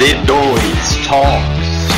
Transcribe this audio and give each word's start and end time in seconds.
V2 0.00 1.06
Talks. 1.06 1.90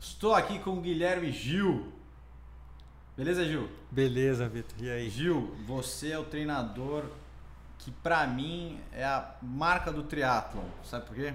Estou 0.00 0.34
aqui 0.34 0.58
com 0.58 0.70
o 0.72 0.80
Guilherme 0.80 1.30
Gil. 1.30 1.92
Beleza, 3.16 3.44
Gil? 3.44 3.70
Beleza, 3.92 4.48
Vitor. 4.48 4.74
E 4.80 4.90
aí? 4.90 5.08
Gil, 5.08 5.54
você 5.64 6.10
é 6.10 6.18
o 6.18 6.24
treinador 6.24 7.04
que 7.78 7.92
pra 7.92 8.26
mim 8.26 8.80
é 8.92 9.04
a 9.04 9.36
marca 9.40 9.92
do 9.92 10.02
triatlon. 10.02 10.64
Sabe 10.82 11.06
por 11.06 11.14
quê? 11.14 11.32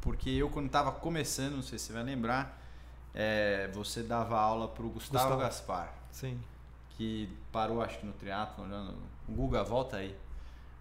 Porque 0.00 0.30
eu 0.30 0.50
quando 0.50 0.66
estava 0.66 0.90
começando, 0.90 1.54
não 1.54 1.62
sei 1.62 1.78
se 1.78 1.84
você 1.84 1.92
vai 1.92 2.02
lembrar, 2.02 2.60
é, 3.14 3.70
você 3.72 4.02
dava 4.02 4.36
aula 4.36 4.66
pro 4.66 4.88
Gustavo, 4.88 5.26
Gustavo. 5.26 5.40
Gaspar, 5.42 5.94
Sim. 6.10 6.40
que 6.88 7.32
parou 7.52 7.80
acho 7.80 8.00
que 8.00 8.06
no 8.06 8.12
triatlon, 8.14 8.66
o 9.28 9.32
Guga 9.32 9.62
volta 9.62 9.98
aí. 9.98 10.25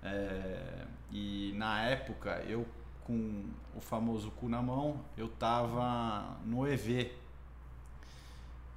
É, 0.05 0.85
e 1.11 1.51
na 1.55 1.81
época 1.81 2.43
eu 2.47 2.65
com 3.05 3.43
o 3.75 3.79
famoso 3.79 4.31
cu 4.31 4.49
na 4.49 4.61
mão, 4.61 4.99
eu 5.15 5.27
tava 5.27 6.37
no 6.43 6.67
EV. 6.67 7.11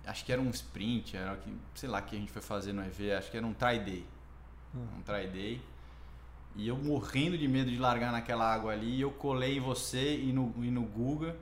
Acho 0.07 0.25
que 0.25 0.33
era 0.33 0.41
um 0.41 0.51
sprint, 0.51 1.17
era 1.17 1.37
que, 1.37 1.55
sei 1.75 1.89
lá, 1.89 2.01
que 2.01 2.15
a 2.15 2.19
gente 2.19 2.31
foi 2.31 2.43
fazer 2.43 2.73
no 2.73 2.83
EV, 2.83 3.13
acho 3.13 3.31
que 3.31 3.37
era 3.37 3.47
um 3.47 3.55
try 3.55 3.79
day. 3.79 4.05
Um 4.75 5.03
try 5.03 5.27
day. 5.27 5.61
E 6.57 6.69
eu 6.69 6.77
morrendo 6.77 7.39
de 7.39 7.49
medo 7.49 7.71
de 7.71 7.79
largar 7.79 8.13
naquela 8.13 8.53
água 8.53 8.73
ali, 8.73 9.01
eu 9.01 9.11
colei 9.11 9.57
em 9.57 9.61
você 9.61 10.19
e 10.19 10.33
no, 10.33 10.53
e 10.59 10.71
no 10.71 10.83
Guga. 10.83 11.35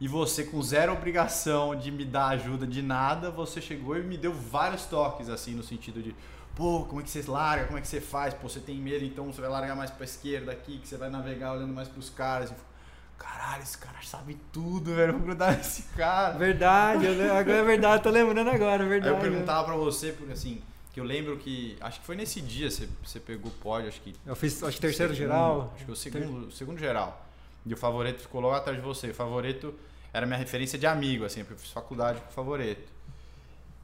E 0.00 0.06
você 0.08 0.44
com 0.44 0.60
zero 0.62 0.92
obrigação 0.92 1.74
de 1.74 1.90
me 1.90 2.04
dar 2.04 2.28
ajuda 2.28 2.66
de 2.66 2.82
nada, 2.82 3.30
você 3.30 3.60
chegou 3.60 3.96
e 3.96 4.02
me 4.02 4.18
deu 4.18 4.32
vários 4.32 4.84
toques, 4.84 5.28
assim, 5.28 5.54
no 5.54 5.62
sentido 5.62 6.02
de 6.02 6.14
pô, 6.56 6.84
como 6.86 7.00
é 7.00 7.04
que 7.04 7.10
você 7.10 7.22
larga, 7.30 7.66
como 7.66 7.78
é 7.78 7.80
que 7.80 7.86
você 7.86 8.00
faz? 8.00 8.34
Pô, 8.34 8.48
você 8.48 8.58
tem 8.58 8.76
medo, 8.76 9.04
então 9.04 9.26
você 9.26 9.40
vai 9.40 9.50
largar 9.50 9.76
mais 9.76 9.90
pra 9.90 10.04
esquerda 10.04 10.50
aqui, 10.50 10.78
que 10.78 10.88
você 10.88 10.96
vai 10.96 11.10
navegar 11.10 11.52
olhando 11.52 11.72
mais 11.72 11.86
pros 11.86 12.10
caras. 12.10 12.50
E, 12.50 12.54
Caralho, 13.18 13.62
esse 13.62 13.78
cara 13.78 13.96
sabe 14.02 14.38
tudo, 14.52 14.94
velho. 14.94 15.12
Vou 15.14 15.22
grudar 15.22 15.56
nesse 15.56 15.82
cara. 15.94 16.36
Verdade, 16.36 17.06
eu 17.06 17.34
agora 17.34 17.58
é 17.58 17.62
verdade, 17.62 18.02
tô 18.02 18.10
lembrando 18.10 18.50
agora, 18.50 18.82
é 18.82 18.84
Aí 18.84 18.88
verdade. 18.88 19.14
eu 19.14 19.20
perguntava 19.20 19.64
pra 19.64 19.74
você, 19.74 20.12
porque 20.12 20.32
assim, 20.32 20.60
que 20.92 21.00
eu 21.00 21.04
lembro 21.04 21.36
que. 21.38 21.76
Acho 21.80 22.00
que 22.00 22.06
foi 22.06 22.16
nesse 22.16 22.40
dia 22.40 22.70
você, 22.70 22.88
você 23.02 23.18
pegou 23.20 23.50
o 23.50 23.54
pódio, 23.54 23.88
acho 23.88 24.00
que. 24.00 24.14
Eu 24.24 24.36
fiz, 24.36 24.62
acho 24.62 24.76
que 24.76 24.80
terceiro 24.80 25.14
segundo, 25.14 25.30
geral. 25.32 25.72
Acho 25.74 25.84
que 25.84 25.90
o 25.92 25.96
segundo, 25.96 26.46
o 26.48 26.52
segundo 26.52 26.78
geral. 26.78 27.26
E 27.64 27.72
o 27.72 27.76
favorito 27.76 28.20
ficou 28.20 28.40
logo 28.40 28.54
atrás 28.54 28.78
de 28.78 28.84
você. 28.84 29.10
O 29.10 29.14
favorito 29.14 29.74
era 30.12 30.26
minha 30.26 30.38
referência 30.38 30.78
de 30.78 30.86
amigo, 30.86 31.24
assim, 31.24 31.40
porque 31.40 31.54
eu 31.54 31.58
fiz 31.58 31.70
faculdade 31.70 32.20
com 32.20 32.28
o 32.28 32.32
favorito. 32.32 32.95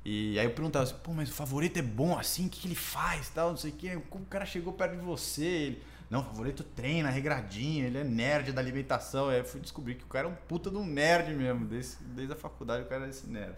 E 0.04 0.38
aí 0.38 0.44
eu 0.44 0.50
perguntava 0.50 0.84
assim, 0.84 0.96
pô, 1.02 1.12
mas 1.12 1.30
o 1.30 1.32
favorito 1.32 1.78
é 1.78 1.82
bom 1.82 2.18
assim? 2.18 2.46
O 2.46 2.50
que, 2.50 2.60
que 2.60 2.66
ele 2.68 2.74
faz? 2.74 3.28
Tal, 3.28 3.50
não 3.50 3.56
sei 3.56 3.70
o 3.70 3.74
quê. 3.74 4.00
Como 4.10 4.24
o 4.24 4.26
cara 4.26 4.44
chegou 4.44 4.72
perto 4.72 4.96
de 4.96 5.02
você? 5.02 5.44
Ele, 5.44 5.82
não, 6.10 6.20
o 6.20 6.24
favorito 6.24 6.64
treina, 6.64 7.08
regradinho, 7.08 7.86
ele 7.86 7.98
é 7.98 8.04
nerd 8.04 8.52
da 8.52 8.60
alimentação. 8.60 9.28
Aí 9.28 9.38
eu 9.38 9.44
fui 9.44 9.60
descobrir 9.60 9.94
que 9.94 10.04
o 10.04 10.08
cara 10.08 10.26
é 10.26 10.30
um 10.30 10.34
puta 10.34 10.70
de 10.70 10.76
um 10.76 10.84
nerd 10.84 11.32
mesmo. 11.34 11.64
Desde, 11.64 11.96
desde 12.04 12.32
a 12.32 12.36
faculdade 12.36 12.82
o 12.82 12.86
cara 12.86 13.06
é 13.06 13.10
esse 13.10 13.26
nerd. 13.28 13.54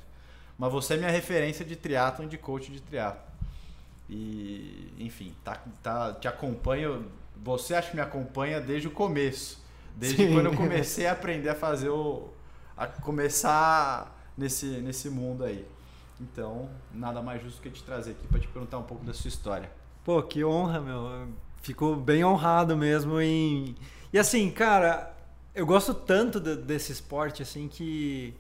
Mas 0.59 0.71
você 0.71 0.95
é 0.95 0.97
minha 0.99 1.11
referência 1.11 1.65
de 1.65 1.75
triatlon, 1.77 2.29
de 2.29 2.39
coach 2.39 2.71
de 2.71 2.81
triatlon. 2.81 3.23
E, 4.09 4.93
enfim, 4.99 5.35
tá, 5.43 5.61
tá, 5.83 6.13
te 6.13 6.29
acompanho. 6.29 7.11
Você 7.43 7.75
acho 7.75 7.91
que 7.91 7.97
me 7.97 8.03
acompanha 8.03 8.61
desde 8.61 8.87
o 8.87 8.91
começo. 8.91 9.65
Desde 9.97 10.27
Sim. 10.27 10.33
quando 10.35 10.47
eu 10.47 10.55
comecei 10.57 11.07
a 11.07 11.13
aprender 11.13 11.49
a 11.49 11.55
fazer 11.55 11.89
o. 11.89 12.29
a 12.77 12.87
começar 12.87 14.15
nesse, 14.37 14.67
nesse 14.67 15.09
mundo 15.09 15.43
aí. 15.43 15.67
Então, 16.21 16.69
nada 16.93 17.21
mais 17.21 17.43
justo 17.43 17.61
que 17.61 17.71
te 17.71 17.83
trazer 17.83 18.13
aqui 18.13 18.27
para 18.29 18.39
te 18.41 18.47
perguntar 18.49 18.79
um 18.79 18.83
pouco 18.85 19.05
da 19.05 19.13
sua 19.13 19.29
história. 19.29 19.71
Pô, 20.05 20.23
que 20.23 20.45
honra, 20.45 20.81
meu. 20.81 21.29
Fico 21.63 21.97
bem 21.97 22.25
honrado 22.25 22.77
mesmo 22.77 23.21
em. 23.21 23.75
E 24.13 24.19
assim, 24.19 24.51
cara, 24.51 25.13
eu 25.55 25.67
gosto 25.67 25.93
tanto 25.95 26.39
de- 26.39 26.57
desse 26.57 26.93
esporte, 26.93 27.43
assim, 27.43 27.67
que 27.69 28.35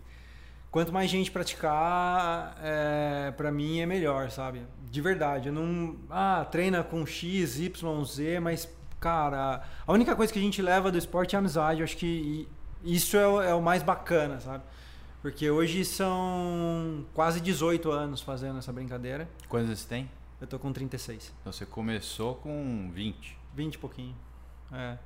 quanto 0.70 0.92
mais 0.92 1.10
gente 1.10 1.30
praticar, 1.30 2.56
é, 2.62 3.32
para 3.36 3.50
mim 3.50 3.80
é 3.80 3.86
melhor, 3.86 4.30
sabe? 4.30 4.62
De 4.90 5.00
verdade. 5.00 5.48
Eu 5.48 5.54
não. 5.54 5.96
Ah, 6.10 6.46
treina 6.50 6.82
com 6.84 7.04
X, 7.04 7.58
Y, 7.58 8.04
Z, 8.04 8.40
mas, 8.40 8.68
cara, 9.00 9.62
a 9.86 9.92
única 9.92 10.14
coisa 10.14 10.32
que 10.32 10.38
a 10.38 10.42
gente 10.42 10.62
leva 10.62 10.92
do 10.92 10.98
esporte 10.98 11.34
é 11.34 11.38
a 11.38 11.40
amizade. 11.40 11.80
Eu 11.80 11.84
acho 11.84 11.96
que 11.96 12.46
isso 12.84 13.16
é 13.16 13.26
o, 13.26 13.42
é 13.42 13.54
o 13.54 13.62
mais 13.62 13.82
bacana, 13.82 14.38
sabe? 14.40 14.62
Porque 15.24 15.50
hoje 15.50 15.86
são 15.86 17.06
quase 17.14 17.40
18 17.40 17.90
anos 17.90 18.20
fazendo 18.20 18.58
essa 18.58 18.70
brincadeira. 18.70 19.26
Quantos 19.48 19.70
você 19.70 19.88
tem? 19.88 20.10
Eu 20.38 20.46
tô 20.46 20.58
com 20.58 20.70
36. 20.70 21.32
Então, 21.40 21.50
você 21.50 21.64
começou 21.64 22.34
com 22.34 22.90
20. 22.92 23.38
20 23.54 23.74
e 23.74 23.78
pouquinho. 23.78 24.14
É. 24.70 24.98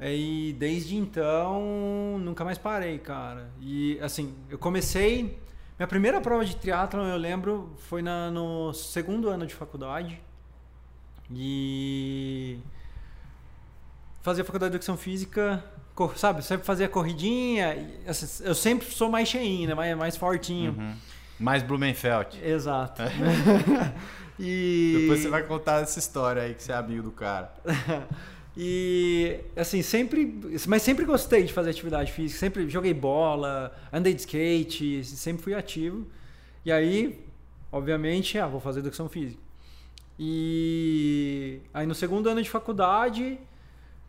E 0.00 0.54
desde 0.60 0.94
então, 0.94 2.20
nunca 2.20 2.44
mais 2.44 2.56
parei, 2.56 3.00
cara. 3.00 3.50
E 3.60 3.98
assim, 4.00 4.32
eu 4.48 4.58
comecei. 4.58 5.40
Minha 5.76 5.88
primeira 5.88 6.20
prova 6.20 6.44
de 6.44 6.54
triatlon, 6.54 7.08
eu 7.08 7.16
lembro, 7.16 7.74
foi 7.78 8.00
na, 8.00 8.30
no 8.30 8.72
segundo 8.72 9.28
ano 9.28 9.44
de 9.44 9.56
faculdade. 9.56 10.22
E. 11.34 12.60
Fazia 14.20 14.44
faculdade 14.44 14.70
de 14.70 14.76
educação 14.76 14.96
física, 14.96 15.64
sabe? 16.16 16.44
Sempre 16.44 16.66
fazia 16.66 16.88
corridinha. 16.88 17.76
assim, 18.06 18.44
eu 18.44 18.54
sempre 18.54 18.86
sou 18.90 19.08
mais 19.08 19.28
cheinho, 19.28 19.68
né? 19.68 19.74
Mais, 19.74 19.96
mais 19.96 20.16
fortinho. 20.16 20.72
Uhum. 20.72 20.94
Mais 21.38 21.62
Blumenfeld. 21.62 22.38
Exato. 22.42 23.02
e... 24.38 24.98
Depois 25.00 25.20
você 25.20 25.28
vai 25.28 25.42
contar 25.42 25.82
essa 25.82 25.98
história 25.98 26.42
aí 26.42 26.54
que 26.54 26.62
você 26.62 26.72
é 26.72 26.76
amigo 26.76 27.02
do 27.02 27.10
cara. 27.10 27.52
E 28.56 29.40
assim, 29.56 29.80
sempre. 29.80 30.38
Mas 30.68 30.82
sempre 30.82 31.04
gostei 31.04 31.42
de 31.42 31.52
fazer 31.52 31.70
atividade 31.70 32.12
física. 32.12 32.38
Sempre 32.38 32.68
joguei 32.68 32.92
bola, 32.92 33.74
andei 33.92 34.12
de 34.12 34.20
skate, 34.20 35.04
sempre 35.04 35.42
fui 35.42 35.54
ativo. 35.54 36.06
E 36.64 36.70
aí, 36.70 37.24
obviamente, 37.70 38.38
ah, 38.38 38.46
vou 38.46 38.60
fazer 38.60 38.80
educação 38.80 39.08
física. 39.08 39.40
E 40.18 41.60
aí 41.72 41.86
no 41.86 41.94
segundo 41.94 42.28
ano 42.28 42.42
de 42.42 42.50
faculdade 42.50 43.38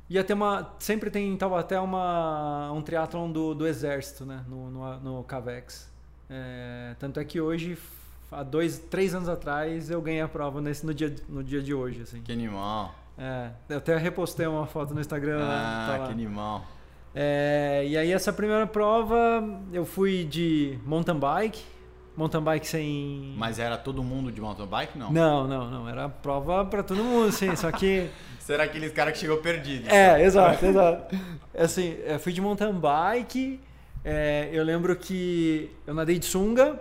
ia 0.09 0.23
ter 0.23 0.33
uma. 0.33 0.73
Sempre 0.79 1.09
tem 1.09 1.29
em 1.29 1.37
Taubaté 1.37 1.79
uma, 1.79 2.71
um 2.71 2.81
triatlon 2.81 3.31
do, 3.31 3.53
do 3.53 3.67
exército, 3.67 4.25
né? 4.25 4.43
No, 4.47 4.69
no, 4.69 4.99
no 4.99 5.23
Cavex. 5.23 5.91
É, 6.29 6.95
tanto 6.99 7.19
é 7.19 7.25
que 7.25 7.39
hoje, 7.39 7.77
há 8.31 8.43
dois, 8.43 8.79
três 8.79 9.13
anos 9.13 9.29
atrás, 9.29 9.89
eu 9.89 10.01
ganhei 10.01 10.21
a 10.21 10.27
prova 10.27 10.61
nesse, 10.61 10.85
no, 10.85 10.93
dia, 10.93 11.13
no 11.27 11.43
dia 11.43 11.61
de 11.61 11.73
hoje. 11.73 12.01
Assim. 12.01 12.21
Que 12.21 12.31
animal. 12.31 12.95
É, 13.17 13.51
eu 13.69 13.77
até 13.77 13.95
repostei 13.97 14.47
uma 14.47 14.65
foto 14.65 14.93
no 14.93 15.01
Instagram. 15.01 15.39
Ah, 15.43 15.97
tá 15.97 16.05
que 16.07 16.11
animal. 16.11 16.65
É, 17.15 17.83
e 17.85 17.95
aí 17.95 18.11
essa 18.11 18.33
primeira 18.33 18.65
prova 18.65 19.43
eu 19.71 19.85
fui 19.85 20.23
de 20.23 20.79
mountain 20.83 21.19
bike, 21.19 21.63
mountain 22.16 22.41
bike 22.41 22.68
sem. 22.68 23.34
Mas 23.38 23.59
era 23.59 23.78
todo 23.78 24.03
mundo 24.03 24.31
de 24.31 24.40
mountain 24.41 24.68
bike? 24.68 24.97
Não. 24.97 25.12
Não, 25.12 25.47
não, 25.47 25.69
não. 25.69 25.90
Era 25.90 26.09
prova 26.09 26.66
pra 26.66 26.84
todo 26.84 27.03
mundo, 27.03 27.31
sim. 27.31 27.56
Só 27.56 27.72
que. 27.72 28.09
Será 28.40 28.63
aqueles 28.66 28.91
cara 28.91 29.12
que 29.12 29.18
chegou 29.19 29.38
perdido? 29.38 29.90
É, 29.90 30.22
exato, 30.22 30.66
exato. 30.66 31.16
Assim, 31.57 31.96
eu 32.06 32.19
fui 32.19 32.34
de 32.34 32.41
mountain 32.41 32.74
bike. 32.74 33.59
é, 34.03 34.50
eu 34.51 34.63
lembro 34.63 34.96
que 34.96 35.72
eu 35.88 35.94
nadei 35.94 36.19
de 36.19 36.25
sunga. 36.25 36.79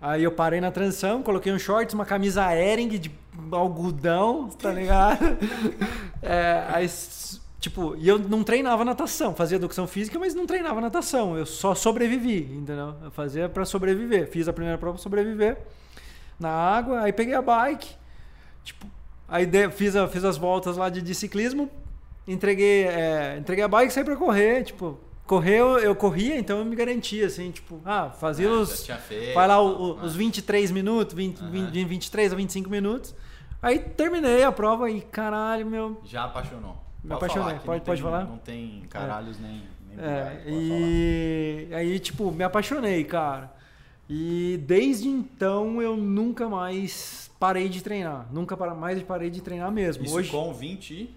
Aí 0.00 0.24
eu 0.24 0.32
parei 0.32 0.60
na 0.60 0.72
transição, 0.72 1.22
coloquei 1.22 1.52
um 1.52 1.58
shorts, 1.60 1.94
uma 1.94 2.04
camisa 2.04 2.52
Ering 2.52 2.88
de 2.88 3.08
algodão, 3.52 4.48
tá 4.48 4.70
ligado? 4.70 5.18
É, 6.24 6.64
aí, 6.68 6.88
tipo, 7.62 7.94
e 7.96 8.08
eu 8.08 8.18
não 8.18 8.42
treinava 8.42 8.84
natação, 8.84 9.34
fazia 9.36 9.54
educação 9.56 9.86
física, 9.86 10.18
mas 10.18 10.34
não 10.34 10.44
treinava 10.46 10.80
natação. 10.80 11.38
Eu 11.38 11.46
só 11.46 11.74
sobrevivi, 11.76 12.40
entendeu? 12.52 12.96
Eu 13.04 13.10
fazia 13.12 13.48
pra 13.48 13.64
sobreviver. 13.64 14.28
Fiz 14.28 14.48
a 14.48 14.52
primeira 14.52 14.76
prova 14.76 14.96
pra 14.96 15.02
sobreviver 15.02 15.58
na 16.40 16.50
água, 16.50 17.02
aí 17.02 17.12
peguei 17.12 17.34
a 17.34 17.40
bike, 17.40 17.94
tipo, 18.64 18.84
aí 19.28 19.46
de- 19.46 19.70
fiz, 19.70 19.94
a- 19.94 20.08
fiz 20.08 20.24
as 20.24 20.36
voltas 20.36 20.76
lá 20.76 20.88
de, 20.88 21.00
de 21.00 21.14
ciclismo, 21.14 21.70
entreguei, 22.26 22.84
é, 22.88 23.36
entreguei 23.38 23.62
a 23.62 23.68
bike 23.68 23.92
e 23.92 23.94
saí 23.94 24.02
pra 24.04 24.16
correr, 24.16 24.64
tipo, 24.64 24.98
correr 25.24 25.60
eu, 25.60 25.94
corria, 25.94 26.36
então 26.36 26.58
eu 26.58 26.64
me 26.64 26.74
garantia, 26.74 27.26
assim, 27.28 27.52
tipo, 27.52 27.80
ah, 27.84 28.10
fazia 28.10 28.48
Ah, 28.48 28.52
os, 28.60 28.84
feito, 29.06 29.34
vai 29.34 29.46
lá 29.46 29.60
o- 29.62 29.94
né? 29.98 30.02
os 30.04 30.16
23 30.16 30.72
minutos, 30.72 31.14
20, 31.14 31.40
Aham. 31.40 31.50
20, 31.50 31.84
23 31.84 32.32
a 32.32 32.36
25 32.36 32.68
minutos, 32.68 33.14
aí 33.62 33.78
terminei 33.78 34.42
a 34.42 34.50
prova 34.50 34.90
e 34.90 35.00
caralho, 35.00 35.64
meu, 35.64 36.00
Já 36.04 36.24
apaixonou. 36.24 36.81
Me 37.02 37.08
Pode 37.10 37.14
apaixonei. 37.24 37.42
falar, 37.48 37.60
Pode- 37.60 37.78
não 37.78 37.84
pode 37.84 38.00
tem- 38.02 38.10
falar? 38.10 38.24
Não 38.26 38.38
tem 38.38 38.82
caralhos 38.88 39.38
nem, 39.40 39.62
nem 39.88 39.98
É, 39.98 40.24
pode 40.24 40.44
falar. 40.44 40.56
e 40.56 41.68
aí, 41.74 41.98
tipo, 41.98 42.30
me 42.30 42.44
apaixonei, 42.44 43.02
cara. 43.04 43.52
E 44.08 44.60
desde 44.66 45.08
então 45.08 45.80
eu 45.82 45.96
nunca 45.96 46.48
mais 46.48 47.30
parei 47.40 47.68
de 47.68 47.82
treinar. 47.82 48.28
Nunca 48.32 48.56
para- 48.56 48.74
mais 48.74 49.02
parei 49.02 49.30
de 49.30 49.40
treinar 49.40 49.70
mesmo. 49.72 50.04
Isso 50.04 50.14
Hoje, 50.14 50.30
com 50.30 50.52
20 50.54 50.90
e 50.92 51.16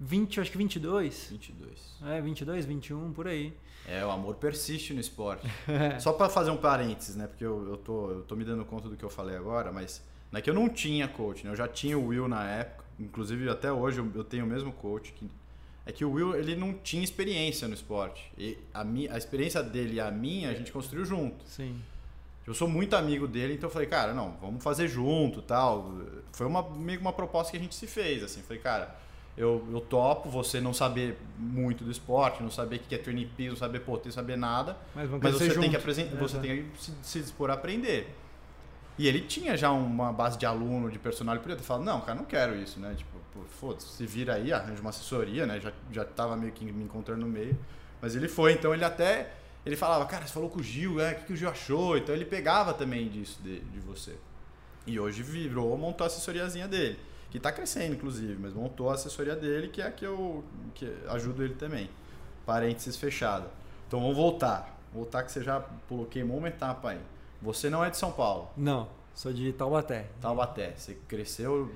20, 0.00 0.40
acho 0.40 0.50
que 0.50 0.56
22. 0.58 1.28
22. 1.30 1.96
É, 2.06 2.20
22, 2.20 2.64
21, 2.64 3.12
por 3.12 3.26
aí. 3.26 3.52
É, 3.86 4.04
o 4.04 4.10
amor 4.10 4.36
persiste 4.36 4.94
no 4.94 5.00
esporte. 5.00 5.46
É. 5.68 5.98
Só 5.98 6.12
pra 6.12 6.28
fazer 6.28 6.50
um 6.50 6.56
parênteses, 6.56 7.16
né? 7.16 7.26
Porque 7.26 7.44
eu, 7.44 7.68
eu, 7.70 7.76
tô, 7.76 8.10
eu 8.10 8.22
tô 8.22 8.34
me 8.36 8.44
dando 8.44 8.64
conta 8.64 8.88
do 8.88 8.96
que 8.96 9.04
eu 9.04 9.10
falei 9.10 9.36
agora, 9.36 9.72
mas 9.72 10.02
não 10.32 10.38
é 10.38 10.42
que 10.42 10.48
eu 10.48 10.54
não 10.54 10.68
tinha 10.68 11.06
coach, 11.08 11.44
né? 11.44 11.50
Eu 11.50 11.56
já 11.56 11.66
tinha 11.68 11.98
o 11.98 12.06
Will 12.06 12.28
na 12.28 12.44
época. 12.48 12.84
Inclusive, 12.98 13.48
até 13.48 13.72
hoje 13.72 13.98
eu, 13.98 14.10
eu 14.14 14.24
tenho 14.24 14.44
o 14.44 14.48
mesmo 14.48 14.72
coach 14.72 15.12
que 15.12 15.28
é 15.86 15.92
que 15.92 16.04
o 16.04 16.12
Will 16.12 16.36
ele 16.36 16.54
não 16.54 16.74
tinha 16.74 17.02
experiência 17.02 17.66
no 17.66 17.72
esporte. 17.72 18.30
E 18.36 18.58
a, 18.74 18.84
minha, 18.84 19.14
a 19.14 19.16
experiência 19.16 19.62
dele 19.62 19.94
e 19.94 20.00
a 20.00 20.10
minha 20.10 20.50
a 20.50 20.54
gente 20.54 20.70
construiu 20.70 21.04
junto. 21.04 21.42
Sim. 21.46 21.80
Eu 22.46 22.52
sou 22.54 22.68
muito 22.68 22.94
amigo 22.94 23.26
dele, 23.26 23.54
então 23.54 23.68
eu 23.68 23.72
falei, 23.72 23.88
cara, 23.88 24.12
não, 24.12 24.32
vamos 24.40 24.62
fazer 24.62 24.86
junto 24.88 25.40
tal. 25.40 25.92
Foi 26.32 26.46
uma, 26.46 26.62
meio 26.70 26.98
que 26.98 27.04
uma 27.04 27.12
proposta 27.12 27.50
que 27.52 27.56
a 27.56 27.60
gente 27.60 27.74
se 27.74 27.86
fez, 27.86 28.22
assim. 28.22 28.42
Falei, 28.42 28.62
cara, 28.62 28.96
eu, 29.36 29.66
eu 29.70 29.80
topo 29.80 30.28
você 30.28 30.60
não 30.60 30.74
saber 30.74 31.16
muito 31.38 31.84
do 31.84 31.90
esporte, 31.90 32.42
não 32.42 32.50
saber 32.50 32.76
o 32.76 32.78
que 32.80 32.94
é 32.94 32.98
training 32.98 33.28
peaks, 33.36 33.52
não 33.52 33.56
saber 33.56 33.80
potência, 33.80 34.20
não 34.20 34.26
saber 34.26 34.36
nada. 34.36 34.76
Mas, 34.94 35.08
Mas 35.10 35.34
você 35.34 35.54
tem, 35.54 35.70
que 35.70 35.76
apresen- 35.76 36.08
você 36.10 36.36
Exato. 36.36 36.40
tem 36.40 36.64
que 36.64 36.82
se, 36.82 36.92
se 37.02 37.20
dispor 37.20 37.48
a 37.50 37.54
aprender. 37.54 38.14
E 38.98 39.06
ele 39.06 39.20
tinha 39.20 39.56
já 39.56 39.70
uma 39.70 40.12
base 40.12 40.36
de 40.36 40.44
aluno, 40.44 40.90
de 40.90 40.98
personal, 40.98 41.34
ele 41.34 41.42
podia 41.42 41.56
ter 41.56 41.62
falado, 41.62 41.84
não, 41.84 42.00
cara, 42.00 42.16
não 42.16 42.24
quero 42.24 42.56
isso, 42.56 42.80
né? 42.80 42.94
Tipo, 42.96 43.16
foda-se, 43.46 43.86
se 43.86 44.04
vira 44.04 44.34
aí, 44.34 44.52
arranja 44.52 44.80
uma 44.80 44.90
assessoria, 44.90 45.46
né? 45.46 45.60
Já, 45.60 45.72
já 45.92 46.04
tava 46.04 46.36
meio 46.36 46.52
que 46.52 46.64
me 46.64 46.84
encontrando 46.84 47.20
no 47.20 47.28
meio. 47.28 47.56
Mas 48.02 48.16
ele 48.16 48.28
foi, 48.28 48.52
então 48.52 48.74
ele 48.74 48.84
até. 48.84 49.32
Ele 49.64 49.76
falava, 49.76 50.04
cara, 50.06 50.26
você 50.26 50.32
falou 50.32 50.48
com 50.48 50.60
o 50.60 50.62
Gil, 50.62 50.94
né? 50.94 51.12
O 51.12 51.14
que, 51.16 51.24
que 51.26 51.32
o 51.32 51.36
Gil 51.36 51.48
achou? 51.48 51.96
Então 51.96 52.14
ele 52.14 52.24
pegava 52.24 52.74
também 52.74 53.08
disso 53.08 53.40
de, 53.42 53.60
de 53.60 53.80
você. 53.80 54.16
E 54.86 54.98
hoje 54.98 55.22
virou, 55.22 55.76
montou 55.76 56.04
a 56.04 56.08
assessoriazinha 56.08 56.66
dele. 56.66 56.98
Que 57.30 57.38
tá 57.38 57.52
crescendo, 57.52 57.94
inclusive, 57.94 58.36
mas 58.40 58.54
montou 58.54 58.90
a 58.90 58.94
assessoria 58.94 59.36
dele, 59.36 59.68
que 59.68 59.82
é 59.82 59.86
a 59.86 59.92
que 59.92 60.04
eu 60.04 60.42
que 60.74 60.90
ajudo 61.08 61.44
ele 61.44 61.54
também. 61.54 61.90
Parênteses 62.46 62.96
fechado. 62.96 63.46
Então 63.86 64.00
vamos 64.00 64.16
voltar. 64.16 64.76
Voltar 64.92 65.22
que 65.22 65.30
você 65.30 65.44
já 65.44 65.60
pulou, 65.60 66.06
queimou 66.06 66.38
uma 66.38 66.48
etapa 66.48 66.90
aí. 66.90 67.00
Você 67.40 67.70
não 67.70 67.84
é 67.84 67.90
de 67.90 67.96
São 67.96 68.10
Paulo, 68.10 68.48
Não, 68.56 68.88
sou 69.14 69.32
de 69.32 69.52
Taubaté. 69.52 70.06
Taubaté. 70.20 70.74
Você 70.76 70.94
cresceu. 71.06 71.70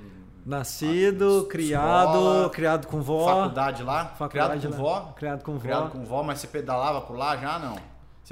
Nascido, 0.45 1.45
Ah, 1.47 1.51
criado, 1.51 2.09
escola, 2.09 2.51
criado 2.51 2.87
com 2.89 3.01
vó. 3.01 3.27
Faculdade 3.43 3.83
lá? 3.85 4.07
faculdade 4.07 4.59
criado 4.61 4.77
com 4.77 4.83
lá. 4.83 4.89
vó? 5.01 5.13
Criado 5.17 5.43
com 5.45 5.53
vó. 5.55 5.61
Criado 5.61 5.91
com 5.93 6.05
vó, 6.05 6.23
mas 6.25 6.41
você 6.41 6.49
pedalava 6.49 7.01
por 7.01 7.17
lá 7.17 7.37
já 7.37 7.59
não? 7.61 7.77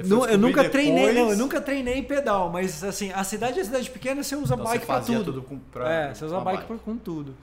Nu- 0.05 0.25
eu 0.27 0.39
nunca 0.39 0.69
treinei, 0.69 1.07
depois, 1.07 1.15
não, 1.17 1.31
eu 1.33 1.37
nunca 1.39 1.61
treinei 1.61 2.03
pedal, 2.03 2.49
mas 2.51 2.83
assim, 2.83 3.13
a 3.13 3.23
cidade 3.23 3.61
é 3.61 3.65
cidade 3.65 3.91
pequena, 3.91 4.23
você 4.23 4.35
usa 4.35 4.55
então 4.55 4.65
bike 4.65 4.87
fazia 4.87 5.19
tudo. 5.19 5.33
tudo 5.35 5.43
com, 5.47 5.59
pra, 5.59 5.89
é, 5.93 6.15
você 6.15 6.25
usa 6.25 6.39
a 6.39 6.41
bike, 6.41 6.65
pra- 6.65 6.79
com 6.79 6.97
tudo. 6.97 7.35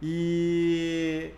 E 0.00 1.30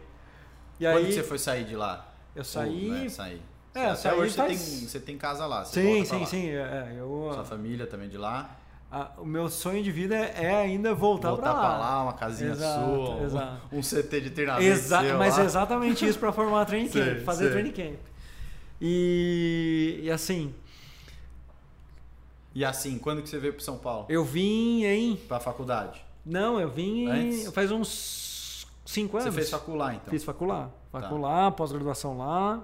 e 0.78 0.84
Quando 0.84 0.96
aí 0.96 1.12
você 1.12 1.22
foi 1.22 1.38
sair 1.38 1.64
de 1.64 1.76
lá? 1.76 2.06
eu 2.36 2.44
saí, 2.44 2.90
Ou, 2.90 2.98
né, 2.98 3.08
sair. 3.08 3.42
É, 3.74 3.86
Até 3.90 4.12
hoje 4.14 4.34
faz- 4.34 4.58
você, 4.58 4.76
tem, 4.78 4.88
você 4.88 5.00
tem 5.00 5.18
casa 5.18 5.46
lá. 5.46 5.64
Sim, 5.64 6.04
sim, 6.04 6.18
lá. 6.20 6.26
sim, 6.26 6.48
é, 6.48 6.94
eu 6.98 7.30
Sua 7.32 7.44
família 7.44 7.86
também 7.86 8.08
de 8.08 8.16
lá. 8.18 8.56
a- 8.90 9.12
o 9.18 9.24
meu 9.24 9.48
sonho 9.48 9.80
de 9.82 9.92
vida 9.92 10.16
é 10.16 10.54
ainda 10.62 10.92
voltar, 10.92 11.28
Voltar 11.30 11.52
pra 11.52 11.60
pra 11.60 11.68
lá. 11.70 11.78
lá, 11.78 12.02
uma 12.02 12.12
casinha 12.14 12.50
Exato, 12.50 12.84
sua, 12.84 13.10
um- 13.14 13.24
exato. 13.24 13.60
um 13.72 13.80
CT 13.82 14.20
de 14.22 14.30
treinamento 14.30 14.66
Exa 14.68 15.00
seu 15.00 15.16
mas 15.18 15.36
lá. 15.36 15.42
é 15.42 15.46
exatamente 15.46 16.04
isso 16.08 16.18
para 16.18 16.32
formar 16.32 16.64
training 16.64 16.88
camp, 16.90 17.04
Sei, 17.04 17.20
fazer 17.20 17.44
sei. 17.44 17.52
training 17.52 17.72
camp. 17.72 18.00
E, 18.80 20.00
e 20.02 20.10
assim, 20.10 20.52
E 22.52 22.64
assim, 22.64 22.98
quando 22.98 23.22
que 23.22 23.28
você 23.28 23.38
veio 23.38 23.52
pro 23.52 23.62
São 23.62 23.76
Paulo? 23.78 24.06
eu 24.08 24.24
vim 24.24 24.82
em 24.84 25.14
Pra 25.16 25.38
faculdade? 25.38 26.04
não, 26.26 26.58
eu 26.60 26.68
vim 26.68 27.06
Antes? 27.08 27.52
faz 27.52 27.70
uns 27.70 28.66
cinco 28.84 29.16
anos. 29.16 29.28
Você 29.32 29.32
fez 29.38 29.50
facular, 29.50 29.94
então? 29.94 30.10
Fiz 30.10 30.24
facular, 30.24 30.68
Tá. 30.90 31.00
facular, 31.00 31.52
pós-graduação 31.52 32.18
lá, 32.18 32.60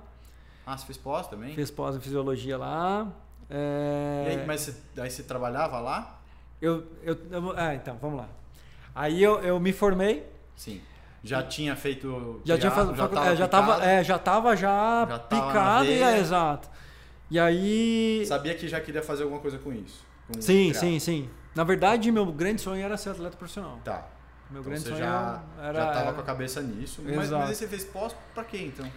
Ah, 0.67 0.77
você 0.77 0.85
fez 0.87 0.99
pós 0.99 1.29
também? 1.29 1.55
fiz 1.55 1.71
pós 1.71 1.95
em 1.97 2.01
fisiologia 2.01 2.59
lá. 2.59 3.07
é, 3.49 4.25
E 4.27 4.29
aí, 4.41 4.47
mas 4.47 4.63
você, 4.63 4.75
aí 5.01 5.09
você 5.11 5.23
trabalhava 5.23 5.79
lá? 5.79 6.19
eu, 6.61 6.85
eu, 7.03 7.17
eu- 7.31 7.55
ah, 7.57 7.75
então, 7.75 7.97
vamos 8.03 8.19
lá. 8.19 8.29
Aí 8.95 9.23
eu, 9.23 9.39
eu 9.43 9.61
me 9.61 9.73
formei, 9.73 10.27
Sim. 10.57 10.81
Já 11.23 11.43
tinha 11.43 11.75
feito 11.75 12.41
já 12.45 12.57
tinha 12.57 12.71
faz, 12.71 12.89
já 12.97 13.09
tava 13.09 13.27
é, 13.29 13.37
já 13.37 13.49
tava, 13.49 13.73
picado? 13.75 13.85
é, 13.91 14.05
já 14.05 14.19
tava 14.19 14.57
já, 14.57 15.07
Já 15.09 15.19
tava 15.19 15.47
picado 15.49 15.85
e 15.87 16.03
é, 16.03 16.19
exato. 16.19 16.69
E 17.31 17.39
aí 17.39 18.25
Sabia 18.27 18.55
que 18.55 18.69
já 18.69 18.81
queria 18.81 19.03
fazer 19.03 19.25
alguma 19.25 19.41
coisa 19.41 19.59
com 19.59 19.73
isso? 19.73 20.05
com 20.29 20.41
Sim, 20.41 20.69
triatlo. 20.71 20.81
sim, 20.81 20.99
sim. 21.01 21.31
Na 21.55 21.65
verdade, 21.65 22.11
meu 22.13 22.27
grande 22.27 22.61
sonho 22.61 22.83
era 22.85 22.97
ser 22.97 23.11
atleta 23.11 23.37
profissional. 23.37 23.81
Tá. 23.85 24.07
Meu 24.51 24.61
Então 24.61 24.71
grande 24.73 24.83
sonho 24.85 24.97
já, 24.99 25.43
era. 25.61 25.79
já 25.81 25.87
tava 25.87 26.01
era- 26.01 26.13
com 26.13 26.21
a 26.21 26.25
cabeça 26.25 26.61
nisso. 26.63 27.03
Mas, 27.05 27.17
mas 27.17 27.33
aí 27.33 27.55
você 27.55 27.67
fez 27.67 27.85
pós 27.85 28.15
pra 28.35 28.45
quê, 28.45 28.59
então? 28.63 28.89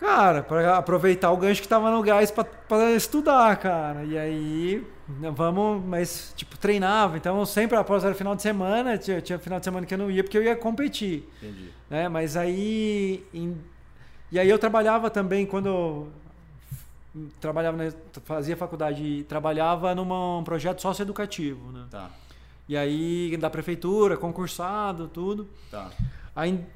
Cara, 0.00 0.42
pra 0.42 0.78
aproveitar 0.78 1.30
o 1.30 1.36
gancho 1.36 1.60
que 1.60 1.68
tava 1.68 1.90
no 1.90 2.02
gás 2.02 2.30
pra 2.30 2.90
estudar, 2.92 3.54
cara. 3.58 4.02
E 4.04 4.16
aí, 4.16 4.86
vamos, 5.34 5.84
mas, 5.84 6.32
tipo, 6.34 6.56
treinava. 6.56 7.18
Então, 7.18 7.44
sempre 7.44 7.76
após 7.76 8.02
era 8.02 8.14
final 8.14 8.34
de 8.34 8.40
semana, 8.40 8.96
tinha, 8.96 9.20
tinha 9.20 9.38
final 9.38 9.58
de 9.58 9.64
semana 9.66 9.84
que 9.84 9.92
eu 9.92 9.98
não 9.98 10.10
ia 10.10 10.24
porque 10.24 10.38
eu 10.38 10.42
ia 10.42 10.56
competir, 10.56 11.28
Entendi. 11.42 11.68
né? 11.90 12.08
Mas 12.08 12.34
aí. 12.34 13.22
em- 13.34 13.58
e 14.32 14.38
aí 14.38 14.48
eu 14.48 14.58
trabalhava 14.58 15.10
também 15.10 15.44
quando. 15.44 15.66
eu 15.68 16.08
Trabalhava, 17.38 17.76
na- 17.76 17.92
fazia 18.24 18.56
faculdade 18.56 19.02
e 19.04 19.24
trabalhava 19.24 19.94
num 19.94 20.38
um 20.38 20.44
projeto 20.44 20.80
socioeducativo, 20.80 21.72
né? 21.72 21.84
Tá, 21.90 22.08
E 22.66 22.74
aí, 22.74 23.36
da 23.36 23.50
prefeitura, 23.50 24.16
concursado, 24.16 25.08
tudo. 25.08 25.46
tá. 25.70 25.90
Aí 26.34 26.52
em 26.52 26.66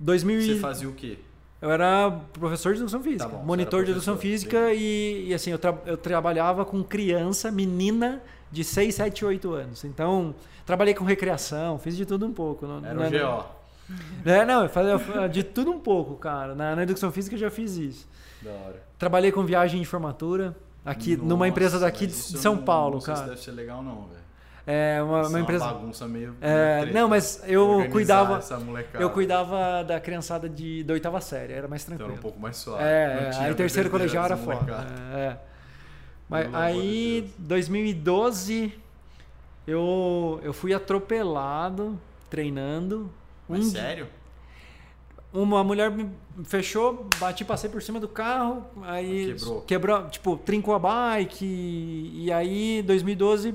2000 0.00 0.40
Você 0.40 0.56
fazia 0.58 0.88
o 0.88 0.92
quê? 0.94 1.18
Eu 1.62 1.70
era 1.70 2.10
professor 2.34 2.74
de 2.74 2.80
educação 2.80 3.02
física, 3.02 3.24
Tá 3.24 3.30
bom, 3.36 3.42
monitor 3.44 3.84
de 3.84 3.92
educação 3.92 4.18
física 4.18 4.72
e, 4.74 5.28
e, 5.28 5.34
assim, 5.34 5.50
eu, 5.52 5.58
tra- 5.58 5.78
eu 5.86 5.96
trabalhava 5.96 6.64
com 6.64 6.82
criança, 6.82 7.50
menina 7.50 8.20
de 8.50 8.62
6, 8.64 8.94
7, 8.94 9.24
8 9.24 9.50
anos. 9.52 9.84
Então, 9.84 10.34
trabalhei 10.66 10.92
com 10.92 11.04
recreação, 11.04 11.78
fiz 11.78 11.96
de 11.96 12.04
tudo 12.04 12.26
um 12.26 12.32
pouco. 12.34 12.66
Não, 12.66 12.84
Era 12.84 12.92
não 12.94 13.04
é- 13.04 13.10
GO. 13.10 13.44
É, 14.24 14.44
não, 14.44 14.62
eu 14.62 14.68
fazia 14.68 15.28
de 15.28 15.42
tudo 15.42 15.70
um 15.70 15.78
pouco, 15.78 16.14
cara. 16.16 16.54
Na, 16.54 16.74
na 16.76 16.82
educação 16.82 17.10
física 17.12 17.34
eu 17.34 17.40
já 17.40 17.50
fiz 17.50 17.76
isso. 17.76 18.08
Da 18.40 18.50
hora. 18.50 18.82
Trabalhei 18.98 19.30
com 19.32 19.44
viagem 19.44 19.80
de 19.80 19.86
formatura, 19.86 20.56
aqui 20.84 21.16
numa 21.16 21.30
Nossa, 21.36 21.48
empresa 21.48 21.78
daqui 21.78 22.06
de 22.06 22.12
São 22.14 22.54
não- 22.56 22.62
Paulo, 22.64 22.96
não 22.96 23.02
cara. 23.02 23.26
deve 23.28 23.40
ser 23.40 23.50
legal, 23.52 23.82
não, 23.82 24.06
velho. 24.06 24.21
É 24.66 25.02
uma, 25.02 25.20
Isso 25.22 25.30
uma 25.30 25.38
é 25.38 25.42
empresa. 25.42 25.64
bagunça 25.66 26.06
meio. 26.06 26.36
É, 26.40 26.82
treta. 26.82 26.98
não, 27.00 27.08
mas 27.08 27.42
eu 27.46 27.62
Organizar 27.68 27.90
cuidava-. 27.92 28.40
Eu 28.94 29.10
cuidava 29.10 29.82
da 29.82 29.98
criançada 30.00 30.48
de, 30.48 30.84
da 30.84 30.94
oitava 30.94 31.20
série, 31.20 31.52
era 31.52 31.66
mais 31.66 31.82
Então 31.82 31.96
tranquilo. 31.96 32.12
era 32.12 32.18
um 32.20 32.22
pouco 32.22 32.38
mais 32.40 32.56
suave. 32.58 32.84
É, 32.84 33.30
é, 33.32 33.36
aí 33.38 33.54
terceiro 33.54 33.90
colegial 33.90 34.24
era 34.24 34.36
foda. 34.36 34.54
molecada. 34.54 34.94
É. 35.16 35.36
Mas 36.28 36.48
de 36.48 36.56
aí, 36.56 37.20
Deus. 37.22 37.48
2012, 37.48 38.72
eu, 39.66 40.40
eu 40.42 40.52
fui 40.52 40.72
atropelado 40.72 41.98
treinando. 42.30 43.10
Mas 43.48 43.66
Um- 43.66 43.70
sério? 43.70 44.06
Uma 45.32 45.64
mulher 45.64 45.90
me 45.90 46.10
fechou, 46.44 47.06
bati, 47.18 47.42
passei 47.42 47.68
por 47.70 47.80
cima 47.82 47.98
do 47.98 48.06
carro, 48.06 48.66
aí 48.82 49.34
Quebrou. 49.34 49.60
quebrou, 49.62 50.08
tipo, 50.08 50.36
trincou 50.36 50.74
a 50.74 50.78
bike, 50.78 51.42
e, 51.46 52.24
e 52.26 52.32
aí, 52.32 52.82
2012, 52.82 53.54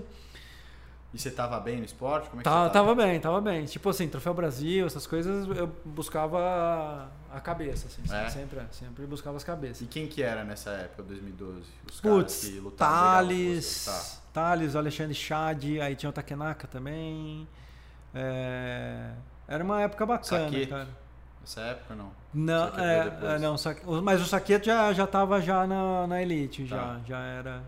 E 1.13 1.17
você 1.17 1.31
tava 1.31 1.57
bem 1.59 1.77
no 1.77 1.85
esporte? 1.85 2.29
Como 2.29 2.41
é 2.41 2.43
que 2.43 2.49
Tava, 2.49 2.67
você 2.67 2.73
tava? 2.73 2.89
tava 2.89 2.95
bem, 3.07 3.19
tava 3.19 3.41
bem. 3.41 3.65
Tipo 3.65 3.89
assim, 3.89 4.07
Troféu 4.09 4.33
Brasil, 4.33 4.85
essas 4.85 5.07
coisas, 5.07 5.47
eu 5.57 5.67
buscava 5.85 7.09
a- 7.31 7.39
cabeça, 7.39 7.87
assim. 7.87 8.01
É? 8.13 8.29
Sempre, 8.29 8.59
sempre 8.71 9.05
buscava 9.05 9.37
as 9.37 9.43
cabeças. 9.43 9.81
E 9.81 9.85
quem 9.87 10.05
que 10.07 10.21
era 10.21 10.43
nessa 10.43 10.71
época, 10.71 11.03
2012? 11.03 11.61
Os 11.89 11.99
caras 12.01 12.17
Putz, 12.17 12.39
que 12.47 12.59
lutavam 12.59 12.95
Thales, 13.11 13.65
você? 13.65 13.89
Tá. 13.89 14.21
Thales, 14.33 14.75
Alexandre 14.75 15.13
Chad, 15.15 15.63
aí 15.81 15.95
tinha 15.95 16.09
o 16.09 16.13
Takenaka 16.13 16.67
também. 16.67 17.47
É, 18.13 19.11
Era 19.47 19.63
uma 19.63 19.81
época 19.81 20.05
bacana, 20.05 20.45
Saqueto. 20.45 20.69
cara. 20.69 20.87
Nessa 21.41 21.61
época, 21.61 21.95
não? 21.95 22.11
Não, 22.33 22.67
é, 22.77 23.35
é, 23.35 23.39
não, 23.39 23.55
mas 24.03 24.21
o 24.21 24.25
Saqueto 24.25 24.65
já, 24.65 24.91
já 24.91 25.07
tava 25.07 25.39
já 25.39 25.65
na, 25.65 26.05
na 26.05 26.21
Elite, 26.21 26.65
já, 26.65 26.77
Tá. 26.77 26.99
já 27.07 27.19
era... 27.19 27.61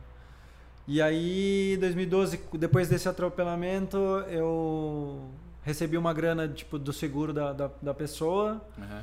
E 0.91 0.99
aí, 1.03 1.77
2012, 1.79 2.41
depois 2.53 2.89
desse 2.89 3.07
atropelamento, 3.07 3.95
eu 4.27 5.29
recebi 5.61 5.95
uma 5.99 6.11
grana, 6.11 6.47
tipo, 6.47 6.79
do 6.79 6.91
seguro 6.91 7.31
da, 7.31 7.53
da, 7.53 7.69
da 7.79 7.93
pessoa, 7.93 8.59
Uhum. 8.75 9.01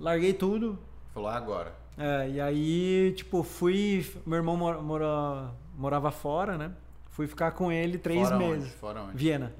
larguei 0.00 0.32
tudo, 0.32 0.76
Falou, 1.14 1.28
ah, 1.28 1.36
agora. 1.36 1.72
É, 1.96 2.30
e 2.30 2.40
aí, 2.40 3.12
tipo, 3.16 3.44
fui. 3.44 4.04
Meu 4.26 4.38
irmão 4.38 4.56
mora, 4.56 4.80
mora- 4.82 5.50
morava 5.76 6.10
fora, 6.10 6.56
né? 6.58 6.72
Fui 7.10 7.26
ficar 7.28 7.52
com 7.52 7.70
ele 7.70 7.96
três 7.98 8.22
Fora 8.28 8.38
meses. 8.38 8.64
Onde? 8.64 8.72
Fora 8.76 9.02
onde? 9.02 9.16
Viena. 9.16 9.52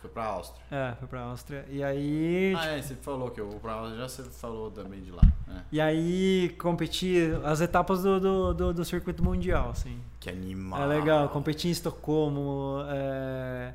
Foi 0.00 0.08
pra 0.08 0.24
Áustria. 0.24 0.62
É, 0.70 0.94
fui 0.98 1.06
pra 1.08 1.20
Áustria. 1.20 1.66
E 1.68 1.84
aí. 1.84 2.54
Ah, 2.56 2.66
é, 2.68 2.80
você 2.82 2.94
falou 2.94 3.30
que 3.30 3.38
eu 3.40 3.50
vou 3.50 3.60
pra 3.60 3.72
Áustria, 3.74 3.98
já 4.00 4.08
você 4.08 4.22
falou 4.24 4.70
também 4.70 5.02
de 5.02 5.10
lá. 5.10 5.20
né? 5.46 5.62
E 5.70 5.78
aí 5.80 6.48
competi 6.58 7.18
as 7.44 7.60
etapas 7.60 8.02
do, 8.02 8.18
do, 8.18 8.54
do, 8.54 8.72
do 8.74 8.84
circuito 8.84 9.22
mundial, 9.22 9.68
assim. 9.70 10.00
Que 10.18 10.30
animal. 10.30 10.82
É 10.82 10.86
legal, 10.86 11.28
competi 11.28 11.68
em 11.68 11.70
Estocolmo, 11.70 12.78
é, 12.88 13.74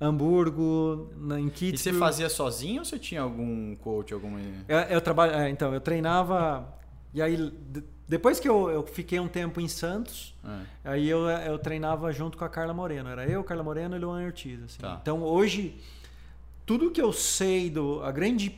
Hamburgo, 0.00 1.10
em 1.36 1.46
E 1.46 1.50
Kitzbühel. 1.50 1.94
você 1.94 1.98
fazia 1.98 2.28
sozinho 2.28 2.80
ou 2.80 2.84
você 2.84 2.98
tinha 2.98 3.22
algum 3.22 3.74
coach, 3.76 4.14
alguma... 4.14 4.38
Eu, 4.68 4.78
eu 4.78 5.00
trabalho, 5.00 5.32
é, 5.32 5.50
então, 5.50 5.74
eu 5.74 5.80
treinava. 5.80 6.66
E 7.12 7.20
aí, 7.20 7.36
depois 8.08 8.38
que 8.38 8.48
eu, 8.48 8.70
eu 8.70 8.82
fiquei 8.84 9.18
um 9.18 9.28
tempo 9.28 9.60
em 9.60 9.68
Santos, 9.68 10.34
É. 10.84 10.90
Aí 10.90 11.08
eu, 11.08 11.28
eu 11.28 11.58
treinava 11.58 12.12
junto 12.12 12.38
com 12.38 12.44
a 12.44 12.48
Carla 12.48 12.72
Moreno. 12.72 13.08
Era 13.08 13.26
eu, 13.26 13.42
Carla 13.42 13.64
Moreno 13.64 13.96
e 13.96 13.98
Luan 13.98 14.24
Ortiz. 14.24 14.62
assim. 14.62 14.78
Tá. 14.80 14.98
Então 15.02 15.22
hoje, 15.22 15.76
tudo 16.64 16.90
que 16.90 17.02
eu 17.02 17.12
sei 17.12 17.68
do. 17.68 18.02
A 18.04 18.12
grande 18.12 18.56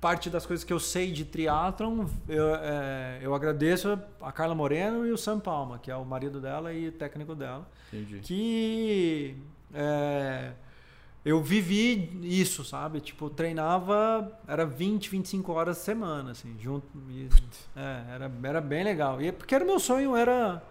parte 0.00 0.28
das 0.28 0.44
coisas 0.44 0.62
que 0.64 0.72
eu 0.72 0.78
sei 0.78 1.10
de 1.10 1.24
triatlon, 1.24 2.06
eu, 2.28 2.54
é, 2.56 3.18
eu 3.22 3.34
agradeço 3.34 3.98
a 4.20 4.30
Carla 4.30 4.54
Moreno 4.54 5.06
e 5.06 5.10
o 5.10 5.16
Sam 5.16 5.40
Palma, 5.40 5.78
que 5.78 5.90
é 5.90 5.96
o 5.96 6.04
marido 6.04 6.40
dela 6.40 6.74
e 6.74 6.90
técnico 6.90 7.34
dela. 7.34 7.66
Entendi. 7.92 8.20
Que 8.20 9.36
é, 9.72 10.52
eu 11.24 11.42
vivi 11.42 12.10
isso, 12.22 12.64
sabe? 12.64 13.00
Tipo, 13.00 13.30
treinava, 13.30 14.30
era 14.46 14.66
20, 14.66 15.08
25 15.10 15.52
horas 15.52 15.78
semana, 15.78 16.32
assim, 16.32 16.54
junto. 16.60 16.86
E, 17.10 17.28
é, 17.76 18.14
era, 18.14 18.32
era 18.42 18.60
bem 18.60 18.84
legal. 18.84 19.20
E 19.22 19.32
porque 19.32 19.54
era 19.54 19.64
meu 19.64 19.78
sonho, 19.80 20.14
era 20.16 20.62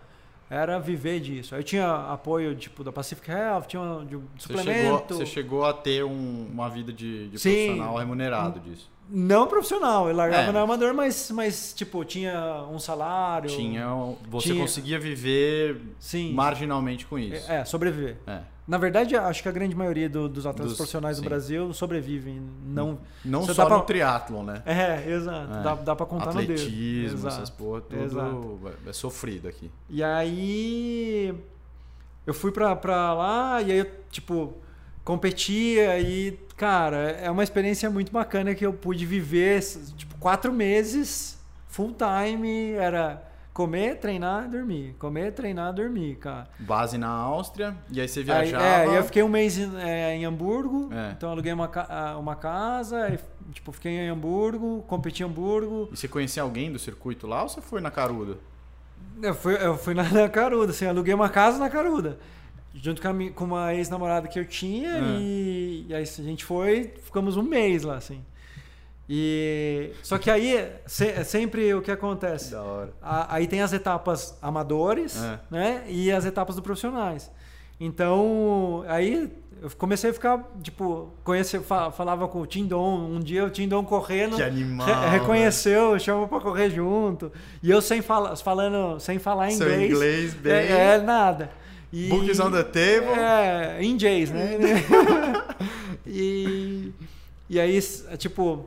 era 0.49 0.77
viver 0.79 1.19
disso. 1.19 1.55
Aí 1.55 1.61
eu 1.61 1.65
tinha 1.65 1.91
apoio 2.11 2.53
tipo 2.55 2.83
da 2.83 2.91
Pacific 2.91 3.31
Health, 3.31 3.63
tinha 3.67 3.81
um, 3.81 4.05
de, 4.05 4.15
Você 4.17 4.23
suplemento. 4.37 4.67
chegou, 4.75 4.99
você 5.17 5.25
chegou 5.25 5.65
a 5.65 5.73
ter 5.73 6.03
um- 6.03 6.47
uma 6.51 6.69
vida 6.69 6.93
de, 6.93 7.29
de 7.29 7.39
Sim. 7.39 7.49
profissional 7.49 7.97
remunerado 7.97 8.59
disso. 8.59 8.91
Não 9.15 9.45
profissional, 9.47 10.09
eu 10.09 10.15
largava 10.15 10.49
É. 10.49 10.51
no 10.51 10.57
amador, 10.57 10.91
mas, 10.91 11.29
mas 11.29 11.71
tipo, 11.71 12.03
tinha 12.03 12.65
um 12.71 12.79
salário. 12.79 13.47
Tinha, 13.47 13.85
você 14.27 14.49
Tinha- 14.49 14.61
conseguia 14.61 14.99
viver 14.99 15.79
Sim. 15.99 16.33
marginalmente 16.33 17.05
com 17.05 17.19
isso. 17.19 17.49
É, 17.51 17.63
sobreviver. 17.63 18.17
É. 18.25 18.39
Na 18.67 18.77
verdade, 18.77 19.15
acho 19.15 19.43
que 19.43 19.49
a 19.49 19.51
grande 19.51 19.75
maioria 19.75 20.09
do- 20.09 20.27
dos 20.29 20.45
atletas 20.47 20.69
Dos- 20.71 20.77
profissionais 20.77 21.17
sim. 21.17 21.21
do 21.23 21.29
Brasil 21.29 21.73
sobrevivem. 21.73 22.41
Não, 22.65 22.97
Não 23.23 23.41
Você 23.43 23.53
só 23.53 23.63
dá 23.63 23.67
pra- 23.69 23.77
no 23.77 23.83
triatlon, 23.83 24.41
né? 24.43 24.63
É, 24.65 25.11
exato. 25.11 25.53
É. 25.53 25.61
Dá, 25.63 25.75
dá 25.75 25.95
pra 25.95 26.05
contar 26.07 26.33
no 26.33 26.39
dedo. 26.41 26.53
Atletismo, 26.53 27.27
essas 27.27 27.49
porra, 27.51 27.81
tudo 27.81 28.03
Exato. 28.03 28.59
é 28.85 28.89
é 28.89 28.93
sofrido 28.93 29.47
aqui. 29.47 29.69
E 29.89 30.01
aí 30.03 31.35
eu 32.25 32.33
fui 32.33 32.51
pra, 32.51 32.75
pra 32.75 33.13
lá 33.13 33.61
e 33.61 33.71
aí 33.71 33.77
eu, 33.79 33.87
tipo, 34.09 34.53
competia 35.03 35.99
e, 35.99 36.31
cara, 36.55 37.11
é 37.11 37.29
uma 37.29 37.43
experiência 37.43 37.89
muito 37.89 38.11
bacana 38.11 38.53
que 38.55 38.65
eu 38.65 38.73
pude 38.73 39.05
viver, 39.05 39.61
tipo, 39.95 40.15
quatro 40.17 40.51
meses, 40.53 41.37
full 41.67 41.93
time, 41.95 42.71
era 42.73 43.21
comer, 43.53 43.97
treinar, 43.99 44.49
dormir. 44.49 44.95
Comer, 44.97 45.31
treinar, 45.31 45.73
dormir, 45.73 46.15
cara. 46.15 46.47
Base 46.59 46.97
na 46.97 47.09
Áustria, 47.09 47.75
e 47.91 48.01
aí 48.01 48.07
você 48.07 48.19
Aí, 48.21 48.25
viajava. 48.25 48.63
é, 48.63 48.75
aí 48.87 48.95
eu 48.95 49.03
fiquei 49.03 49.21
um 49.23 49.27
mês 49.29 49.57
em, 49.57 49.71
é, 49.79 50.15
em 50.15 50.25
Hamburgo, 50.25 50.89
É. 50.91 51.11
então 51.11 51.29
aluguei 51.29 51.53
uma, 51.53 51.69
uma 52.17 52.35
casa, 52.35 53.03
aí, 53.03 53.19
tipo, 53.51 53.71
fiquei 53.71 53.91
em 53.91 54.09
Hamburgo, 54.09 54.83
competi 54.87 55.21
em 55.21 55.25
Hamburgo. 55.27 55.89
E 55.91 55.97
você 55.97 56.07
conhecia 56.07 56.41
alguém 56.43 56.71
do 56.71 56.79
circuito 56.79 57.27
lá 57.27 57.43
ou 57.43 57.49
você 57.49 57.61
foi 57.61 57.79
na 57.81 57.91
caruda? 57.91 58.37
Eu 59.21 59.35
fui, 59.35 59.53
eu 59.55 59.77
fui 59.77 59.93
na, 59.93 60.03
na 60.03 60.27
Caruda, 60.27 60.71
assim, 60.71 60.85
aluguei 60.87 61.13
uma 61.13 61.29
casa 61.29 61.59
na 61.59 61.69
Caruda. 61.69 62.17
Junto 62.73 63.01
com, 63.01 63.07
a 63.07 63.13
com 63.35 63.43
uma 63.45 63.73
ex-namorada 63.73 64.27
que 64.27 64.39
eu 64.39 64.45
tinha 64.45 64.95
Ah. 64.95 65.17
e, 65.19 65.85
e 65.89 65.93
aí 65.93 66.01
a 66.03 66.05
gente 66.21 66.43
foi, 66.43 66.91
ficamos 67.03 67.37
um 67.37 67.43
mês 67.43 67.83
lá, 67.83 67.97
assim. 67.97 68.21
E, 69.09 69.91
só 70.01 70.17
que 70.17 70.31
aí, 70.31 70.69
se- 70.85 71.09
é 71.09 71.23
sempre 71.23 71.73
o 71.73 71.81
que 71.81 71.91
acontece? 71.91 72.51
Da 72.51 72.61
hora. 72.63 72.93
A- 73.01 73.35
aí 73.35 73.47
tem 73.47 73.61
as 73.61 73.73
etapas 73.73 74.37
amadores, 74.41 75.21
É. 75.21 75.39
né? 75.51 75.83
E 75.87 76.11
as 76.11 76.25
etapas 76.25 76.55
do 76.55 76.61
profissionais. 76.61 77.29
Então, 77.79 78.83
aí 78.87 79.29
eu 79.61 79.69
comecei 79.77 80.09
a 80.09 80.13
ficar, 80.13 80.41
tipo, 80.61 81.09
conhecer, 81.23 81.61
fa- 81.61 81.91
falava 81.91 82.27
com 82.29 82.39
o 82.39 82.47
Tindon. 82.47 83.05
Um 83.09 83.19
dia 83.19 83.43
o 83.45 83.49
Tindon 83.49 83.83
correndo, 83.83 84.37
Que 84.37 84.43
animal, 84.43 84.87
re- 84.87 85.09
reconheceu, 85.19 85.99
chamou 85.99 86.27
pra 86.27 86.39
correr 86.39 86.69
junto. 86.69 87.29
E 87.61 87.69
eu 87.69 87.81
sem 87.81 88.01
falar, 88.01 88.35
falando, 88.37 88.99
sem 89.01 89.19
falar 89.19 89.51
Seu 89.51 89.67
inglês. 89.67 89.91
inglês 89.91 90.33
bem- 90.33 90.53
É, 90.53 90.95
é, 90.95 90.97
nada. 91.01 91.51
E, 91.93 92.09
Books 92.09 92.39
on 92.39 92.49
the 92.49 92.63
table. 92.63 93.13
É, 93.19 93.77
em 93.79 93.95
né? 93.95 94.57
e, 96.07 96.91
e 97.47 97.59
aí, 97.59 97.79
tipo, 98.17 98.65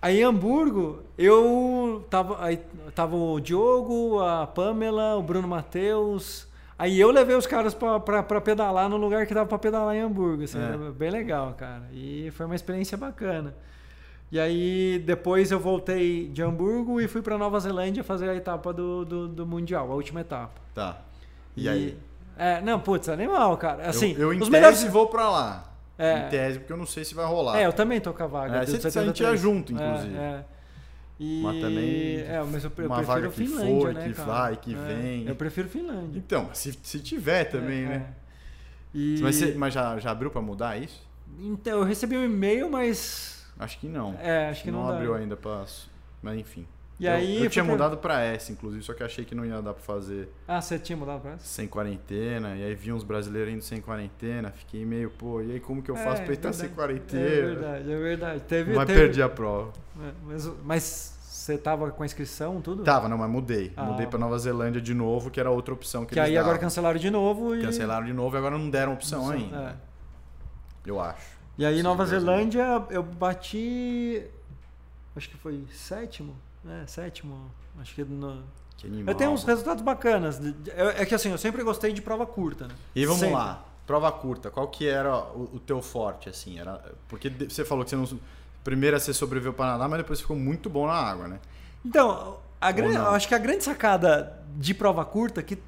aí 0.00 0.20
em 0.20 0.22
Hamburgo, 0.22 1.02
eu 1.18 2.06
tava, 2.08 2.36
aí 2.40 2.60
tava 2.94 3.16
o 3.16 3.40
Diogo, 3.40 4.20
a 4.20 4.46
Pamela, 4.46 5.16
o 5.16 5.22
Bruno 5.22 5.48
Matheus. 5.48 6.46
Aí 6.78 7.00
eu 7.00 7.10
levei 7.10 7.34
os 7.34 7.44
caras 7.46 7.74
pra, 7.74 7.98
pra, 7.98 8.22
pra 8.22 8.40
pedalar 8.40 8.88
no 8.88 8.96
lugar 8.98 9.26
que 9.26 9.34
dava 9.34 9.48
pra 9.48 9.58
pedalar 9.58 9.96
em 9.96 10.00
Hamburgo. 10.00 10.44
Assim, 10.44 10.58
É. 10.60 10.62
era 10.62 10.78
bem 10.92 11.10
legal, 11.10 11.54
cara. 11.58 11.82
E 11.92 12.30
foi 12.36 12.46
uma 12.46 12.54
experiência 12.54 12.96
bacana. 12.96 13.52
E 14.30 14.38
aí 14.38 15.02
depois 15.04 15.50
eu 15.50 15.58
voltei 15.58 16.28
de 16.28 16.40
Hamburgo 16.40 17.00
e 17.00 17.08
fui 17.08 17.20
pra 17.20 17.36
Nova 17.36 17.58
Zelândia 17.58 18.04
fazer 18.04 18.28
a 18.28 18.34
etapa 18.36 18.72
do, 18.72 19.04
do, 19.04 19.28
do 19.28 19.44
Mundial, 19.44 19.90
a 19.90 19.94
última 19.94 20.20
etapa. 20.20 20.60
Tá. 20.72 21.02
E, 21.56 21.68
aí? 21.68 21.96
É, 22.36 22.60
não, 22.60 22.80
putz, 22.80 23.08
animal, 23.08 23.56
cara. 23.56 23.88
Assim, 23.88 24.12
eu, 24.14 24.22
eu 24.22 24.34
em 24.34 24.36
os 24.40 24.48
tese 24.48 24.50
melhores. 24.50 24.84
vou 24.84 25.06
pra 25.08 25.28
lá. 25.30 25.70
É. 25.96 26.26
Em 26.26 26.28
tese, 26.28 26.58
porque 26.58 26.72
eu 26.72 26.76
não 26.76 26.86
sei 26.86 27.04
se 27.04 27.14
vai 27.14 27.24
rolar. 27.26 27.58
É, 27.58 27.66
eu 27.66 27.72
também 27.72 28.00
tô 28.00 28.12
com 28.12 28.22
a 28.22 28.26
vaga. 28.26 28.56
É, 28.62 28.66
cê- 28.66 28.76
a 28.76 28.80
73. 28.80 29.06
gente 29.06 29.22
ia 29.22 29.36
junto, 29.36 29.72
inclusive. 29.72 30.16
É, 30.16 30.20
é. 30.20 30.44
E... 31.20 31.40
Mas 31.44 31.60
também 31.60 32.16
É, 32.22 32.42
mas 32.50 32.64
eu, 32.64 32.72
eu 32.76 32.86
uma 32.86 32.96
prefiro 32.96 33.04
vaga 33.06 33.28
que 33.28 33.36
Finlândia, 33.36 33.80
for, 33.80 33.94
né, 33.94 34.08
que 34.08 34.12
cara? 34.14 34.28
vai, 34.28 34.56
que 34.56 34.74
É, 34.74 34.78
vem. 34.78 35.28
Eu 35.28 35.36
prefiro 35.36 35.68
Finlândia. 35.68 36.18
Então, 36.18 36.50
se, 36.52 36.76
se 36.82 36.98
tiver 36.98 37.44
também, 37.44 37.84
É, 37.84 37.88
né? 37.88 38.06
E... 38.92 39.20
Mas, 39.22 39.36
você- 39.36 39.54
mas 39.54 39.72
já, 39.72 39.96
já 40.00 40.10
abriu 40.10 40.30
pra 40.30 40.42
mudar 40.42 40.76
isso? 40.76 41.00
Então, 41.38 41.78
eu 41.78 41.84
recebi 41.84 42.16
um 42.16 42.24
e-mail, 42.24 42.68
mas. 42.68 43.44
Acho 43.58 43.78
que 43.78 43.86
não. 43.86 44.14
É, 44.20 44.48
acho 44.48 44.64
que 44.64 44.70
não, 44.72 44.86
dá. 44.88 44.94
abriu 44.96 45.14
ainda 45.14 45.36
pra. 45.36 45.64
Mas 46.20 46.38
enfim. 46.38 46.66
E 46.98 47.06
eu, 47.06 47.12
aí, 47.12 47.42
eu 47.44 47.50
tinha 47.50 47.64
mudado 47.64 47.96
pra 47.96 48.20
S, 48.20 48.52
inclusive, 48.52 48.82
só 48.84 48.94
que 48.94 49.02
achei 49.02 49.24
que 49.24 49.34
não 49.34 49.44
ia 49.44 49.60
dar 49.60 49.74
pra 49.74 49.82
fazer 49.82 50.28
Ah, 50.46 50.60
você 50.60 50.78
tinha 50.78 50.96
mudado 50.96 51.20
pra 51.22 51.32
essa? 51.32 51.44
sem 51.44 51.66
quarentena. 51.66 52.54
E 52.56 52.62
aí 52.64 52.74
vi 52.74 52.92
uns 52.92 53.02
brasileiros 53.02 53.52
indo 53.52 53.62
sem 53.64 53.80
quarentena. 53.80 54.52
Fiquei 54.52 54.84
meio, 54.86 55.10
pô, 55.10 55.40
e 55.42 55.52
aí 55.52 55.60
como 55.60 55.82
que 55.82 55.90
eu 55.90 55.96
faço 55.96 56.22
É, 56.22 56.24
pra 56.24 56.34
estar 56.34 56.52
sem 56.52 56.68
quarentena? 56.68 57.20
É 57.24 57.40
verdade, 57.42 57.92
é 57.92 57.96
verdade. 57.98 58.40
Teve, 58.42 58.74
Mas 58.74 58.86
teve... 58.86 59.00
perdi 59.00 59.20
a 59.22 59.28
prova. 59.28 59.72
É, 60.00 60.10
Mas, 60.24 60.46
mas 60.64 61.18
você 61.20 61.58
tava 61.58 61.90
com 61.90 62.02
a 62.04 62.06
inscrição, 62.06 62.60
tudo? 62.60 62.84
Tava, 62.84 63.08
não, 63.08 63.18
mas 63.18 63.28
mudei. 63.28 63.72
Ah. 63.76 63.82
Mudei 63.84 64.06
pra 64.06 64.18
Nova 64.18 64.38
Zelândia 64.38 64.80
de 64.80 64.94
novo, 64.94 65.30
que 65.32 65.40
era 65.40 65.50
outra 65.50 65.74
opção 65.74 66.04
que, 66.06 66.14
Que 66.14 66.20
eles 66.20 66.30
aí 66.30 66.36
agora 66.38 66.54
davam. 66.54 66.68
cancelaram 66.68 66.98
de 67.00 67.10
novo 67.10 67.56
e. 67.56 67.60
Cancelaram 67.60 68.06
de 68.06 68.12
novo 68.12 68.36
e 68.36 68.38
agora 68.38 68.56
não 68.56 68.70
deram 68.70 68.92
opção 68.94 69.26
Opção, 69.26 69.36
ainda. 69.36 69.56
é. 69.56 69.74
Eu 70.88 71.00
acho. 71.00 71.34
E 71.58 71.66
aí, 71.66 71.78
Sim, 71.78 71.82
Nova. 71.82 72.06
Zelândia, 72.06 72.64
eu 72.90 73.02
bati. 73.02 74.22
Acho 75.16 75.28
que 75.28 75.36
foi 75.36 75.64
sétimo. 75.72 76.36
É, 76.68 76.86
sétimo. 76.86 77.50
Acho 77.80 77.94
que 77.94 78.04
no. 78.04 78.42
Que 78.76 78.86
animal. 78.86 79.12
Eu 79.12 79.16
tenho 79.16 79.30
uns 79.30 79.44
resultados 79.44 79.82
bacanas. 79.82 80.40
eu- 80.76 80.88
É 80.90 81.04
que 81.06 81.14
assim, 81.14 81.30
eu 81.30 81.38
sempre 81.38 81.62
gostei 81.62 81.92
de 81.92 82.02
prova 82.02 82.26
curta, 82.26 82.66
né? 82.66 82.74
E 82.94 83.04
vamos 83.04 83.20
Sempre. 83.20 83.34
lá. 83.36 83.64
Prova 83.86 84.10
curta, 84.10 84.50
qual 84.50 84.66
que 84.68 84.88
era 84.88 85.14
o, 85.14 85.50
o 85.54 85.60
teu 85.60 85.82
forte, 85.82 86.28
assim? 86.28 86.58
Era, 86.58 86.80
porque 87.06 87.28
você 87.28 87.64
falou 87.64 87.84
que 87.84 87.90
você 87.90 87.96
não. 87.96 88.18
Primeiro 88.64 88.98
você 88.98 89.12
sobreviveu 89.12 89.52
para 89.52 89.72
nadar, 89.72 89.88
mas 89.88 89.98
depois 89.98 90.20
ficou 90.20 90.34
muito 90.36 90.70
bom 90.70 90.86
na 90.86 90.94
água, 90.94 91.28
né? 91.28 91.38
Então, 91.84 92.38
a 92.58 92.72
grande, 92.72 92.96
acho 92.96 93.28
que 93.28 93.34
a 93.34 93.38
grande 93.38 93.62
sacada 93.62 94.42
de 94.56 94.72
prova 94.72 95.04
curta 95.04 95.40
é 95.40 95.42
que 95.42 95.58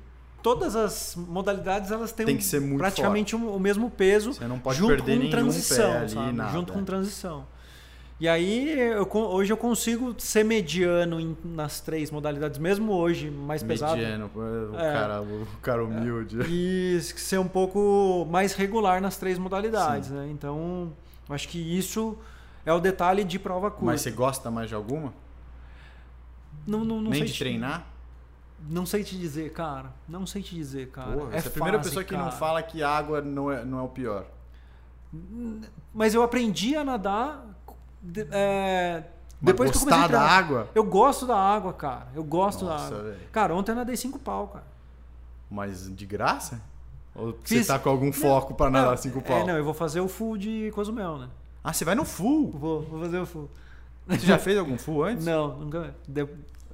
todas 0.43 0.75
as 0.75 1.15
modalidades 1.15 1.91
elas 1.91 2.11
têm 2.13 2.25
Tem 2.25 2.37
que 2.39 2.45
ser 2.45 2.61
muito 2.61 2.79
praticamente 2.79 3.37
o 3.37 3.55
o 3.55 3.61
mesmo 3.61 3.91
peso 3.91 4.33
Você 4.33 4.47
não 4.47 4.59
pode 4.59 4.79
junto 4.79 4.89
perder 4.95 5.13
com 5.13 5.19
nenhum 5.19 5.31
transição, 5.31 5.91
pé 5.93 5.99
ali, 5.99 6.09
sabe? 6.11 6.33
nada. 6.33 6.53
junto 6.53 6.73
com 6.73 6.85
transição. 6.85 7.47
E 8.19 8.27
aí, 8.27 8.71
eu 8.81 9.07
hoje 9.13 9.53
eu 9.53 9.59
consigo 9.59 10.15
ser 10.19 10.43
mediano 10.43 11.21
em- 11.21 11.37
nas 11.45 11.81
três 11.81 12.11
modalidades, 12.11 12.59
mesmo 12.59 12.93
hoje 12.93 13.31
mais 13.31 13.63
pesado. 13.63 13.97
Mediano, 13.99 14.31
o, 14.35 14.75
É. 14.79 14.93
cara, 14.93 15.23
o 15.23 15.47
cara 15.61 15.85
humilde. 15.85 16.39
E 16.49 16.99
ser 17.03 17.39
um 17.39 17.47
pouco 17.49 18.27
mais 18.31 18.55
regular 18.55 19.03
nas 19.03 19.19
três 19.19 19.39
modalidades, 19.39 20.09
né? 20.11 20.29
Então, 20.31 20.93
acho 21.29 21.47
que 21.47 21.59
isso 21.59 22.17
é 22.65 22.73
o 22.73 22.81
detalhe 22.81 23.23
de 23.23 23.39
prova 23.39 23.71
curta. 23.71 23.85
Mas 23.85 24.01
você 24.01 24.11
gosta 24.11 24.51
mais 24.51 24.69
de 24.71 24.75
alguma? 24.75 25.13
não, 26.67 26.85
não, 26.85 27.01
não 27.03 27.11
Nem 27.11 27.23
de 27.25 27.33
te- 27.35 27.39
treinar? 27.39 27.87
Não 28.69 28.87
sei 28.87 29.05
te 29.05 29.17
dizer, 29.17 29.53
cara. 29.53 29.93
Não 30.09 30.27
sei 30.27 30.43
te 30.43 30.55
dizer, 30.55 30.89
cara. 30.91 31.13
Porra, 31.13 31.35
é 31.35 31.37
é 31.37 31.39
a 31.41 31.51
primeira 31.51 31.79
pessoa 31.79 32.03
que 32.03 32.15
cara. 32.15 32.25
não 32.25 32.33
fala 32.33 32.63
que 32.63 32.83
água 32.83 33.21
não 33.21 33.53
é, 33.53 33.63
não 33.63 33.79
é 33.79 33.83
o 33.83 33.89
pior. 33.89 34.25
Mas 35.95 36.15
eu 36.15 36.23
aprendi 36.23 36.75
a 36.75 36.83
nadar 36.83 37.46
de- 38.07 38.27
é, 38.31 39.03
Mas 39.41 39.53
depois 39.53 39.71
que 39.71 39.77
eu 39.77 39.81
comecei 39.81 39.99
a 39.99 40.03
da 40.07 40.09
treinar. 40.09 40.33
água? 40.33 40.69
Eu 40.75 40.85
gosto 40.85 41.27
da 41.27 41.37
água, 41.37 41.73
cara. 41.73 42.07
Eu 42.15 42.25
gosto 42.25 42.65
Nossa, 42.65 42.91
da 42.91 42.97
água. 42.99 43.11
velho. 43.11 43.21
Cara, 43.33 43.55
ontem 43.55 43.73
eu 43.73 43.77
nadei 43.77 43.97
cinco 43.97 44.19
pau, 44.19 44.49
cara. 44.49 44.65
Mas 45.51 45.95
de 45.95 46.07
graça? 46.07 46.61
Ou 47.15 47.37
Fiz- 47.43 47.67
você 47.67 47.73
tá 47.73 47.79
com 47.79 47.89
algum 47.89 48.13
foco 48.13 48.55
pra 48.55 48.69
nadar 48.71 48.97
cinco 48.99 49.19
É, 49.21 49.23
pau? 49.23 49.47
não, 49.47 49.57
eu 49.57 49.65
vou 49.65 49.73
fazer 49.75 50.01
o 50.01 50.09
full 50.09 50.37
de 50.37 50.71
Cozumel, 50.75 51.19
né? 51.19 51.29
Ah, 51.65 51.73
você 51.73 51.85
vai 51.85 51.95
no 51.95 52.05
full? 52.05 52.51
Vou, 52.53 52.83
vou 52.83 53.01
fazer 53.01 53.19
o 53.19 53.27
full. 53.27 53.51
Você 54.07 54.27
já 54.27 54.39
fez 54.39 54.57
algum 54.59 54.77
full 54.79 55.03
antes? 55.05 55.25
Não, 55.27 55.57
nunca. 55.59 55.95
Deu, 56.07 56.29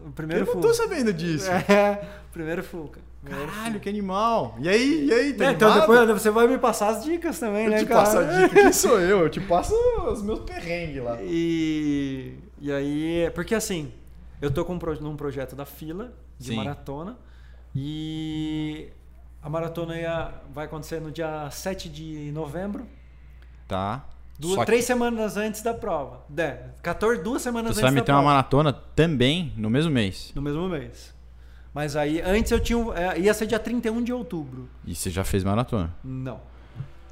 o 0.05 0.11
primeiro 0.11 0.43
Eu 0.43 0.47
não 0.47 0.53
full. 0.55 0.63
tô 0.63 0.75
sabendo 0.75 1.13
disso. 1.13 1.49
É, 1.71 2.05
primeiro 2.33 2.63
full, 2.63 2.89
cara. 2.89 3.07
Caralho, 3.25 3.79
que 3.79 3.89
animal. 3.89 4.57
E 4.59 4.69
aí, 4.69 5.07
e 5.07 5.13
aí, 5.13 5.33
tá 5.35 5.45
É, 5.47 5.53
então 5.53 5.73
depois 5.81 6.09
você 6.09 6.31
vai 6.31 6.47
me 6.49 6.59
passar 6.59 6.89
as 6.89 7.05
dicas 7.05 7.39
também, 7.39 7.65
Eu 7.67 7.71
né, 7.71 7.79
te 7.79 7.87
cara? 7.87 8.01
passo 8.05 8.19
a 8.19 8.23
dica, 8.25 8.49
quem 8.63 8.73
sou 8.73 8.99
eu? 9.01 9.21
Eu 9.21 9.31
te 9.31 9.41
passo 9.41 9.75
os 10.11 10.23
meus 10.23 10.41
perrengues 10.41 11.03
lá. 11.03 11.19
E, 11.23 12.35
e 12.61 12.73
aí, 12.73 13.31
porque 13.35 13.55
assim, 13.55 13.93
eu 14.41 14.51
tô 14.51 14.65
com 14.65 14.75
um 14.75 14.79
pro- 14.79 15.01
num 15.01 15.17
projeto 15.17 15.55
da 15.55 15.65
fila 15.65 16.13
de 16.39 16.49
Sim. 16.49 16.57
maratona 16.57 17.17
e 17.75 18.89
a 19.43 19.49
maratona 19.49 19.97
ia, 19.99 20.33
vai 20.53 20.67
acontecer 20.67 21.01
no 21.01 21.11
dia 21.11 21.49
7 21.51 21.89
de 21.89 22.31
novembro 22.33 22.87
Tá. 23.69 24.05
Duas, 24.39 24.59
que- 24.59 24.67
três 24.67 24.85
semanas 24.85 25.37
antes 25.37 25.63
da 25.63 25.73
prova. 25.73 26.25
É, 26.37 26.65
14, 26.83 27.23
duas 27.23 27.41
semanas 27.41 27.69
Você 27.77 27.81
antes 27.81 27.83
vai 27.83 27.91
da 27.91 27.95
meter 27.95 28.13
uma 28.13 28.19
prova. 28.19 28.35
maratona 28.35 28.73
também 28.73 29.53
no 29.57 29.71
mesmo 29.71 29.91
mês. 29.93 30.33
No 30.35 30.43
mesmo 30.43 30.69
mês. 30.69 31.12
Mas 31.75 31.97
aí, 31.97 32.21
antes 32.21 32.53
eu 32.53 32.61
tinha. 32.61 32.79
é, 32.95 33.19
ia 33.21 33.33
ser 33.33 33.47
dia 33.47 33.59
31 33.59 34.03
de 34.03 34.13
outubro. 34.13 34.69
E 34.87 34.95
você 34.95 35.09
já 35.11 35.25
fez 35.25 35.43
maratona. 35.43 35.91
Não. 36.05 36.41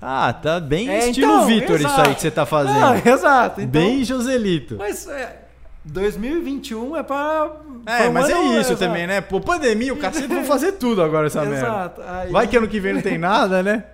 Ah, 0.02 0.32
tá 0.32 0.58
bem 0.60 0.88
É, 0.88 1.08
estilo 1.08 1.30
então, 1.32 1.46
Vitor 1.46 1.76
isso 1.80 2.00
aí 2.00 2.14
que 2.14 2.20
você 2.20 2.30
tá 2.30 2.44
fazendo. 2.46 2.78
Não, 2.80 2.94
exato. 3.12 3.60
Então, 3.60 3.70
bem 3.82 4.02
Joselito. 4.04 4.76
Mas 4.78 5.06
é, 5.06 5.48
2021 5.84 6.96
é 6.96 7.02
pra. 7.02 7.50
É, 7.86 7.96
pra 8.04 8.10
mas 8.10 8.28
é 8.28 8.32
ano- 8.32 8.46
isso 8.60 8.72
exato. 8.72 8.76
também, 8.78 9.06
né? 9.06 9.20
Pô, 9.20 9.40
pandemia, 9.40 9.92
o 9.92 9.96
cacete, 9.96 10.26
vão 10.26 10.44
fazer 10.44 10.72
tudo 10.72 11.02
agora 11.02 11.26
essa 11.26 11.42
merda. 11.42 11.56
Exato. 11.66 12.02
Aí, 12.02 12.30
Vai 12.32 12.46
que 12.46 12.56
ano 12.56 12.68
que 12.68 12.80
vem 12.80 12.94
não 12.94 13.02
tem 13.02 13.18
nada, 13.18 13.62
né? 13.62 13.84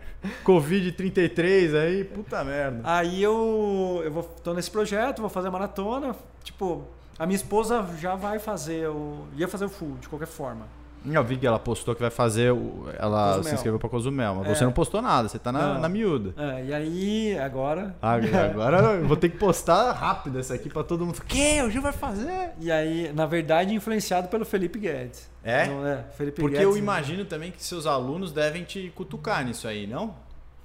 Covid 0.42 0.90
33 0.92 1.74
aí, 1.74 2.02
puta 2.04 2.42
merda. 2.42 2.80
Aí 2.82 3.22
eu, 3.22 4.02
eu 4.04 4.10
vou, 4.10 4.22
tô 4.22 4.52
nesse 4.54 4.70
projeto, 4.70 5.20
vou 5.20 5.28
fazer 5.30 5.50
maratona. 5.50 6.14
Tipo, 6.42 6.84
a 7.18 7.26
minha 7.26 7.36
esposa 7.36 7.84
já 8.00 8.14
vai 8.14 8.38
fazer 8.38 8.88
o. 8.88 9.26
ia 9.36 9.48
fazer 9.48 9.64
o 9.64 9.68
full, 9.68 9.96
de 10.00 10.08
qualquer 10.08 10.26
forma. 10.28 10.66
Eu 11.08 11.22
vi 11.22 11.36
que 11.36 11.46
ela 11.46 11.58
postou 11.60 11.94
que 11.94 12.00
vai 12.00 12.10
fazer. 12.10 12.52
o- 12.52 12.86
Ela 12.98 13.26
Cozumel. 13.28 13.42
se 13.44 13.54
inscreveu 13.54 13.78
pra 13.78 13.88
Cozumel, 13.88 14.34
mas 14.36 14.48
É. 14.48 14.54
você 14.56 14.64
não 14.64 14.72
postou 14.72 15.00
nada, 15.00 15.28
você 15.28 15.38
tá 15.38 15.52
na, 15.52 15.74
Não. 15.74 15.80
na 15.82 15.88
miúda. 15.88 16.34
É, 16.36 16.64
e 16.64 16.74
aí, 16.74 17.38
agora. 17.38 17.94
Ah, 18.02 18.14
Agora 18.14 18.78
eu 18.94 19.06
vou 19.06 19.16
ter 19.16 19.28
que 19.28 19.36
postar 19.36 19.92
rápido 19.92 20.40
essa 20.40 20.52
aqui 20.54 20.68
pra 20.68 20.82
todo 20.82 21.06
mundo. 21.06 21.22
Que? 21.28 21.62
O 21.62 21.70
Gil 21.70 21.80
vai 21.80 21.92
fazer? 21.92 22.50
E 22.58 22.72
aí, 22.72 23.12
na 23.14 23.24
verdade, 23.24 23.72
influenciado 23.72 24.26
pelo 24.26 24.44
Felipe 24.44 24.80
Guedes. 24.80 25.30
É? 25.44 25.68
Não 25.68 25.86
é? 25.86 26.02
Felipe 26.16 26.40
Porque 26.40 26.56
Guedes. 26.58 26.72
eu 26.72 26.76
imagino 26.76 27.24
também 27.24 27.52
que 27.52 27.62
seus 27.62 27.86
alunos 27.86 28.32
devem 28.32 28.64
te 28.64 28.90
cutucar 28.92 29.44
nisso 29.44 29.68
aí, 29.68 29.86
não? 29.86 30.12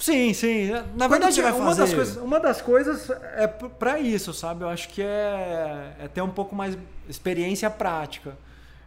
Sim, 0.02 0.34
sim. 0.34 0.72
Na 0.72 0.82
Quando 1.08 1.12
verdade, 1.12 1.36
você 1.36 1.42
vai 1.44 1.52
uma 1.52 1.66
fazer? 1.68 1.82
das, 1.82 1.94
coisas, 1.94 2.18
uma 2.18 2.40
das 2.40 2.62
coisas 2.62 3.10
é 3.36 3.46
p- 3.46 3.70
pra 3.70 4.00
isso, 4.00 4.34
sabe? 4.34 4.64
Eu 4.64 4.70
acho 4.70 4.90
que 4.90 5.02
é, 5.02 5.94
é 6.00 6.08
ter 6.08 6.22
um 6.22 6.30
pouco 6.30 6.56
mais 6.56 6.76
experiência 7.08 7.70
prática. 7.70 8.36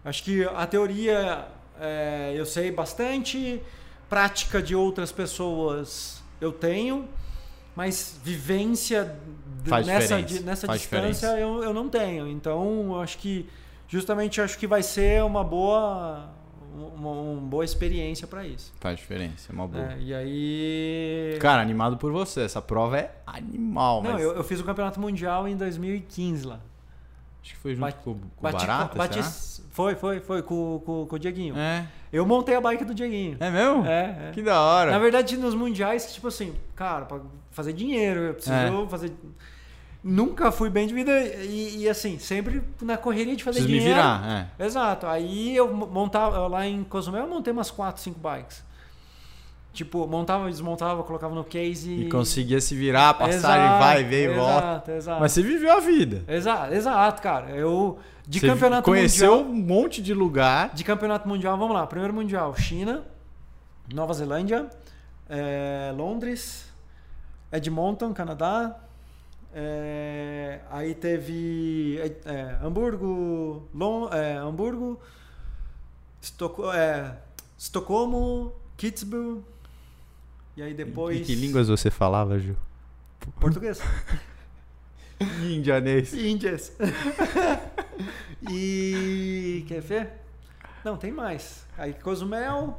Acho 0.05 0.25
que 0.25 0.43
a 0.45 0.67
teoria 0.67 1.47
é, 1.81 2.33
eu 2.37 2.45
sei 2.45 2.73
bastante, 2.73 3.63
prática 4.11 4.61
de 4.61 4.75
outras 4.75 5.13
pessoas 5.13 6.21
eu 6.41 6.51
tenho, 6.53 7.09
mas 7.77 8.17
vivência 8.23 9.17
Faz 9.67 9.87
nessa, 9.87 10.17
diferença, 10.17 10.35
di- 10.41 10.45
nessa 10.45 10.67
faz 10.67 10.81
distância 10.81 11.27
eu, 11.39 11.63
eu 11.63 11.73
não 11.73 11.89
tenho. 11.89 12.29
Então, 12.29 12.87
eu 12.93 13.01
acho 13.01 13.19
que 13.19 13.49
justamente 13.89 14.41
acho 14.41 14.59
que 14.59 14.67
vai 14.67 14.83
ser 14.83 15.23
uma 15.23 15.45
boa 15.45 16.29
uma, 16.75 17.11
uma 17.11 17.41
boa 17.41 17.65
experiência 17.65 18.27
para 18.27 18.47
isso. 18.47 18.73
Faz 18.81 18.97
diferença, 18.99 19.51
é 19.51 19.55
uma 19.55 19.67
boa. 19.69 19.93
É, 19.93 19.99
e 20.01 20.15
aí. 20.15 21.39
Cara, 21.41 21.63
animado 21.63 21.97
por 21.97 22.13
você. 22.13 22.43
Essa 22.43 22.61
prova 22.61 22.99
é 22.99 23.15
animal, 23.27 24.03
Não, 24.03 24.13
mas. 24.13 24.23
eu, 24.23 24.33
eu 24.37 24.45
fiz 24.45 24.61
o 24.61 24.65
campeonato 24.65 25.01
mundial 25.01 25.47
em 25.49 25.57
2015 25.57 26.47
lá. 26.47 26.61
Acho 27.43 27.53
que 27.55 27.59
foi 27.59 27.73
junto 27.75 27.83
Bati- 27.85 27.99
com, 28.05 28.15
com 28.15 28.19
o 28.39 28.43
Bati, 28.43 28.67
Barata, 28.67 28.97
bati- 28.97 29.21
foi, 29.71 29.95
foi, 29.95 30.21
foi 30.21 30.43
com, 30.43 30.81
com, 30.85 31.07
com 31.07 31.17
o 31.17 31.19
Dieguinho. 31.19 31.55
É. 31.59 31.87
Eu 32.13 32.25
montei 32.25 32.55
a 32.55 32.61
bike 32.61 32.85
do 32.85 32.95
Dieguinho. 32.95 33.37
É 33.41 33.51
mesmo? 33.51 33.85
É, 33.85 34.29
é. 34.29 34.31
Que 34.33 34.41
da 34.41 34.61
hora. 34.61 34.91
Na 34.93 34.99
verdade, 34.99 35.37
nos 35.37 35.55
mundiais, 35.55 36.15
tipo 36.15 36.29
assim, 36.29 36.55
cara, 36.75 37.05
pra 37.05 37.21
fazer 37.51 37.73
dinheiro, 37.75 38.21
eu 38.21 38.35
preciso 38.35 38.55
É. 38.55 38.89
fazer. 38.89 39.13
Nunca 40.07 40.53
fui 40.53 40.69
bem 40.69 40.87
de 40.87 40.93
vida 40.93 41.19
e, 41.19 41.79
e, 41.79 41.89
assim, 41.89 42.19
sempre 42.19 42.63
na 42.83 42.99
correria 42.99 43.35
de 43.35 43.43
fazer 43.43 43.61
Preciso 43.61 43.73
me 43.73 43.81
dinheiro. 43.81 43.99
virar, 43.99 44.51
é. 44.59 44.65
Exato. 44.67 45.07
Aí 45.07 45.57
eu 45.57 45.73
montava, 45.73 46.47
lá 46.47 46.67
em 46.67 46.85
Cozumel, 46.85 47.23
eu 47.23 47.29
montei 47.29 47.51
umas 47.51 47.71
4, 47.71 48.03
5 48.03 48.21
bikes. 48.21 48.63
Tipo, 49.73 50.07
montava, 50.07 50.49
desmontava, 50.51 51.03
colocava 51.03 51.35
no 51.35 51.43
case 51.43 51.91
E 51.91 52.09
conseguia 52.09 52.61
se 52.61 52.77
virar, 52.77 53.15
passagem, 53.15 53.65
Exato, 53.65 53.79
vai, 53.79 54.05
vem 54.05 54.21
e 54.21 54.25
exato, 54.27 54.41
volta. 54.41 54.93
Exato, 54.93 55.21
Mas 55.21 55.33
você 55.33 55.43
viveu 55.43 55.73
a 55.73 55.81
vida. 55.81 56.23
Exato, 56.29 56.75
exato, 56.75 57.23
cara. 57.23 57.51
Eu 57.51 57.99
de 58.27 58.41
você 58.41 58.47
campeonato 58.47 58.83
conheceu 58.85 59.39
mundial, 59.39 59.51
um 59.51 59.57
monte 59.57 60.03
de 60.03 60.13
lugar. 60.15 60.71
de 60.75 60.85
campeonato 60.85 61.27
mundial, 61.27 61.57
vamos 61.57 61.75
lá. 61.75 61.87
Primeiro 61.87 62.13
mundial, 62.15 62.55
China, 62.55 63.03
Nova 63.93 64.13
Zelândia, 64.15 64.67
eh, 65.29 65.93
Londres, 65.97 66.73
Edmonton, 67.51 68.13
Canadá. 68.13 68.84
Eh, 69.55 70.61
aí 70.71 70.95
teve 70.95 71.99
eh, 71.99 72.13
eh, 72.25 72.59
Hamburgo, 72.63 73.69
Lon, 73.73 74.09
eh, 74.13 74.37
Hamburgo, 74.37 75.01
Estoco, 76.21 76.73
eh, 76.73 77.17
Estocolmo, 77.57 78.53
Kitzbühel. 78.77 79.43
E 80.57 80.63
aí 80.63 80.75
depois 80.75 81.21
E 81.21 81.25
que 81.25 81.35
línguas 81.35 81.69
você 81.69 81.91
falava, 81.91 82.39
Gil? 82.39 82.57
português. 83.41 83.81
Indianês. 85.43 86.13
Índias. 86.13 86.73
e. 88.51 89.65
Quer 89.69 89.81
ver? 89.81 90.11
Não, 90.85 90.97
tem 90.97 91.13
mais. 91.13 91.65
Aí 91.79 91.95
Cozumel. 91.95 92.79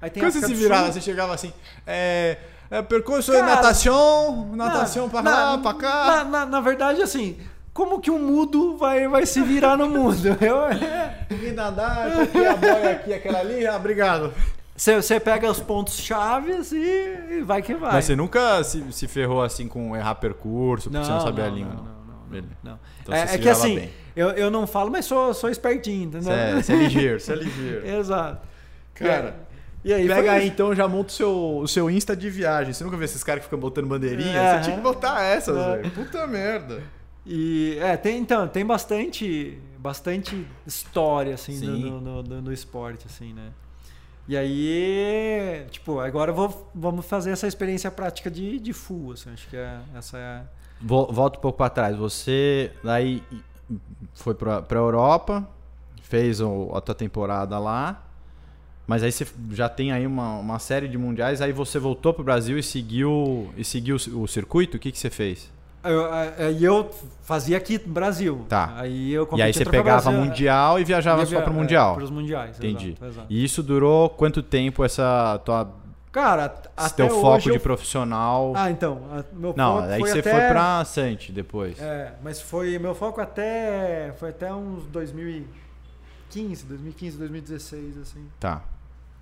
Aí 0.00 0.08
tem 0.08 0.22
Quando 0.22 0.32
você 0.32 0.46
se 0.46 0.54
virava, 0.54 0.90
você 0.90 1.00
chegava 1.00 1.34
assim, 1.34 1.52
é, 1.86 2.38
é 2.70 2.82
percurso 2.82 3.32
Cara, 3.32 3.44
de 3.44 3.50
natação, 3.50 4.50
natação 4.54 5.04
Na- 5.06 5.10
pra 5.10 5.22
na- 5.22 5.30
lá, 5.52 5.58
pra 5.58 5.74
cá. 5.74 6.06
Na, 6.06 6.24
na, 6.24 6.46
na 6.46 6.60
verdade, 6.60 7.02
assim, 7.02 7.36
como 7.74 8.00
que 8.00 8.10
um 8.10 8.18
mudo 8.18 8.76
vai, 8.76 9.08
vai 9.08 9.26
se 9.26 9.40
virar 9.42 9.76
no 9.76 9.88
mundo? 9.88 10.16
Eu, 10.40 11.36
Vim 11.36 11.52
nadar, 11.52 12.20
aqui 12.22 12.46
a 12.46 12.56
boia 12.56 12.90
aqui, 12.92 13.12
aquela 13.14 13.40
ali, 13.40 13.66
ah, 13.66 13.76
obrigado. 13.76 14.32
você, 14.76 14.96
você 14.96 15.18
pega 15.20 15.50
os 15.50 15.60
pontos 15.60 15.98
chaves 15.98 16.72
e, 16.72 16.78
e 17.30 17.42
vai 17.42 17.62
que 17.62 17.74
vai. 17.74 17.92
Mas 17.92 18.04
você 18.04 18.16
nunca 18.16 18.62
se, 18.64 18.84
se 18.92 19.06
ferrou 19.08 19.42
assim 19.42 19.66
com 19.68 19.96
errar 19.96 20.14
percurso, 20.16 20.90
porque 20.90 21.04
você 21.04 21.10
não 21.10 21.20
sabia 21.20 21.46
a 21.46 21.48
língua, 21.48 21.74
não, 21.74 21.82
não. 21.84 21.92
não, 22.30 22.40
não, 22.40 22.48
não. 22.72 22.78
Então 23.02 23.14
é 23.14 23.26
você 23.26 23.32
se 23.32 23.34
é 23.34 23.38
que 23.38 23.48
assim, 23.48 23.74
bem. 23.76 23.90
eu, 24.14 24.30
eu 24.30 24.50
não 24.50 24.66
falo, 24.66 24.90
mas 24.90 25.04
sou, 25.06 25.32
sou 25.34 25.48
espertinho, 25.50 26.04
entendeu? 26.04 26.22
Você 26.22 26.30
é, 26.32 26.54
você 26.62 26.72
é 26.72 26.76
ligeiro, 26.76 27.20
você 27.20 27.32
é 27.32 27.36
ligeiro. 27.36 27.86
Exato. 27.98 28.46
Cara, 28.94 29.34
e 29.84 29.92
aí, 29.92 30.06
Pega 30.06 30.32
aí 30.32 30.48
então, 30.48 30.74
já 30.74 30.86
monta 30.86 31.08
o 31.08 31.12
seu, 31.12 31.58
o 31.58 31.68
seu 31.68 31.90
Insta 31.90 32.14
de 32.16 32.28
viagem. 32.28 32.72
Você 32.72 32.84
nunca 32.84 32.96
vê 32.96 33.04
esses 33.06 33.22
caras 33.24 33.40
que 33.40 33.44
ficam 33.46 33.58
botando 33.58 33.86
bandeirinha? 33.86 34.38
É, 34.38 34.58
você 34.58 34.64
tinha 34.64 34.76
que 34.76 34.82
botar 34.82 35.22
essas, 35.22 35.56
é. 35.56 35.76
velho. 35.76 35.90
Puta 35.92 36.26
merda. 36.26 36.82
E 37.26 37.76
é, 37.80 37.96
tem 37.96 38.18
então, 38.18 38.46
tem 38.48 38.64
bastante 38.64 39.58
bastante 39.78 40.46
história 40.66 41.34
assim 41.34 41.58
no, 41.58 42.00
no, 42.00 42.22
no- 42.22 42.42
no 42.42 42.52
esporte 42.52 43.06
assim, 43.06 43.32
né? 43.32 43.48
E 44.28 44.36
aí, 44.36 45.64
tipo, 45.70 45.98
agora 46.00 46.32
vou 46.32 46.70
vamos 46.74 47.04
fazer 47.06 47.30
essa 47.30 47.46
experiência 47.46 47.90
prática 47.90 48.30
de, 48.30 48.58
de 48.60 48.72
full, 48.72 49.12
assim, 49.12 49.32
acho 49.32 49.48
que 49.48 49.56
é, 49.56 49.78
essa 49.96 50.16
é 50.18 50.42
Vol- 50.80 51.12
Volta 51.12 51.38
um 51.38 51.42
pouco 51.42 51.58
pra 51.58 51.68
trás. 51.68 51.96
Você 51.96 52.72
daí 52.82 53.22
foi 54.14 54.34
pra, 54.34 54.62
pra 54.62 54.78
Europa, 54.78 55.46
fez 56.02 56.40
o- 56.40 56.70
a 56.74 56.80
tua 56.80 56.94
temporada 56.94 57.58
lá, 57.58 58.02
mas 58.90 59.04
aí 59.04 59.12
você 59.12 59.24
já 59.52 59.68
tem 59.68 59.92
aí 59.92 60.04
uma, 60.04 60.34
uma 60.40 60.58
série 60.58 60.88
de 60.88 60.98
mundiais, 60.98 61.40
aí 61.40 61.52
você 61.52 61.78
voltou 61.78 62.12
pro 62.12 62.24
Brasil 62.24 62.58
e 62.58 62.62
seguiu, 62.62 63.48
e 63.56 63.64
seguiu 63.64 63.94
o 63.94 64.26
circuito? 64.26 64.76
O 64.76 64.80
que, 64.80 64.90
que 64.90 64.98
você 64.98 65.08
fez? 65.08 65.48
eu, 65.84 66.12
é, 66.12 66.50
e 66.50 66.64
eu 66.64 66.90
fazia 67.22 67.56
aqui 67.56 67.80
no 67.86 67.92
Brasil. 67.92 68.44
Tá. 68.48 68.74
Aí 68.76 69.12
eu 69.12 69.28
e 69.36 69.42
aí 69.42 69.52
você 69.52 69.64
pegava 69.64 70.10
Brasil, 70.10 70.20
mundial 70.24 70.80
e 70.80 70.82
viajava 70.84 71.20
ia 71.20 71.26
só 71.26 71.30
via- 71.36 71.42
pro 71.42 71.52
é, 71.52 71.56
mundial. 71.56 71.94
pros 71.94 72.10
mundiais, 72.10 72.58
Entendi. 72.58 72.88
exato, 72.90 73.04
exato. 73.06 73.26
E 73.30 73.44
isso 73.44 73.62
durou 73.62 74.10
quanto 74.10 74.42
tempo 74.42 74.82
essa 74.84 75.40
tua 75.44 75.72
Cara, 76.10 76.52
até 76.76 77.06
teu 77.06 77.20
foco 77.20 77.48
eu- 77.48 77.52
de 77.52 77.58
profissional? 77.60 78.52
Ah, 78.56 78.72
então, 78.72 79.00
meu 79.32 79.54
Não, 79.56 79.76
foco 79.76 79.88
aí 79.88 80.00
foi 80.00 80.10
você 80.10 80.18
até... 80.18 80.30
foi 80.32 80.40
pra 80.48 80.84
Sante 80.84 81.30
depois. 81.30 81.78
É, 81.80 82.14
mas 82.24 82.40
foi 82.40 82.76
meu 82.80 82.96
foco 82.96 83.20
até 83.20 84.12
foi 84.18 84.30
até 84.30 84.52
uns 84.52 84.82
2015, 84.86 86.64
2015, 86.66 87.16
2016 87.16 87.98
assim. 87.98 88.26
Tá. 88.40 88.62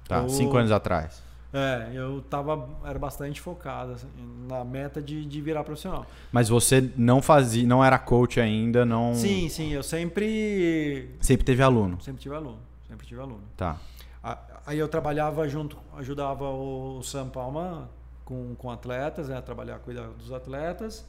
Tá, 0.08 0.28
cinco 0.28 0.56
anos 0.56 0.72
atrás. 0.72 1.22
É, 1.52 1.90
eu 1.94 2.20
tava 2.28 2.68
era 2.84 2.98
bastante 2.98 3.40
focado 3.40 3.92
assim, 3.92 4.06
na 4.48 4.62
meta 4.64 5.00
de, 5.00 5.24
de 5.24 5.40
virar 5.40 5.64
profissional. 5.64 6.04
Mas 6.30 6.48
você 6.48 6.90
não 6.96 7.22
fazia, 7.22 7.66
não 7.66 7.82
era 7.84 7.98
coach 7.98 8.38
ainda, 8.40 8.84
não. 8.84 9.14
Sim, 9.14 9.48
sim, 9.48 9.72
eu 9.72 9.82
sempre 9.82 11.10
Sempre 11.20 11.44
teve 11.44 11.62
aluno. 11.62 11.98
sempre 12.02 12.20
tive 12.20 12.34
aluno, 12.34 12.58
sempre 12.86 13.06
tive 13.06 13.20
aluno. 13.20 13.42
Tá. 13.56 13.78
Aí 14.66 14.78
eu 14.78 14.88
trabalhava 14.88 15.48
junto, 15.48 15.78
ajudava 15.96 16.44
o 16.44 17.02
Sam 17.02 17.28
Palma 17.30 17.88
com, 18.26 18.54
com 18.56 18.70
atletas, 18.70 19.28
né, 19.30 19.38
a 19.38 19.42
trabalhar, 19.42 19.78
cuidar 19.78 20.06
dos 20.18 20.30
atletas. 20.32 21.06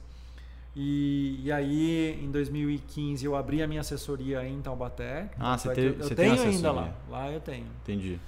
E, 0.76 1.42
e 1.44 1.52
aí, 1.52 2.18
em 2.24 2.32
2015, 2.32 3.26
eu 3.26 3.36
abri 3.36 3.62
a 3.62 3.68
minha 3.68 3.82
assessoria 3.82 4.48
em 4.48 4.62
Taubaté. 4.62 5.30
Ah, 5.38 5.58
você 5.58 5.74
tem- 5.74 5.84
eu, 5.84 5.94
você 5.96 6.04
eu 6.04 6.08
tem 6.08 6.16
tenho 6.16 6.32
ainda 6.32 6.50
assessoria. 6.50 6.72
lá. 6.72 6.94
Lá 7.10 7.32
eu 7.32 7.42
tenho. 7.42 7.66
Entendi. 7.84 8.20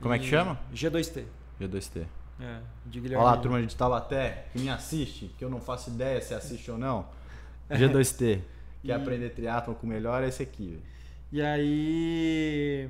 Como 0.00 0.12
é 0.14 0.18
que 0.18 0.26
chama? 0.26 0.58
G2T. 0.74 1.24
G2T. 1.60 2.04
É, 2.38 2.58
de 2.84 2.98
Olha 2.98 3.02
Guilherme. 3.02 3.24
lá, 3.24 3.36
turma 3.38 3.62
de 3.64 3.74
Taubaté, 3.74 4.46
que 4.52 4.58
me 4.58 4.68
assiste, 4.68 5.30
que 5.38 5.44
eu 5.44 5.48
não 5.48 5.58
faço 5.60 5.88
ideia 5.90 6.20
se 6.20 6.34
assiste 6.34 6.70
ou 6.70 6.76
não. 6.78 7.06
G2T. 7.70 8.40
Quer 8.82 8.88
E- 8.88 8.92
aprender 8.92 9.30
triatlon 9.30 9.74
com 9.74 9.86
o 9.86 9.90
melhor 9.90 10.22
é 10.22 10.28
esse 10.28 10.42
aqui. 10.42 10.78
E 11.32 11.40
aí, 11.42 12.88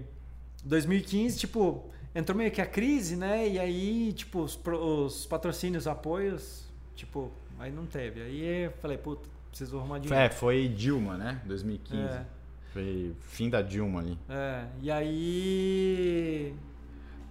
2015, 0.64 1.38
tipo, 1.38 1.88
entrou 2.14 2.36
meio 2.36 2.50
que 2.50 2.60
a 2.60 2.66
crise, 2.66 3.16
né? 3.16 3.48
E 3.48 3.58
aí, 3.58 4.12
tipo, 4.12 4.40
os, 4.42 4.58
os 4.66 5.26
patrocínios, 5.26 5.86
apoios 5.86 6.64
tipo, 6.96 7.30
aí 7.58 7.70
não 7.70 7.86
teve. 7.86 8.22
Aí 8.22 8.64
eu 8.64 8.72
falei, 8.82 8.96
puta, 8.98 9.28
preciso 9.50 9.78
arrumar 9.78 9.98
dinheiro. 10.00 10.22
É, 10.24 10.28
foi 10.30 10.66
Dilma, 10.68 11.16
né? 11.16 11.40
2015. 11.44 12.02
É. 12.02 12.26
Foi 12.72 13.14
fim 13.20 13.48
da 13.48 13.62
Dilma 13.62 14.00
ali. 14.00 14.18
É, 14.28 14.64
e 14.82 14.90
aí. 14.90 16.54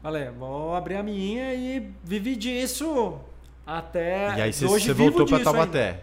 Falei, 0.05 0.29
vou 0.29 0.75
abrir 0.75 0.97
a 0.97 1.01
minha 1.01 1.51
e 1.55 1.91
vivi 2.03 2.35
disso 2.35 3.17
até. 3.65 4.37
e 4.37 4.41
aí 4.43 4.53
você, 4.53 4.63
hoje 4.67 4.85
você 4.85 4.93
vivo 4.93 5.09
voltou 5.09 5.25
pra 5.25 5.39
disso 5.39 5.51
Taubaté. 5.51 5.87
ainda. 5.89 5.99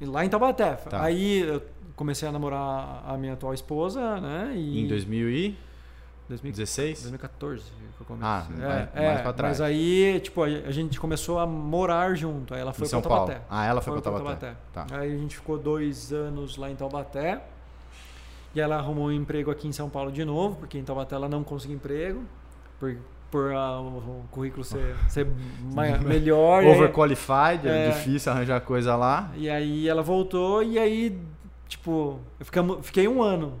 E 0.00 0.04
Lá 0.04 0.24
em 0.24 0.28
Taubaté. 0.28 0.72
Tá. 0.74 1.00
Aí 1.04 1.42
eu 1.42 1.62
comecei 1.94 2.28
a 2.28 2.32
namorar 2.32 3.04
a 3.06 3.16
minha 3.16 3.34
atual 3.34 3.54
esposa, 3.54 4.20
né? 4.20 4.52
E 4.56 4.80
Em 4.82 4.88
2016? 4.88 7.02
2014 7.02 7.62
que 7.96 8.02
eu 8.02 8.06
comecei. 8.06 8.28
Ah, 8.28 8.46
é, 8.50 8.66
mais- 8.66 8.88
é, 8.94 9.06
mais 9.06 9.20
pra 9.22 9.32
trás. 9.32 9.60
Mas 9.60 9.68
aí, 9.68 10.18
tipo, 10.18 10.42
a 10.42 10.72
gente 10.72 10.98
começou 10.98 11.38
a 11.38 11.46
morar 11.46 12.16
junto. 12.16 12.52
Aí 12.52 12.60
ela 12.60 12.72
foi 12.72 12.88
Em 12.88 12.90
São 12.90 13.00
pra 13.00 13.10
Paulo. 13.10 13.26
Taubaté. 13.28 13.46
Ah, 13.48 13.64
ela 13.64 13.80
foi, 13.80 13.92
pra 13.92 14.02
Taubaté. 14.02 14.54
Tá. 14.72 14.86
Aí 14.90 15.14
a 15.14 15.18
gente 15.18 15.36
ficou 15.36 15.56
dois 15.56 16.12
anos 16.12 16.56
lá 16.56 16.68
em 16.68 16.74
Taubaté. 16.74 17.40
E 18.56 18.60
ela 18.60 18.74
arrumou 18.74 19.06
um 19.06 19.12
emprego 19.12 19.52
aqui 19.52 19.68
em 19.68 19.72
São 19.72 19.88
Paulo 19.88 20.10
de 20.10 20.24
novo, 20.24 20.56
porque 20.56 20.76
em 20.76 20.82
Taubaté 20.82 21.14
ela 21.14 21.28
não 21.28 21.44
conseguiu 21.44 21.76
emprego. 21.76 22.24
Por, 22.80 22.96
por 23.30 23.52
ah, 23.52 23.80
o, 23.80 24.24
currículo 24.30 24.64
ser, 24.64 24.94
ser 25.08 25.26
melhor. 26.04 26.64
Overqualified, 26.64 27.66
é. 27.66 27.88
É. 27.88 27.90
difícil 27.90 28.32
arranjar 28.32 28.60
coisa 28.60 28.96
lá. 28.96 29.30
E 29.36 29.48
aí 29.50 29.88
ela 29.88 30.02
voltou 30.02 30.62
e 30.62 30.78
aí, 30.78 31.18
tipo, 31.68 32.18
eu 32.38 32.44
ficamo- 32.46 32.82
fiquei 32.82 33.06
um 33.08 33.22
ano. 33.22 33.54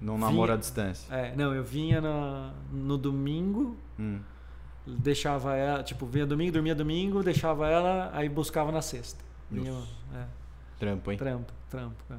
Num 0.00 0.16
namoro 0.16 0.52
à 0.52 0.56
distância. 0.56 1.14
É, 1.14 1.34
não, 1.36 1.54
eu 1.54 1.62
vinha 1.62 2.00
na- 2.00 2.52
no 2.72 2.96
domingo, 2.96 3.76
Hum. 3.98 4.18
deixava 4.86 5.54
ela, 5.56 5.82
tipo, 5.82 6.06
vinha 6.06 6.24
domingo, 6.24 6.52
dormia 6.52 6.74
domingo, 6.74 7.22
deixava 7.22 7.68
ela, 7.68 8.10
aí 8.14 8.28
buscava 8.28 8.72
na 8.72 8.80
sexta. 8.80 9.22
Vinha, 9.50 9.72
é, 10.14 10.24
Trampo, 10.78 11.10
hein? 11.12 11.18
trampo, 11.18 11.52
trampo. 11.68 11.96
é. 12.10 12.14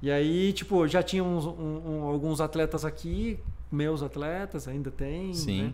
E 0.00 0.10
aí, 0.10 0.52
tipo, 0.54 0.86
já 0.88 1.02
tinha 1.02 1.22
uns- 1.22 1.44
um- 1.44 1.82
um- 1.84 2.02
alguns 2.04 2.40
atletas 2.40 2.84
aqui, 2.84 3.38
meus 3.70 4.02
atletas, 4.02 4.66
ainda 4.68 4.90
tem. 4.90 5.34
Sim. 5.34 5.62
né? 5.64 5.72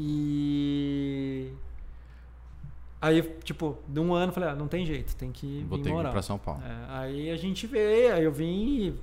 E. 0.00 1.52
Aí, 3.00 3.22
tipo, 3.44 3.76
de 3.86 3.98
um 4.00 4.14
ano, 4.14 4.30
eu 4.30 4.34
falei, 4.34 4.48
ah, 4.50 4.54
não 4.54 4.66
tem 4.68 4.84
jeito, 4.86 5.14
tem 5.16 5.30
que 5.32 5.64
Vou 5.68 5.78
vir 5.78 5.84
ter 5.84 5.90
que 5.90 5.94
ir 5.94 5.96
morar. 5.96 6.10
pra 6.10 6.22
São 6.22 6.38
Paulo. 6.38 6.62
É, 6.64 6.84
aí 6.88 7.30
a 7.30 7.36
gente 7.36 7.66
veio, 7.66 8.14
aí 8.14 8.22
eu 8.24 8.32
vim 8.32 8.44
e. 8.88 9.00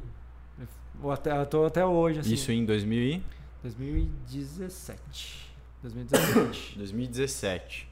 Eu 1.03 1.11
até, 1.11 1.37
eu 1.37 1.45
tô 1.45 1.65
até 1.65 1.85
hoje, 1.85 2.19
assim. 2.19 2.33
Isso 2.33 2.51
em 2.51 2.65
2000 2.65 2.99
e- 3.17 3.23
2017. 3.61 5.51
2017. 5.81 6.77
2017. 6.77 7.89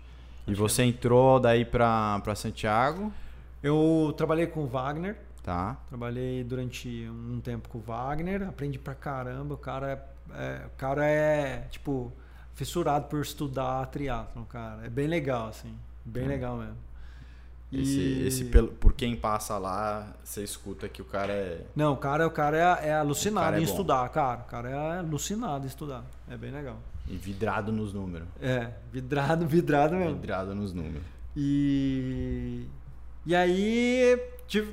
E 0.48 0.52
Acho 0.52 0.60
você 0.62 0.84
entrou 0.84 1.40
daí 1.40 1.64
pra, 1.66 2.20
pra 2.22 2.36
Santiago, 2.36 3.12
eu 3.62 4.14
trabalhei 4.18 4.48
com 4.48 4.62
o 4.64 4.68
Wagner, 4.68 5.18
tá? 5.42 5.78
trabalhei 5.90 6.44
durante 6.44 6.88
um 7.10 7.40
tempo 7.42 7.68
com 7.70 7.78
o 7.78 7.82
Wagner, 7.82 8.48
aprendi 8.48 8.78
pra 8.80 8.96
caramba. 8.96 9.54
O 9.56 9.58
cara 9.58 9.92
é, 10.34 10.42
é- 10.44 10.66
o 10.66 10.70
cara 10.78 11.06
é 11.06 11.68
tipo, 11.70 12.12
fissurado 12.56 13.06
por 13.08 13.22
estudar 13.22 13.86
triatlon, 13.88 14.44
cara. 14.46 14.86
É 14.86 14.90
bem 14.90 15.08
legal, 15.08 15.48
assim. 15.50 15.74
Bem 16.06 16.26
Hum. 16.26 16.28
legal 16.28 16.58
mesmo. 16.58 16.78
Esse, 17.72 18.00
E- 18.00 18.28
esse 18.28 18.46
pelo- 18.46 18.68
por 18.68 18.94
quem 18.94 19.16
passa 19.16 19.58
lá, 19.58 20.14
você 20.24 20.44
escuta 20.44 20.88
que 20.88 21.02
o 21.02 21.06
cara 21.06 21.34
é. 21.34 21.66
Não, 21.76 21.94
o 21.94 21.98
cara, 21.98 22.28
o 22.28 22.32
cara 22.32 22.58
é, 22.82 22.90
é 22.90 22.94
alucinado 22.94 23.46
cara 23.46 23.58
é 23.58 23.62
em 23.62 23.66
bom. 23.66 23.72
estudar, 23.72 24.08
cara. 24.10 24.42
O 24.42 24.44
cara 24.46 24.70
é 24.70 24.98
alucinado 25.00 25.66
em 25.66 25.68
estudar. 25.68 26.04
É 26.30 26.38
bem 26.38 26.52
legal. 26.52 26.78
e 27.10 27.18
vidrado 27.18 27.70
nos 27.72 27.92
números. 27.94 28.28
É, 28.42 28.70
vidrado, 28.92 29.46
vidrado 29.48 29.96
mesmo. 29.96 30.16
Vidrado 30.16 30.54
nos 30.56 30.72
números. 30.72 31.02
E, 31.36 32.66
e 33.26 33.36
aí 33.36 34.22
tive, 34.48 34.72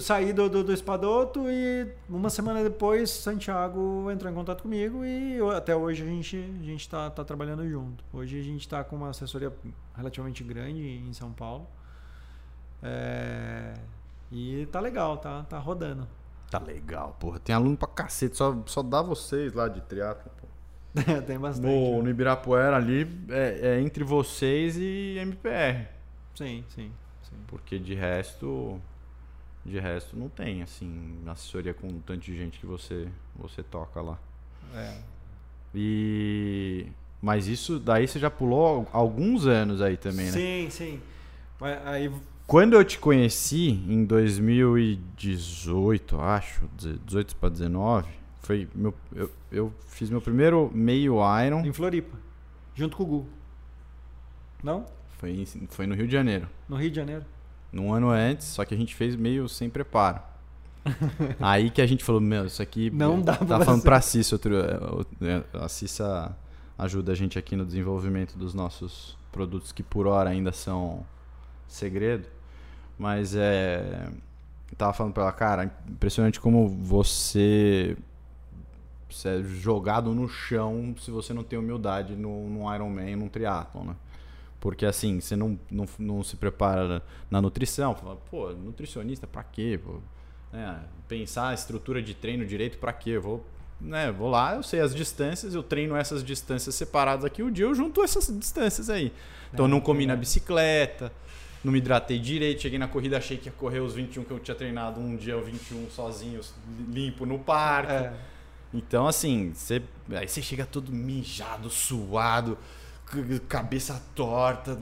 saí 0.00 0.32
do, 0.32 0.48
do, 0.48 0.64
do 0.64 0.72
Espadoto 0.72 1.44
e 1.48 1.86
uma 2.08 2.30
semana 2.30 2.62
depois 2.62 3.10
Santiago 3.10 4.10
entrou 4.10 4.30
em 4.30 4.34
contato 4.34 4.62
comigo 4.62 5.04
e 5.04 5.34
eu- 5.34 5.50
até 5.50 5.76
hoje 5.76 6.02
a 6.02 6.06
gente 6.06 6.36
a 6.36 6.64
gente 6.64 6.80
está 6.80 7.10
tá 7.10 7.24
trabalhando 7.24 7.68
junto. 7.68 8.02
Hoje 8.12 8.40
a 8.40 8.42
gente 8.42 8.60
está 8.62 8.82
com 8.82 8.96
uma 8.96 9.10
assessoria 9.10 9.52
relativamente 9.96 10.42
grande 10.42 10.80
em 10.82 11.12
São 11.12 11.32
Paulo. 11.32 11.66
É, 12.82 13.74
e 14.30 14.66
tá 14.72 14.80
legal, 14.80 15.18
tá, 15.18 15.42
tá 15.44 15.58
rodando. 15.58 16.08
Tá 16.50 16.58
legal, 16.58 17.16
porra. 17.18 17.38
Tem 17.38 17.54
aluno 17.54 17.76
pra 17.76 17.88
cacete, 17.88 18.36
só, 18.36 18.56
só 18.66 18.82
dá 18.82 19.00
vocês 19.00 19.52
lá 19.52 19.68
de 19.68 19.80
triatlo, 19.82 20.30
pô. 20.40 20.46
Tem 21.26 21.38
bastante. 21.38 21.66
No, 21.66 21.96
né? 21.98 22.02
no 22.02 22.10
Ibirapuera 22.10 22.76
ali 22.76 23.08
é, 23.30 23.76
é 23.76 23.80
entre 23.80 24.04
vocês 24.04 24.76
e 24.76 25.16
MPR. 25.18 25.88
Sim, 26.34 26.64
sim, 26.68 26.92
sim. 27.22 27.36
Porque 27.46 27.78
de 27.78 27.94
resto. 27.94 28.80
De 29.64 29.78
resto 29.78 30.16
não 30.16 30.28
tem, 30.28 30.60
assim, 30.62 31.16
assessoria 31.26 31.72
com 31.72 31.88
tanto 32.00 32.18
de 32.20 32.36
gente 32.36 32.58
que 32.58 32.66
você, 32.66 33.06
você 33.36 33.62
toca 33.62 34.00
lá. 34.00 34.18
É. 34.74 34.98
E. 35.74 36.86
Mas 37.20 37.46
isso 37.46 37.78
daí 37.78 38.08
você 38.08 38.18
já 38.18 38.28
pulou 38.28 38.88
alguns 38.92 39.46
anos 39.46 39.80
aí 39.80 39.96
também, 39.96 40.26
né? 40.26 40.32
Sim, 40.32 40.68
sim. 40.70 41.00
Aí 41.84 42.10
Quando 42.44 42.74
eu 42.74 42.84
te 42.84 42.98
conheci, 42.98 43.70
em 43.88 44.04
2018, 44.04 46.20
acho, 46.20 46.68
18 47.06 47.36
para 47.36 47.48
19, 47.48 48.08
foi 48.40 48.68
meu, 48.74 48.92
eu, 49.14 49.30
eu 49.52 49.72
fiz 49.86 50.10
meu 50.10 50.20
primeiro 50.20 50.68
meio 50.74 51.18
Iron, 51.44 51.64
em 51.64 51.72
Floripa, 51.72 52.18
junto 52.74 52.96
com 52.96 53.04
o 53.04 53.06
Gu. 53.06 53.24
Não? 54.64 54.84
foi, 55.22 55.46
foi 55.68 55.86
no 55.86 55.94
Rio 55.94 56.06
de 56.06 56.12
Janeiro. 56.12 56.48
No 56.68 56.74
Rio 56.74 56.90
de 56.90 56.96
Janeiro. 56.96 57.24
Num 57.72 57.92
ano 57.92 58.10
antes, 58.10 58.46
só 58.48 58.64
que 58.64 58.74
a 58.74 58.76
gente 58.76 58.94
fez 58.94 59.16
meio 59.16 59.48
sem 59.48 59.70
preparo. 59.70 60.20
Aí 61.40 61.70
que 61.70 61.80
a 61.80 61.86
gente 61.86 62.04
falou, 62.04 62.20
meu, 62.20 62.44
isso 62.46 62.60
aqui. 62.60 62.90
Não 62.90 63.20
dá 63.20 63.34
pra 63.36 63.46
Tá 63.46 63.54
falando 63.60 63.66
fazer. 63.66 63.82
pra 63.82 64.00
Cissa, 64.00 64.34
outro, 64.34 64.54
é, 65.22 65.42
a 65.54 65.68
Cissa 65.68 66.36
ajuda 66.78 67.12
a 67.12 67.14
gente 67.14 67.38
aqui 67.38 67.54
no 67.56 67.64
desenvolvimento 67.64 68.36
dos 68.36 68.52
nossos 68.52 69.16
produtos 69.30 69.72
que 69.72 69.82
por 69.82 70.06
hora 70.06 70.30
ainda 70.30 70.52
são 70.52 71.04
segredo. 71.68 72.28
Mas 72.98 73.34
é. 73.34 74.08
Tava 74.76 74.92
falando 74.92 75.12
pra 75.12 75.24
ela, 75.24 75.32
cara, 75.32 75.70
impressionante 75.88 76.40
como 76.40 76.66
você. 76.68 77.96
Você 79.08 79.28
é 79.28 79.42
jogado 79.42 80.14
no 80.14 80.26
chão 80.28 80.94
se 80.98 81.10
você 81.10 81.34
não 81.34 81.44
tem 81.44 81.58
humildade 81.58 82.16
no, 82.16 82.48
no 82.48 82.74
Ironman, 82.74 83.16
num 83.16 83.28
triatlon, 83.28 83.84
né? 83.84 83.94
Porque 84.62 84.86
assim, 84.86 85.20
você 85.20 85.34
não, 85.34 85.58
não, 85.68 85.86
não 85.98 86.22
se 86.22 86.36
prepara 86.36 87.02
na 87.28 87.42
nutrição. 87.42 87.96
Fala, 87.96 88.14
pô, 88.30 88.50
nutricionista 88.50 89.26
pra 89.26 89.42
quê? 89.42 89.78
Pô? 89.84 89.98
É, 90.52 90.76
pensar 91.08 91.48
a 91.48 91.54
estrutura 91.54 92.00
de 92.00 92.14
treino 92.14 92.46
direito 92.46 92.78
pra 92.78 92.92
quê? 92.92 93.10
Eu 93.10 93.22
vou, 93.22 93.46
né, 93.80 94.12
vou 94.12 94.30
lá, 94.30 94.54
eu 94.54 94.62
sei 94.62 94.78
as 94.78 94.94
distâncias, 94.94 95.56
eu 95.56 95.64
treino 95.64 95.96
essas 95.96 96.22
distâncias 96.22 96.76
separadas 96.76 97.24
aqui, 97.24 97.42
o 97.42 97.50
dia 97.50 97.64
eu 97.64 97.74
junto 97.74 98.04
essas 98.04 98.28
distâncias 98.38 98.88
aí. 98.88 99.12
Então 99.52 99.64
eu 99.64 99.68
não 99.68 99.80
comi 99.80 100.06
na 100.06 100.14
bicicleta, 100.14 101.10
não 101.64 101.72
me 101.72 101.78
hidratei 101.78 102.20
direito, 102.20 102.62
cheguei 102.62 102.78
na 102.78 102.86
corrida, 102.86 103.18
achei 103.18 103.38
que 103.38 103.48
ia 103.48 103.52
correr 103.52 103.80
os 103.80 103.94
21 103.94 104.22
que 104.22 104.30
eu 104.30 104.38
tinha 104.38 104.54
treinado 104.54 105.00
um 105.00 105.16
dia, 105.16 105.36
o 105.36 105.42
21 105.42 105.90
sozinho, 105.90 106.40
limpo 106.88 107.26
no 107.26 107.40
parque. 107.40 107.94
É. 107.94 108.12
Então, 108.72 109.08
assim, 109.08 109.52
você, 109.52 109.82
aí 110.12 110.28
você 110.28 110.40
chega 110.40 110.64
todo 110.64 110.92
mijado, 110.92 111.68
suado, 111.68 112.56
cabeça 113.48 114.02
torta, 114.14 114.76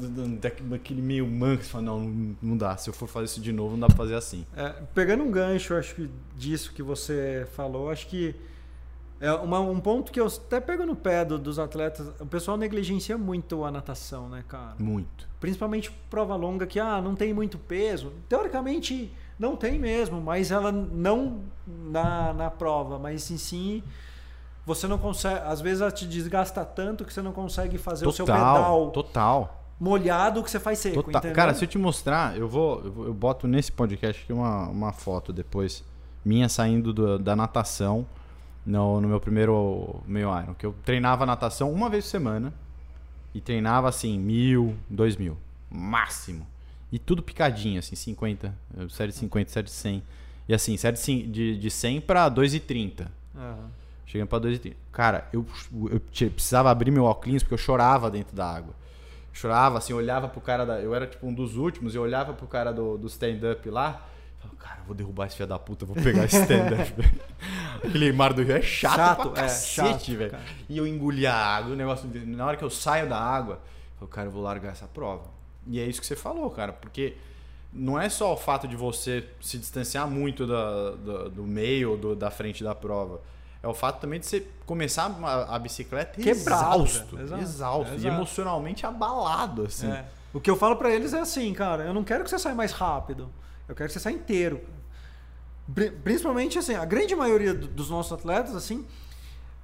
daquele 0.69 1.03
meio 1.03 1.27
manco. 1.27 1.63
Você 1.65 1.71
fala, 1.71 1.85
não, 1.85 2.01
não- 2.01 2.37
não 2.43 2.57
dá. 2.57 2.77
Se 2.77 2.89
eu 2.91 2.95
for 2.95 3.09
fazer 3.09 3.27
isso 3.27 3.41
de 3.41 3.53
novo, 3.53 3.73
não 3.73 3.81
dá 3.81 3.87
pra 3.89 3.97
fazer 3.97 4.15
assim. 4.15 4.47
É, 4.57 4.69
pegando 4.95 5.23
um 5.25 5.31
gancho, 5.31 5.75
acho 5.75 5.95
que 5.95 6.11
disso 6.37 6.73
que 6.73 6.83
você 6.83 7.47
falou, 7.55 7.91
acho 7.91 8.07
que 8.09 8.35
é 9.21 9.31
uma- 9.33 9.61
um 9.61 9.79
ponto 9.81 10.11
que 10.11 10.19
eu 10.21 10.27
até 10.27 10.61
pego 10.61 10.87
no 10.87 10.97
pé 10.97 11.25
do- 11.25 11.39
dos 11.39 11.59
atletas. 11.59 12.09
O 12.21 12.27
pessoal 12.27 12.57
negligencia 12.57 13.19
muito 13.19 13.65
a 13.65 13.71
natação, 13.71 14.29
né, 14.29 14.43
cara? 14.49 14.75
Muito. 14.79 15.29
Principalmente 15.39 15.91
prova 16.09 16.37
longa 16.37 16.67
que 16.67 16.79
ah, 16.81 17.01
não 17.03 17.15
tem 17.15 17.35
muito 17.35 17.59
peso. 17.59 18.13
Teoricamente 18.29 19.13
não 19.39 19.57
tem 19.57 19.79
mesmo, 19.79 20.21
mas 20.21 20.51
ela 20.51 20.71
não 20.73 21.41
na, 21.67 22.33
na 22.33 22.51
prova, 22.51 22.99
mas 22.99 23.23
sim 23.23 23.37
sim 23.39 23.83
você 24.67 24.87
não 24.87 24.99
consegue, 24.99 25.41
às 25.45 25.61
vezes 25.61 25.81
ela 25.81 25.91
te 25.91 26.07
desgasta 26.07 26.65
tanto 26.65 27.05
que 27.05 27.13
você 27.13 27.23
não 27.23 27.33
consegue 27.33 27.79
fazer 27.79 28.07
o 28.07 28.13
seu 28.13 28.25
pedal 28.27 28.91
total. 28.91 29.65
molhado 29.79 30.43
que 30.43 30.51
você 30.51 30.61
faz 30.61 30.79
seco, 30.79 31.03
total. 31.03 31.19
entendeu? 31.21 31.35
Cara, 31.37 31.55
se 31.55 31.65
eu 31.65 31.69
te 31.69 31.79
mostrar, 31.79 32.37
eu 32.37 32.49
vou, 32.49 32.81
eu, 32.85 33.07
eu 33.07 33.15
boto 33.15 33.47
nesse 33.49 33.73
podcast 33.73 34.23
aqui 34.23 34.33
uma, 34.33 34.69
uma 34.69 34.93
foto 34.93 35.33
depois, 35.33 35.83
minha 36.25 36.49
saindo 36.49 36.93
do- 36.93 37.19
da 37.19 37.35
natação 37.35 38.07
no, 38.65 39.01
no 39.01 39.09
meu 39.09 39.19
primeiro 39.21 40.01
meio 40.07 40.29
Iron. 40.43 40.55
Que 40.55 40.67
eu 40.67 40.75
treinava 40.85 41.25
natação 41.25 41.73
uma 41.73 41.89
vez 41.89 42.05
por 42.05 42.11
semana 42.11 42.53
e 43.35 43.41
treinava 43.41 43.89
assim, 43.89 44.19
mil, 44.19 44.77
dois 44.89 45.17
mil, 45.17 45.37
máximo. 45.71 46.47
E 46.93 46.99
tudo 46.99 47.23
picadinho, 47.23 47.79
assim, 47.79 47.95
50, 47.97 48.55
eh, 48.77 48.87
série 48.91 49.13
de 49.13 49.19
50, 49.19 49.51
série 49.51 49.67
de 49.67 49.71
100. 49.73 50.03
E 50.49 50.53
assim, 50.55 50.77
série 50.77 50.97
de 50.97 51.23
de, 51.27 51.57
de 51.59 51.71
100 51.71 52.01
pra 52.01 52.29
2,30. 52.29 53.07
Aham. 53.37 53.71
Chegando 54.11 54.27
pra 54.27 54.41
2,30. 54.41 54.75
Cara, 54.91 55.29
eu, 55.33 55.47
eu 55.89 56.01
precisava 56.33 56.69
abrir 56.69 56.91
meu 56.91 57.05
óculos 57.05 57.45
porque 57.45 57.55
eu 57.55 57.59
chorava 57.59 58.11
dentro 58.11 58.35
da 58.35 58.45
água. 58.45 58.75
Chorava, 59.33 59.79
assim, 59.79 59.93
olhava 59.93 60.27
pro 60.27 60.41
cara 60.41 60.67
da. 60.67 60.81
Eu 60.81 60.93
era 60.93 61.07
tipo 61.07 61.25
um 61.29 61.33
dos 61.33 61.57
últimos, 61.57 61.95
e 61.95 61.97
eu 61.97 62.03
olhava 62.03 62.33
pro 62.33 62.49
cara 62.49 62.73
do, 62.73 62.99
do 62.99 63.07
stand-up 63.07 63.71
lá. 63.71 64.05
Falava, 64.41 64.59
cara, 64.59 64.81
eu 64.81 64.85
vou 64.85 64.97
derrubar 64.97 65.27
esse 65.27 65.37
filho 65.37 65.49
da 65.49 65.61
puta, 65.61 65.87
vou 65.87 65.95
pegar 65.95 66.25
esse 66.25 66.41
stand-up. 66.41 66.93
Aquele 67.85 68.11
mar 68.11 68.33
do 68.33 68.43
rio 68.43 68.57
é 68.57 68.61
chato, 68.61 68.97
Chato, 68.97 69.31
pra 69.31 69.43
é, 69.43 69.45
cacete, 69.45 70.11
chato, 70.11 70.19
velho. 70.19 70.39
E 70.69 70.77
eu 70.77 70.89
engolia 70.89 71.33
a 71.33 71.57
água, 71.57 71.73
o 71.73 71.77
negócio. 71.77 72.11
Na 72.27 72.47
hora 72.47 72.57
que 72.57 72.65
eu 72.65 72.71
saio 72.71 73.09
da 73.09 73.17
água, 73.17 73.61
eu 73.93 74.09
falei, 74.09 74.13
cara, 74.13 74.27
eu 74.27 74.33
vou 74.33 74.43
largar 74.43 74.73
essa 74.73 74.89
prova. 74.89 75.31
E 75.69 75.79
é 75.79 75.87
isso 75.87 76.01
que 76.01 76.07
você 76.09 76.17
falou, 76.17 76.51
cara, 76.51 76.73
porque 76.73 77.15
não 77.73 78.01
é 78.01 78.09
só 78.09 78.33
o 78.33 78.37
fato 78.37 78.67
de 78.67 78.75
você 78.75 79.25
se 79.41 79.57
distanciar 79.57 80.09
muito 80.09 80.49
da, 80.49 80.91
do, 80.97 81.31
do 81.31 81.43
meio 81.45 81.93
ou 81.93 82.17
da 82.17 82.29
frente 82.29 82.65
da 82.65 82.75
prova. 82.75 83.21
É 83.63 83.69
o 83.69 83.75
fato 83.75 84.01
também 84.01 84.19
de 84.21 84.27
você 84.27 84.47
começar 84.65 85.15
a, 85.23 85.57
a 85.57 85.59
bicicleta 85.59 86.21
Quebrado, 86.21 86.83
exausto. 86.85 87.21
Exausto. 87.43 87.95
E 87.95 88.07
emocionalmente 88.07 88.87
abalado, 88.87 89.65
assim. 89.67 89.91
É. 89.91 90.05
O 90.33 90.41
que 90.41 90.51
eu 90.51 90.57
falo 90.57 90.77
pra 90.77 90.91
eles 90.91 91.13
é 91.13 91.21
assim, 91.21 91.53
cara, 91.53 91.85
eu 91.85 91.93
não 91.93 92.03
quero 92.05 92.25
que 92.25 92.31
você 92.31 92.39
saia 92.39 92.55
mais 92.55 92.73
rápido. 92.73 93.29
Eu 93.69 93.75
quero 93.75 93.89
que 93.89 93.93
você 93.93 94.01
saia 94.01 94.15
inteiro. 94.15 94.61
Pri- 95.75 95.91
Principalmente 95.91 96.59
assim, 96.59 96.75
a 96.75 96.85
grande 96.85 97.15
maioria 97.15 97.53
do- 97.55 97.67
dos 97.69 97.91
nossos 97.91 98.13
atletas, 98.13 98.55
assim, 98.57 98.87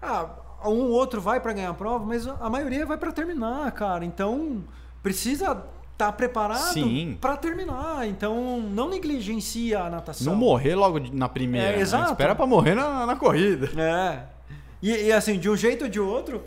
ah, 0.02 0.28
um 0.64 0.80
ou 0.82 0.90
outro 0.90 1.20
vai 1.20 1.40
pra 1.40 1.52
ganhar 1.52 1.70
a 1.70 1.74
prova, 1.74 2.04
mas 2.04 2.26
a 2.26 2.50
maioria 2.50 2.84
vai 2.84 2.96
pra 2.98 3.12
terminar, 3.12 3.70
cara. 3.72 4.04
Então, 4.04 4.62
precisa 5.02 5.64
estar 5.96 6.12
preparado 6.12 6.60
pra 7.20 7.36
terminar. 7.36 8.06
Então, 8.06 8.60
não 8.60 8.88
negligencia 8.90 9.80
a 9.80 9.90
natação. 9.90 10.32
Não 10.32 10.38
morrer 10.38 10.74
logo 10.74 11.00
na 11.12 11.28
primeira. 11.28 11.76
É, 11.76 11.80
exato. 11.80 12.12
Espera 12.12 12.34
pra 12.34 12.46
morrer 12.46 12.74
na, 12.74 13.06
na 13.06 13.16
corrida. 13.16 13.68
É. 13.80 14.20
E, 14.82 14.90
e, 15.06 15.12
assim, 15.12 15.38
de 15.38 15.48
um 15.48 15.56
jeito 15.56 15.84
ou 15.84 15.90
de 15.90 15.98
outro, 15.98 16.44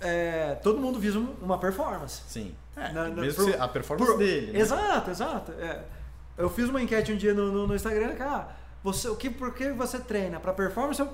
é, 0.00 0.56
todo 0.62 0.78
mundo 0.78 0.98
visa 0.98 1.18
um- 1.18 1.34
uma 1.42 1.58
performance. 1.58 2.22
Sim. 2.28 2.52
É, 2.76 2.92
Na- 2.92 3.08
na- 3.08 3.22
mesmo 3.22 3.42
por- 3.44 3.52
se- 3.52 3.58
a 3.58 3.66
performance 3.66 4.12
por- 4.12 4.18
dele. 4.18 4.52
né? 4.52 4.58
Exato, 4.60 5.10
exato. 5.10 5.52
É. 5.52 5.80
Eu 6.36 6.50
fiz 6.50 6.68
uma 6.68 6.82
enquete 6.82 7.10
um 7.12 7.16
dia 7.16 7.32
no, 7.32 7.50
no, 7.50 7.66
no 7.66 7.74
Instagram, 7.74 8.14
cara, 8.14 8.48
você, 8.84 9.08
o 9.08 9.16
que, 9.16 9.30
por 9.30 9.54
que 9.54 9.70
você 9.70 9.98
treina? 9.98 10.38
Pra 10.38 10.52
performance 10.52 11.00
ou 11.00 11.08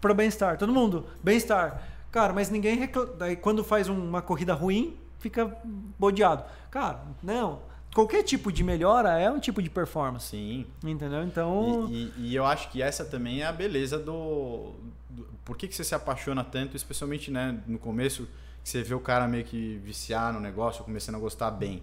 pra 0.00 0.12
bem-estar? 0.12 0.58
Todo 0.58 0.72
mundo, 0.72 1.06
bem-estar. 1.22 1.80
Cara, 2.10 2.32
mas 2.32 2.50
ninguém 2.50 2.76
reclama. 2.76 3.12
Daí 3.16 3.36
quando 3.36 3.62
faz 3.62 3.88
um- 3.88 3.94
uma 4.08 4.20
corrida 4.20 4.52
ruim, 4.52 4.96
fica 5.24 5.50
bodeado. 5.98 6.44
Cara, 6.70 7.00
não. 7.22 7.62
Qualquer 7.94 8.22
tipo 8.24 8.52
de 8.52 8.62
melhora 8.62 9.18
é 9.18 9.30
um 9.30 9.38
tipo 9.40 9.62
de 9.62 9.70
performance. 9.70 10.26
Sim. 10.28 10.66
Entendeu? 10.84 11.22
Então. 11.22 11.86
E, 11.90 11.94
e- 11.94 12.12
e 12.28 12.34
eu 12.36 12.44
acho 12.44 12.70
que 12.70 12.82
essa 12.82 13.04
também 13.04 13.40
é 13.42 13.46
a 13.46 13.52
beleza 13.52 13.98
do. 13.98 14.72
do- 15.08 15.26
por 15.44 15.56
que, 15.56 15.66
que 15.68 15.74
você 15.74 15.84
se 15.84 15.94
apaixona 15.94 16.44
tanto, 16.44 16.76
especialmente 16.76 17.30
né, 17.30 17.58
no 17.66 17.78
começo, 17.78 18.28
que 18.62 18.68
você 18.68 18.82
vê 18.82 18.94
o 18.94 19.00
cara 19.00 19.26
meio 19.28 19.44
que 19.44 19.78
viciar 19.84 20.32
no 20.32 20.40
negócio, 20.40 20.84
começando 20.84 21.14
a 21.14 21.18
gostar 21.18 21.50
bem. 21.50 21.82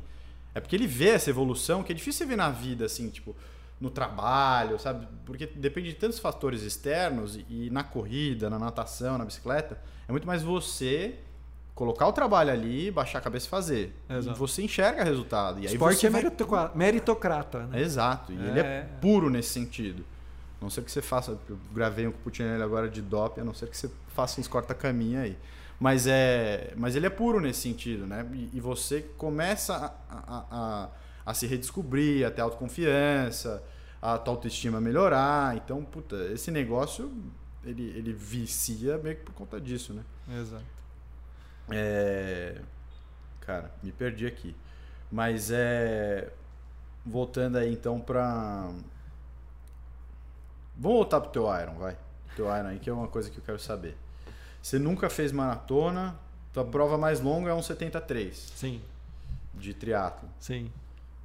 É 0.53 0.59
porque 0.59 0.75
ele 0.75 0.87
vê 0.87 1.09
essa 1.09 1.29
evolução 1.29 1.81
que 1.81 1.91
é 1.91 1.95
difícil 1.95 2.19
você 2.19 2.25
ver 2.25 2.35
na 2.35 2.49
vida, 2.49 2.85
assim, 2.85 3.09
tipo, 3.09 3.33
no 3.79 3.89
trabalho, 3.89 4.77
sabe? 4.79 5.07
Porque 5.25 5.47
depende 5.47 5.89
de 5.89 5.95
tantos 5.95 6.19
fatores 6.19 6.61
externos 6.61 7.35
e, 7.37 7.45
e 7.49 7.69
na 7.71 7.83
corrida, 7.83 8.49
na 8.49 8.59
natação, 8.59 9.17
na 9.17 9.23
bicicleta, 9.25 9.79
é 10.07 10.11
muito 10.11 10.27
mais 10.27 10.43
você 10.43 11.15
colocar 11.81 12.05
o 12.07 12.13
trabalho 12.13 12.51
ali, 12.51 12.91
baixar 12.91 13.17
a 13.17 13.21
cabeça 13.21 13.47
e 13.47 13.49
fazer. 13.49 13.95
Exato. 14.07 14.35
E 14.37 14.39
você 14.39 14.61
enxerga 14.61 15.03
resultado. 15.03 15.59
E 15.59 15.67
aí 15.67 15.73
esporte 15.73 15.99
você 15.99 16.05
é 16.07 16.09
vai 16.11 16.21
meritocra- 16.21 16.71
meritocrata. 16.75 17.65
Né? 17.65 17.81
Exato, 17.81 18.31
e 18.31 18.35
ele 18.35 18.59
é 18.59 18.63
É. 18.63 18.81
puro 19.01 19.29
nesse 19.31 19.49
sentido. 19.49 20.05
A 20.59 20.63
não 20.63 20.69
ser 20.69 20.83
que 20.83 20.91
você 20.91 21.01
faça, 21.01 21.35
eu 21.49 21.57
gravei 21.73 22.05
um 22.05 22.11
Putinelli 22.11 22.61
agora 22.61 22.87
de 22.87 23.01
dop, 23.01 23.41
a 23.41 23.43
não 23.43 23.53
ser 23.55 23.67
que 23.67 23.75
você 23.75 23.89
faça 24.09 24.39
uns 24.39 24.47
corta-caminho 24.47 25.19
aí. 25.19 25.35
Mas, 25.79 26.05
é, 26.05 26.71
mas 26.77 26.95
ele 26.95 27.07
é 27.07 27.09
puro 27.09 27.39
nesse 27.39 27.61
sentido, 27.61 28.05
né? 28.05 28.23
E, 28.31 28.51
e 28.53 28.59
você 28.59 29.01
começa 29.17 29.73
a, 29.75 30.15
a, 30.15 30.45
a, 30.51 30.89
a 31.25 31.33
se 31.33 31.47
redescobrir, 31.47 32.23
a 32.27 32.29
ter 32.29 32.41
autoconfiança, 32.41 33.63
a 33.99 34.19
tua 34.19 34.35
autoestima 34.35 34.79
melhorar. 34.79 35.57
Então, 35.57 35.83
puta, 35.83 36.15
esse 36.31 36.51
negócio, 36.51 37.11
ele, 37.65 37.91
ele 37.97 38.13
vicia 38.13 38.99
meio 38.99 39.15
que 39.15 39.23
por 39.23 39.33
conta 39.33 39.59
disso, 39.59 39.93
né? 39.93 40.03
Exato. 40.39 40.80
É... 41.73 42.61
Cara, 43.41 43.71
me 43.81 43.91
perdi 43.91 44.25
aqui. 44.25 44.55
Mas 45.11 45.51
é. 45.51 46.31
Voltando 47.05 47.57
aí 47.57 47.73
então 47.73 47.99
pra. 47.99 48.69
Vamos 50.77 50.97
voltar 50.97 51.19
pro 51.21 51.31
teu 51.31 51.43
Iron, 51.61 51.75
vai. 51.75 51.97
Teu 52.35 52.45
Iron 52.45 52.67
aí, 52.67 52.79
que 52.79 52.89
é 52.89 52.93
uma 52.93 53.07
coisa 53.07 53.29
que 53.29 53.37
eu 53.37 53.43
quero 53.43 53.59
saber. 53.59 53.97
Você 54.61 54.77
nunca 54.79 55.09
fez 55.09 55.31
maratona, 55.31 56.15
tua 56.53 56.63
prova 56.63 56.97
mais 56.97 57.19
longa 57.19 57.49
é 57.49 57.53
um 57.53 57.61
73 57.61 58.35
Sim, 58.55 58.81
de 59.53 59.73
triatlo. 59.73 60.29
sim. 60.39 60.71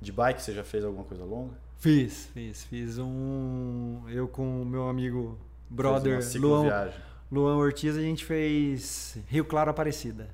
De 0.00 0.12
bike 0.12 0.42
você 0.42 0.52
já 0.52 0.62
fez 0.62 0.84
alguma 0.84 1.04
coisa 1.04 1.24
longa? 1.24 1.54
Fiz, 1.78 2.26
fiz. 2.34 2.64
Fiz 2.64 2.98
um. 2.98 4.02
Eu 4.08 4.28
com 4.28 4.62
o 4.62 4.64
meu 4.64 4.88
amigo 4.88 5.38
brother 5.70 6.20
Luan. 6.36 6.90
Luan 7.30 7.56
Ortiz, 7.56 7.96
a 7.96 8.00
gente 8.00 8.24
fez 8.24 9.18
Rio 9.26 9.44
Claro 9.44 9.70
Aparecida. 9.70 10.28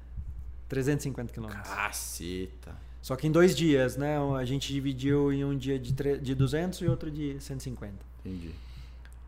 350 0.73 1.33
quilômetros. 1.33 1.69
Caceta. 1.69 2.75
Só 3.03 3.15
que 3.15 3.27
em 3.27 3.31
dois 3.31 3.55
dias, 3.55 3.97
né? 3.99 4.17
A 4.39 4.45
gente 4.45 4.73
dividiu 4.73 5.31
em 5.33 5.45
um 5.45 5.55
dia 5.57 5.79
de, 5.79 5.93
tre- 5.93 6.19
de 6.19 6.35
200 6.35 6.81
e 6.81 6.87
outro 6.89 7.11
de 7.11 7.39
150. 7.41 7.93
Entendi. 8.25 8.53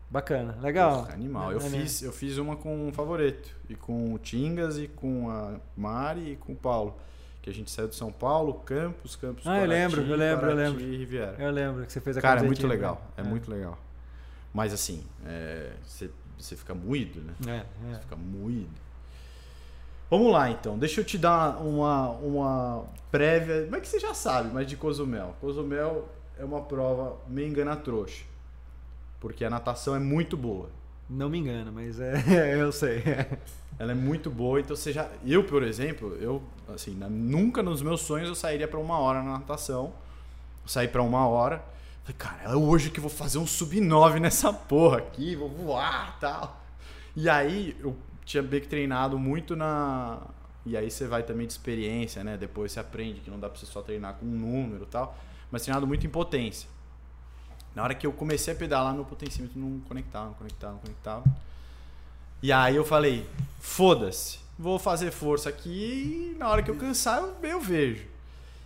Bacana, 0.09 0.57
legal. 0.61 1.03
Porra, 1.03 1.13
animal. 1.13 1.51
É, 1.51 1.55
Eu 1.55 1.59
é, 1.59 1.69
fiz, 1.69 2.01
eu 2.01 2.11
fiz 2.11 2.37
uma 2.37 2.55
com 2.55 2.87
o 2.87 2.91
Favoreto. 2.93 3.49
E 3.69 3.75
com 3.75 4.13
o 4.13 4.17
Tingas, 4.17 4.77
e 4.79 4.87
com 4.87 5.29
a 5.29 5.59
Mari 5.77 6.31
e 6.31 6.35
com 6.35 6.53
o 6.53 6.55
Paulo. 6.55 6.95
Que 7.43 7.49
a 7.51 7.53
gente 7.53 7.69
saiu 7.69 7.87
de 7.87 7.95
São 7.95 8.11
Paulo, 8.11 8.55
Campos, 8.65 9.15
Campos, 9.15 9.45
Ah, 9.45 9.59
eu 9.59 9.67
lembro, 9.67 10.01
eu 10.01 10.15
lembro, 10.15 10.47
eu 10.49 10.55
Paraty 10.55 10.57
lembro. 10.57 10.81
e 10.81 10.97
Riviera. 10.97 11.35
Eu 11.37 11.51
lembro 11.51 11.85
que 11.85 11.93
você 11.93 12.01
fez 12.01 12.17
a 12.17 12.21
Cara, 12.21 12.39
é 12.39 12.43
muito 12.43 12.65
legal. 12.65 12.95
né? 13.15 13.23
É, 13.23 13.27
muito 13.27 13.51
legal. 13.51 13.77
Mas 14.51 14.73
assim, 14.73 15.03
é, 15.25 15.73
você 15.85 16.09
você 16.39 16.55
fica 16.55 16.73
moído, 16.73 17.21
né? 17.21 17.33
É, 17.47 17.65
Você 17.87 17.95
é. 17.95 17.99
fica 17.99 18.15
moído. 18.15 18.84
Vamos 20.09 20.31
lá, 20.31 20.49
então. 20.49 20.77
Deixa 20.77 21.01
eu 21.01 21.05
te 21.05 21.17
dar 21.17 21.61
uma, 21.61 22.09
uma 22.11 22.85
prévia. 23.11 23.67
Mas 23.69 23.81
que 23.81 23.87
você 23.87 23.99
já 23.99 24.13
sabe, 24.13 24.53
mas 24.53 24.67
de 24.67 24.77
Cozumel. 24.77 25.35
Cozumel 25.41 26.07
é 26.37 26.43
uma 26.43 26.61
prova 26.61 27.17
meio 27.27 27.47
engana 27.47 27.75
trouxa. 27.75 28.23
Porque 29.19 29.43
a 29.43 29.49
natação 29.49 29.95
é 29.95 29.99
muito 29.99 30.37
boa. 30.37 30.69
Não 31.09 31.29
me 31.29 31.37
engano, 31.37 31.71
mas 31.71 31.99
é, 31.99 32.15
eu 32.59 32.71
sei. 32.71 33.03
Ela 33.77 33.91
é 33.91 33.95
muito 33.95 34.29
boa, 34.29 34.59
então 34.59 34.75
você 34.75 34.91
já. 34.91 35.09
Eu, 35.25 35.43
por 35.43 35.63
exemplo, 35.63 36.15
eu, 36.19 36.41
assim, 36.73 36.91
nunca 36.91 37.61
nos 37.61 37.81
meus 37.81 38.01
sonhos 38.01 38.29
eu 38.29 38.35
sairia 38.35 38.67
pra 38.67 38.79
uma 38.79 38.97
hora 38.99 39.21
na 39.21 39.33
natação. 39.33 39.93
Eu 40.63 40.69
saí 40.69 40.87
pra 40.87 41.01
uma 41.01 41.27
hora. 41.27 41.63
Falei, 42.03 42.15
cara, 42.17 42.51
é 42.51 42.55
hoje 42.55 42.89
que 42.91 42.99
eu 42.99 43.01
vou 43.01 43.11
fazer 43.11 43.37
um 43.37 43.47
sub-9 43.47 44.19
nessa 44.19 44.53
porra 44.53 44.99
aqui, 44.99 45.35
vou 45.35 45.49
voar 45.49 46.19
tal. 46.19 46.61
E 47.15 47.27
aí 47.27 47.75
eu 47.79 47.95
tinha 48.25 48.43
que 48.43 48.67
treinado 48.67 49.17
muito 49.17 49.55
na. 49.55 50.19
E 50.65 50.75
aí 50.75 50.89
você 50.89 51.07
vai 51.07 51.21
também 51.21 51.45
de 51.45 51.53
experiência, 51.53 52.23
né? 52.23 52.37
Depois 52.37 52.71
você 52.71 52.79
aprende 52.79 53.19
que 53.19 53.29
não 53.29 53.39
dá 53.39 53.47
pra 53.47 53.59
você 53.59 53.67
só 53.67 53.81
treinar 53.81 54.15
com 54.15 54.25
um 54.25 54.29
número 54.29 54.83
e 54.83 54.87
tal. 54.87 55.15
Mas 55.51 55.61
treinado 55.61 55.85
muito 55.85 56.05
em 56.05 56.09
potência. 56.09 56.67
Na 57.75 57.83
hora 57.83 57.93
que 57.93 58.07
eu 58.07 58.11
comecei 58.11 58.53
a 58.53 58.57
pedalar, 58.57 58.93
meu 58.93 59.05
potencímetro 59.05 59.59
não 59.59 59.79
conectava, 59.81 60.27
não 60.27 60.33
conectava, 60.33 60.73
não 60.73 60.79
conectava. 60.79 61.23
E 62.41 62.51
aí 62.51 62.75
eu 62.75 62.85
falei, 62.85 63.27
foda-se, 63.59 64.39
vou 64.57 64.79
fazer 64.79 65.11
força 65.11 65.49
aqui 65.49 66.33
e 66.33 66.37
na 66.37 66.49
hora 66.49 66.63
que 66.63 66.71
eu 66.71 66.75
cansar 66.75 67.19
eu, 67.19 67.35
eu 67.43 67.59
vejo. 67.59 68.05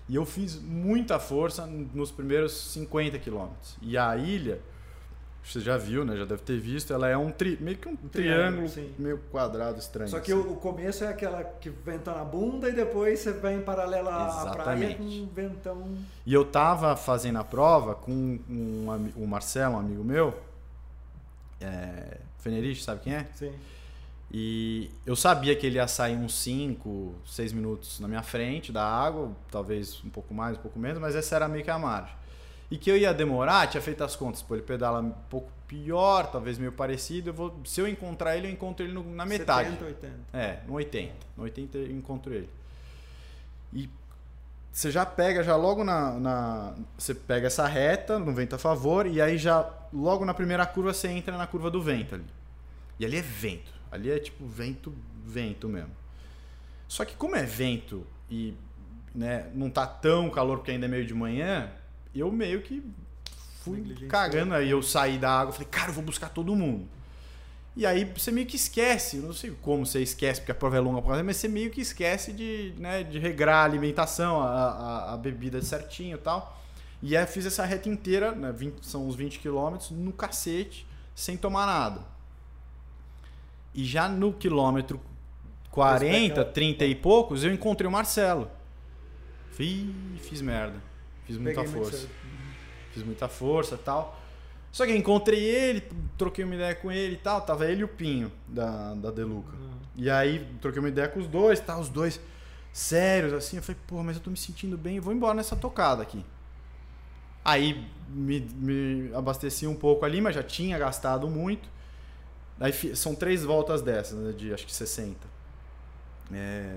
E 0.08 0.16
eu 0.16 0.26
fiz 0.26 0.60
muita 0.60 1.20
força 1.20 1.66
nos 1.66 2.12
primeiros 2.12 2.72
50 2.72 3.20
quilômetros. 3.20 3.78
E 3.82 3.98
a 3.98 4.16
ilha, 4.16 4.60
você 5.52 5.60
já 5.60 5.78
viu, 5.78 6.06
né? 6.06 6.16
Já 6.16 6.26
deve 6.26 6.42
ter 6.44 6.60
visto, 6.60 6.94
ela 6.94 7.08
é 7.08 7.18
um 7.18 7.32
tri, 7.32 7.58
meio 7.60 7.78
que 7.78 7.88
um, 7.88 7.96
triângulo, 7.96 8.70
triângulo, 8.70 8.96
meio 9.00 9.18
quadrado 9.32 9.80
estranho. 9.80 10.10
Só 10.10 10.20
que 10.20 10.32
assim. 10.32 10.42
o, 10.42 10.56
começo 10.56 11.04
é 11.04 11.08
aquela 11.08 11.44
que 11.44 11.70
venta 11.70 12.14
na 12.14 12.24
bunda 12.24 12.70
e 12.70 12.74
depois 12.74 13.20
você 13.20 13.34
vai 13.34 13.56
em 13.56 13.62
paralela 13.62 14.10
à 14.12 14.52
praia 14.52 14.86
Exatamente. 14.86 14.96
com 14.96 15.04
um 15.04 15.28
ventão. 15.28 15.98
E 16.26 16.34
eu 16.34 16.46
tava 16.46 16.96
fazendo 16.96 17.40
a 17.40 17.44
prova 17.44 17.96
com 17.96 18.40
um, 18.50 18.92
ami- 18.92 19.14
o 19.16 19.26
Marcelo, 19.26 19.76
um 19.76 19.80
amigo 19.80 20.04
meu, 20.04 20.40
é, 21.60 22.18
Fenerich, 22.40 22.84
sabe 22.84 23.02
quem 23.02 23.14
é? 23.14 23.28
Sim. 23.34 23.52
E 24.32 24.92
eu 25.06 25.16
sabia 25.16 25.56
que 25.56 25.66
ele 25.66 25.78
ia 25.78 25.88
sair 25.88 26.16
uns 26.16 26.36
5, 26.40 27.16
6 27.26 27.52
minutos 27.52 28.00
na 28.00 28.08
minha 28.08 28.22
frente 28.22 28.72
da 28.72 28.84
água, 28.86 29.32
talvez 29.50 30.04
um 30.06 30.10
pouco 30.10 30.34
mais, 30.34 30.56
um 30.58 30.62
pouco 30.62 30.78
menos, 30.78 31.00
mas 31.00 31.16
essa 31.16 31.36
era 31.36 31.48
meio 31.48 31.64
que 31.64 31.72
a 31.72 31.80
margem. 31.80 32.14
E 32.72 32.78
que 32.78 32.90
eu 32.92 32.98
ia 32.98 33.14
demorar, 33.14 33.68
tinha 33.68 33.82
feito 33.82 34.04
as 34.04 34.16
contas, 34.16 34.42
pô, 34.44 34.56
ele 34.56 34.62
pedala 34.64 35.00
um 35.02 35.10
pouco 35.30 35.52
pior, 35.68 36.28
talvez 36.32 36.58
meio 36.58 36.72
parecido, 36.72 37.30
eu 37.30 37.34
vou, 37.34 37.60
se 37.66 37.82
eu 37.82 37.88
encontrar 37.88 38.38
ele, 38.38 38.48
eu 38.48 38.52
encontro 38.52 38.86
ele 38.86 38.94
no- 38.94 39.04
na 39.16 39.26
metade. 39.26 39.70
70, 39.72 39.86
80. 39.86 40.16
É, 40.34 40.60
no 40.68 40.74
80. 40.74 41.14
No 41.36 41.44
80 41.44 41.78
eu 41.80 41.92
encontro 41.92 42.34
ele. 42.34 42.50
E 43.74 43.90
você 44.72 44.92
já 44.92 45.04
pega, 45.06 45.44
já 45.44 45.56
logo 45.56 45.84
na, 45.84 46.12
na- 46.20 46.76
Você 46.98 47.14
pega 47.16 47.48
essa 47.48 47.66
reta, 47.68 48.20
no 48.20 48.34
vento 48.34 48.56
a 48.56 48.60
favor, 48.60 49.08
e 49.08 49.20
aí 49.22 49.38
já, 49.38 49.68
logo 49.92 50.24
na 50.24 50.34
primeira 50.34 50.66
curva, 50.66 50.94
você 50.94 51.08
entra 51.08 51.36
na 51.38 51.48
curva 51.48 51.72
do 51.72 51.82
vento 51.82 52.16
ali. 52.16 52.26
E 53.00 53.06
ali 53.06 53.18
é 53.18 53.22
vento. 53.22 53.72
Ali 53.92 54.12
é 54.12 54.20
tipo 54.20 54.46
vento, 54.46 54.94
vento 55.26 55.68
mesmo. 55.68 55.92
Só 56.88 57.04
que 57.04 57.16
como 57.16 57.36
é 57.36 57.44
vento 57.44 58.06
e 58.30 58.54
né, 59.14 59.48
não 59.56 59.70
tá 59.72 59.88
tão 59.88 60.30
calor 60.30 60.58
porque 60.58 60.72
ainda 60.72 60.86
é 60.86 60.90
meio 60.90 61.06
de 61.06 61.14
manhã, 61.16 61.72
eu 62.20 62.32
meio 62.32 62.62
que 62.62 62.84
fui 63.64 64.08
cagando. 64.08 64.54
Aí 64.54 64.70
eu 64.70 64.82
saí 64.82 65.18
da 65.18 65.32
água, 65.32 65.54
falei, 65.54 65.68
cara, 65.70 65.90
eu 65.90 65.94
vou 65.94 66.04
buscar 66.04 66.30
todo 66.30 66.56
mundo. 66.56 66.88
E 67.76 67.86
aí 67.86 68.04
você 68.04 68.32
meio 68.32 68.46
que 68.46 68.56
esquece, 68.56 69.18
não 69.18 69.32
sei 69.32 69.52
como 69.62 69.86
você 69.86 70.02
esquece, 70.02 70.42
porque 70.42 70.52
a 70.52 70.56
prova 70.56 70.78
é 70.78 70.80
longa, 70.80 71.02
mas 71.24 71.38
você 71.38 71.48
meio 71.48 71.70
que 71.70 71.80
esquece 71.80 72.34
de, 72.34 72.74
né, 72.78 73.04
de 73.04 73.20
regrar 73.20 73.62
a 73.62 73.64
alimentação, 73.64 74.42
a, 74.42 74.48
a, 74.48 75.14
a 75.14 75.18
bebida 75.18 75.62
certinho 75.62 76.16
e 76.16 76.20
tal. 76.20 76.58
E 77.02 77.16
aí 77.16 77.26
fiz 77.26 77.46
essa 77.46 77.64
reta 77.64 77.88
inteira, 77.88 78.34
né, 78.34 78.52
20, 78.52 78.86
são 78.86 79.08
uns 79.08 79.16
20 79.16 79.40
quilômetros, 79.40 79.92
no 79.92 80.12
cacete, 80.12 80.86
sem 81.16 81.38
tomar 81.38 81.66
nada. 81.66 82.02
E 83.74 83.86
já 83.86 84.10
no 84.10 84.34
quilômetro 84.34 85.00
40, 85.72 86.44
30 86.44 86.86
e 86.86 86.96
poucos, 86.96 87.44
eu 87.44 87.54
encontrei 87.54 87.88
o 87.88 87.92
Marcelo. 87.92 88.50
Fiz, 89.52 89.88
fiz 90.22 90.42
merda. 90.42 90.82
Fiz 91.30 91.38
muita 91.38 91.62
Peguei 91.62 91.80
força. 91.80 92.08
Fiz 92.92 93.04
muita 93.04 93.28
força 93.28 93.76
e 93.76 93.78
tal. 93.78 94.20
Só 94.72 94.84
que 94.84 94.96
encontrei 94.96 95.40
ele, 95.40 95.84
troquei 96.18 96.44
uma 96.44 96.56
ideia 96.56 96.74
com 96.74 96.92
ele 96.92 97.14
e 97.14 97.18
tal. 97.18 97.40
Tava 97.42 97.68
ele 97.68 97.82
e 97.82 97.84
o 97.84 97.88
Pinho, 97.88 98.32
da, 98.48 98.96
da 98.96 99.12
Deluca. 99.12 99.56
Uhum. 99.56 99.70
E 99.96 100.10
aí, 100.10 100.44
troquei 100.60 100.80
uma 100.80 100.90
ideia 100.90 101.08
com 101.08 101.20
os 101.20 101.28
dois, 101.28 101.60
tá? 101.60 101.78
Os 101.78 101.88
dois 101.88 102.20
sérios, 102.74 103.32
assim. 103.32 103.58
Eu 103.58 103.64
falei, 103.64 103.80
pô, 103.86 104.02
mas 104.02 104.16
eu 104.16 104.24
tô 104.24 104.32
me 104.32 104.38
sentindo 104.38 104.76
bem, 104.76 104.96
eu 104.96 105.04
vou 105.04 105.14
embora 105.14 105.36
nessa 105.36 105.56
tocada 105.56 106.02
aqui. 106.02 106.26
Aí 107.46 107.88
me, 108.10 108.40
me 108.40 109.14
abasteci 109.14 109.68
um 109.68 109.76
pouco 109.76 110.06
ali, 110.06 110.22
mas 110.22 110.34
já 110.34 110.42
tinha 110.42 110.80
gastado 110.80 111.30
muito. 111.30 111.70
Aí 112.60 112.74
são 112.96 113.14
três 113.14 113.44
voltas 113.44 113.84
dessas, 113.84 114.18
né, 114.18 114.32
de 114.32 114.52
acho 114.52 114.66
que 114.66 114.74
60. 114.74 115.16
É... 116.34 116.76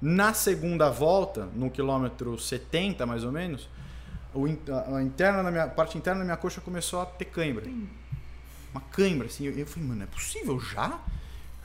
Na 0.00 0.32
segunda 0.32 0.88
volta, 0.88 1.50
no 1.54 1.70
quilômetro 1.70 2.38
70 2.38 3.04
mais 3.04 3.22
ou 3.22 3.30
menos, 3.30 3.68
o, 4.34 4.46
a, 4.46 5.02
interna 5.02 5.42
na 5.42 5.50
minha, 5.50 5.64
a 5.64 5.68
parte 5.68 5.96
interna 5.98 6.20
da 6.20 6.24
minha 6.24 6.36
coxa 6.36 6.60
começou 6.60 7.00
a 7.00 7.06
ter 7.06 7.26
cãibra. 7.26 7.64
Uma 8.72 8.80
cãibra, 8.80 9.26
assim. 9.26 9.44
Eu, 9.46 9.52
eu 9.52 9.66
falei, 9.66 9.88
mano, 9.88 10.02
é 10.02 10.06
possível 10.06 10.58
já? 10.60 10.98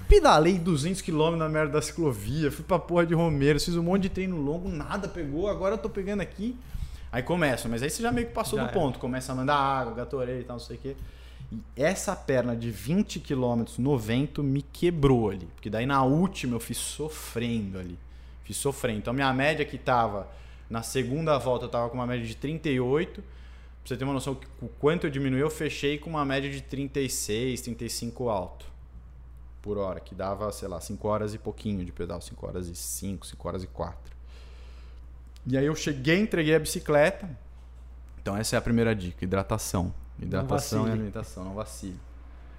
Pedalei 0.07 0.59
200 0.59 1.01
km 1.01 1.35
na 1.35 1.49
merda 1.49 1.73
da 1.73 1.81
ciclovia, 1.81 2.51
fui 2.51 2.63
pra 2.63 2.77
porra 2.77 3.05
de 3.05 3.15
Romero, 3.15 3.59
fiz 3.59 3.75
um 3.75 3.81
monte 3.81 4.03
de 4.03 4.09
treino 4.09 4.37
longo, 4.37 4.69
nada 4.69 5.07
pegou, 5.07 5.47
agora 5.47 5.73
eu 5.73 5.77
tô 5.77 5.89
pegando 5.89 6.21
aqui. 6.21 6.55
Aí 7.11 7.23
começa, 7.23 7.67
mas 7.67 7.81
aí 7.81 7.89
você 7.89 8.03
já 8.03 8.11
meio 8.11 8.27
que 8.27 8.33
passou 8.33 8.59
já 8.59 8.65
do 8.65 8.69
é. 8.69 8.73
ponto, 8.73 8.99
começa 8.99 9.31
a 9.31 9.35
mandar 9.35 9.55
água, 9.55 9.93
gatorei 9.93 10.41
e 10.41 10.43
tal, 10.43 10.57
não 10.57 10.63
sei 10.63 10.75
o 10.75 10.79
quê. 10.79 10.95
E 11.51 11.61
essa 11.75 12.15
perna 12.15 12.55
de 12.55 12.69
20 12.69 13.19
km 13.19 13.63
no 13.77 13.97
vento 13.97 14.43
me 14.43 14.61
quebrou 14.61 15.29
ali. 15.29 15.47
Porque 15.55 15.69
daí 15.69 15.85
na 15.85 16.03
última 16.03 16.55
eu 16.55 16.59
fiz 16.59 16.77
sofrendo 16.77 17.79
ali. 17.79 17.97
Fiz 18.43 18.57
sofrendo. 18.57 18.99
Então 18.99 19.13
minha 19.13 19.31
média 19.33 19.65
que 19.65 19.77
tava 19.77 20.27
na 20.69 20.81
segunda 20.81 21.37
volta 21.37 21.65
eu 21.65 21.69
tava 21.69 21.89
com 21.89 21.95
uma 21.95 22.07
média 22.07 22.25
de 22.25 22.35
38. 22.35 23.21
Pra 23.21 23.25
você 23.83 23.97
ter 23.97 24.03
uma 24.03 24.13
noção 24.13 24.39
o 24.61 24.67
quanto 24.67 25.05
eu 25.05 25.11
diminui, 25.11 25.41
eu 25.41 25.49
fechei 25.49 25.97
com 25.97 26.09
uma 26.09 26.25
média 26.25 26.49
de 26.49 26.61
36, 26.61 27.61
35 27.61 28.29
alto 28.29 28.65
por 29.61 29.77
hora, 29.79 29.99
que 29.99 30.13
dava, 30.13 30.51
sei 30.51 30.67
lá, 30.67 30.79
5 30.79 31.07
horas 31.07 31.33
e 31.33 31.39
pouquinho 31.39 31.83
de 31.83 31.91
pedal, 31.91 32.21
5 32.21 32.45
horas 32.45 32.67
e 32.67 32.75
5, 32.75 33.25
5 33.25 33.47
horas 33.47 33.63
e 33.63 33.67
4. 33.67 34.15
E 35.47 35.57
aí 35.57 35.65
eu 35.65 35.75
cheguei, 35.75 36.19
entreguei 36.19 36.55
a 36.55 36.59
bicicleta. 36.59 37.27
Então 38.21 38.37
essa 38.37 38.55
é 38.55 38.59
a 38.59 38.61
primeira 38.61 38.95
dica, 38.95 39.23
hidratação. 39.23 39.93
Hidratação 40.19 40.87
e 40.87 40.91
alimentação, 40.91 41.43
não 41.43 41.55
vacile. 41.55 41.99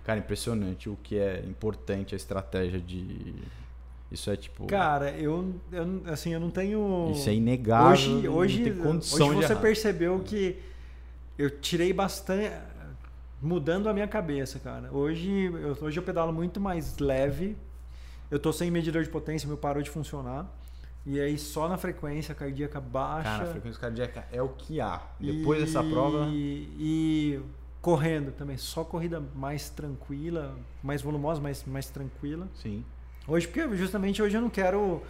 Cara, 0.05 0.19
impressionante 0.19 0.89
o 0.89 0.97
que 1.03 1.19
é 1.19 1.45
importante 1.47 2.15
a 2.15 2.17
estratégia 2.17 2.81
de 2.81 3.35
isso 4.11 4.31
é 4.31 4.37
tipo. 4.37 4.67
Cara, 4.67 5.11
eu, 5.11 5.55
eu 5.73 6.03
assim, 6.07 6.33
eu 6.33 6.41
não 6.41 6.51
tenho. 6.51 7.11
Isso 7.13 7.29
é 7.29 7.35
inegável. 7.35 7.91
Hoje, 7.91 8.29
hoje, 8.29 8.81
hoje 8.81 9.35
você 9.35 9.57
percebeu 9.57 10.21
que 10.21 10.59
eu 11.39 11.51
tirei 11.51 11.93
bastante. 11.93 12.53
Mudando 13.43 13.89
a 13.89 13.93
minha 13.93 14.09
cabeça, 14.09 14.59
cara. 14.59 14.91
Hoje 14.91 15.45
eu, 15.45 15.77
hoje 15.83 15.99
eu 15.99 16.03
pedalo 16.03 16.33
muito 16.33 16.59
mais 16.59 16.99
leve. 16.99 17.57
Eu 18.31 18.39
tô 18.39 18.53
sem 18.53 18.71
medidor 18.71 19.03
de 19.05 19.11
potência, 19.11 19.47
meu 19.47 19.59
parou 19.59 19.83
de 19.83 19.91
funcionar. 19.91 20.51
E 21.05 21.21
aí 21.21 21.37
só 21.39 21.69
na 21.69 21.77
frequência 21.77 22.35
cardíaca 22.35 22.81
baixa. 22.81 23.29
Cara, 23.29 23.45
a 23.45 23.47
frequência 23.53 23.81
cardíaca 23.81 24.25
é 24.33 24.41
o 24.41 24.49
que 24.49 24.81
há. 24.81 25.03
Depois 25.21 25.61
e, 25.61 25.65
dessa 25.65 25.83
prova. 25.85 26.27
E 26.33 27.41
correndo 27.83 28.33
também, 28.33 28.57
só 28.57 28.83
corrida 28.83 29.23
mais 29.35 29.69
tranquila, 29.69 30.57
mais 30.83 31.03
volumosa, 31.03 31.41
mais, 31.41 31.65
mais 31.65 31.89
tranquila. 31.89 32.49
Sim. 32.55 32.85
Hoje, 33.29 33.49
porque 33.49 33.77
justamente 33.77 34.23
hoje 34.23 34.37
eu 34.37 34.41
não 34.41 34.51
quero. 34.51 35.03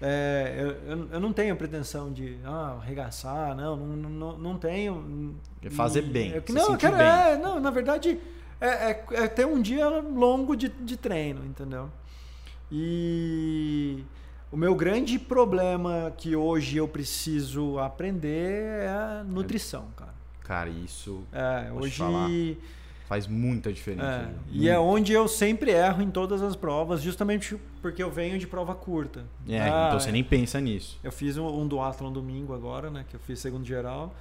É, 0.00 0.76
eu, 0.86 1.08
eu 1.10 1.20
não 1.20 1.32
tenho 1.32 1.56
pretensão 1.56 2.12
de 2.12 2.36
ah, 2.44 2.76
arregaçar, 2.82 3.56
não, 3.56 3.76
não, 3.76 4.10
não, 4.10 4.38
não 4.38 4.58
tenho. 4.58 5.34
Quer 5.60 5.70
fazer 5.70 6.04
e, 6.04 6.06
bem. 6.06 6.30
Eu, 6.32 6.42
não, 6.54 6.72
eu 6.72 6.76
quero. 6.76 6.96
É, 6.96 7.38
não, 7.38 7.58
na 7.58 7.70
verdade, 7.70 8.18
é, 8.60 8.68
é, 8.68 9.04
é, 9.12 9.28
ter 9.28 9.46
um 9.46 9.60
dia 9.60 9.88
longo 9.88 10.54
de, 10.54 10.68
de 10.68 10.96
treino, 10.96 11.44
entendeu? 11.44 11.90
E 12.70 14.04
o 14.50 14.56
meu 14.56 14.74
grande 14.74 15.18
problema 15.18 16.12
que 16.16 16.36
hoje 16.36 16.76
eu 16.76 16.86
preciso 16.86 17.78
aprender 17.78 18.82
é 18.82 18.88
a 18.88 19.24
nutrição, 19.24 19.86
cara. 19.96 20.14
Cara, 20.42 20.70
isso. 20.70 21.24
É, 21.32 21.72
hoje. 21.72 22.58
Faz 23.08 23.28
muita 23.28 23.72
diferença. 23.72 24.04
É, 24.04 24.34
e 24.50 24.68
é 24.68 24.76
onde 24.78 25.12
eu 25.12 25.28
sempre 25.28 25.70
erro 25.70 26.02
em 26.02 26.10
todas 26.10 26.42
as 26.42 26.56
provas, 26.56 27.00
justamente 27.00 27.56
porque 27.80 28.02
eu 28.02 28.10
venho 28.10 28.36
de 28.36 28.48
prova 28.48 28.74
curta. 28.74 29.24
É, 29.48 29.60
ah, 29.60 29.86
então 29.86 30.00
você 30.00 30.10
nem 30.10 30.24
pensa 30.24 30.60
nisso. 30.60 30.98
Eu 31.04 31.12
fiz 31.12 31.36
um, 31.36 31.46
um 31.46 31.68
duatlon 31.68 32.12
domingo 32.12 32.52
agora, 32.52 32.90
né? 32.90 33.04
Que 33.08 33.14
eu 33.14 33.20
fiz 33.20 33.38
segundo 33.38 33.64
geral. 33.64 34.12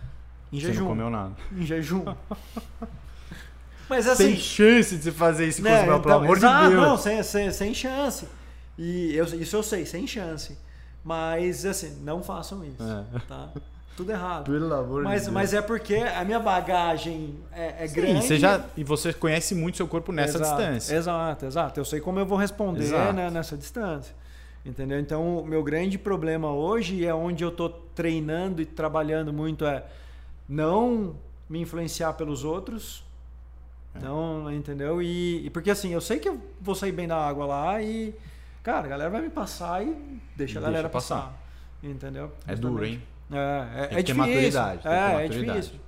Em 0.54 0.60
você 0.60 0.68
jejum. 0.68 0.82
não 0.82 0.88
comeu 0.90 1.10
nada. 1.10 1.36
Em 1.52 1.66
jejum. 1.66 2.06
Mas 3.90 4.08
assim. 4.08 4.36
Sem 4.36 4.38
chance 4.38 4.96
de 4.96 5.04
você 5.04 5.12
fazer 5.12 5.48
isso, 5.48 5.62
né, 5.62 5.84
então, 5.84 6.02
pelo 6.02 6.16
amor 6.16 6.38
exato, 6.38 6.70
de 6.70 6.76
Deus. 6.76 6.88
Não, 6.88 6.98
sem, 6.98 7.24
sem, 7.24 7.52
sem 7.52 7.74
chance. 7.74 8.28
E 8.78 9.16
eu, 9.16 9.26
isso 9.26 9.56
eu 9.56 9.64
sei, 9.64 9.86
sem 9.86 10.06
chance. 10.06 10.58
Mas 11.04 11.66
assim, 11.66 11.98
não 12.04 12.22
façam 12.24 12.64
isso. 12.64 12.84
É. 12.84 13.20
Tá? 13.28 13.52
tudo 13.96 14.12
errado. 14.12 14.52
Pelo 14.52 14.74
amor 14.74 15.04
mas, 15.04 15.22
de 15.22 15.26
Deus. 15.28 15.34
Mas 15.34 15.54
é 15.54 15.62
porque 15.62 15.96
a 15.96 16.24
minha 16.26 16.40
bagagem 16.40 17.36
é, 17.52 17.84
é 17.84 17.88
Sim, 17.88 17.96
grande. 17.96 18.22
Você 18.22 18.38
já, 18.38 18.66
e 18.76 18.84
você 18.84 19.14
conhece 19.14 19.56
muito 19.56 19.78
seu 19.78 19.88
corpo 19.88 20.12
nessa 20.12 20.38
exato, 20.38 20.58
distância. 20.58 20.96
Exato, 20.96 21.46
exato. 21.46 21.80
Eu 21.80 21.86
sei 21.86 22.00
como 22.02 22.20
eu 22.20 22.26
vou 22.26 22.38
responder 22.38 22.92
né, 23.14 23.30
nessa 23.30 23.56
distância. 23.56 24.14
Entendeu? 24.66 25.00
Então, 25.00 25.40
o 25.40 25.46
meu 25.46 25.64
grande 25.64 25.98
problema 25.98 26.52
hoje 26.52 27.06
é 27.06 27.14
onde 27.14 27.44
eu 27.44 27.50
estou 27.50 27.70
treinando 27.94 28.62
e 28.62 28.66
trabalhando 28.66 29.32
muito 29.32 29.66
é 29.66 29.86
não 30.50 31.16
me 31.48 31.62
influenciar 31.62 32.14
pelos 32.14 32.44
outros. 32.44 33.04
É. 33.94 34.00
Não, 34.00 34.52
entendeu? 34.52 35.02
E, 35.02 35.46
e, 35.46 35.50
porque 35.52 35.70
assim, 35.70 35.94
eu 35.94 36.02
sei 36.02 36.20
que 36.20 36.28
eu 36.28 36.42
vou 36.60 36.76
sair 36.76 36.92
bem 36.92 37.08
da 37.08 37.16
água 37.16 37.46
lá 37.46 37.82
e, 37.82 38.14
cara, 38.62 38.86
a 38.86 38.90
galera 38.90 39.10
vai 39.10 39.22
me 39.22 39.30
passar 39.30 39.86
e 39.86 40.20
deixa 40.36 40.60
a 40.60 40.62
galera 40.62 40.90
passar. 40.90 41.16
passar. 41.16 41.46
Entendeu? 41.84 42.32
É 42.48 42.56
duro, 42.56 42.84
hein? 42.84 43.02
É, 43.32 43.96
é, 43.96 44.00
é 44.00 44.04
difícil. 44.04 44.16
Maturidade, 44.16 44.88
é, 44.88 45.26
é 45.26 45.28
difícil. 45.28 45.80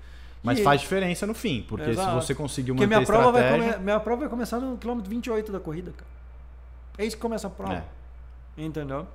Mas 0.44 0.60
faz 0.62 0.82
diferença 0.82 1.28
no 1.28 1.34
fim, 1.34 1.66
porque 1.68 1.90
Exato. 1.90 2.10
se 2.10 2.28
você 2.28 2.36
conseguir 2.36 2.72
manter 2.72 2.88
minha 2.88 3.06
prova 3.06 3.40
estratégia... 3.40 3.72
Vai 3.74 3.80
minha 3.80 4.00
prova 4.00 4.22
vai 4.22 4.30
começar 4.30 4.60
no 4.60 4.78
quilômetro 4.78 5.10
28 5.10 5.52
da 5.52 5.60
corrida, 5.60 5.92
cara. 5.92 6.10
É 6.98 7.06
isso 7.06 7.16
que 7.16 7.22
começa 7.22 7.48
a 7.48 7.50
prova. 7.50 7.84
É. 8.58 8.64
Entendeu? 8.64 9.08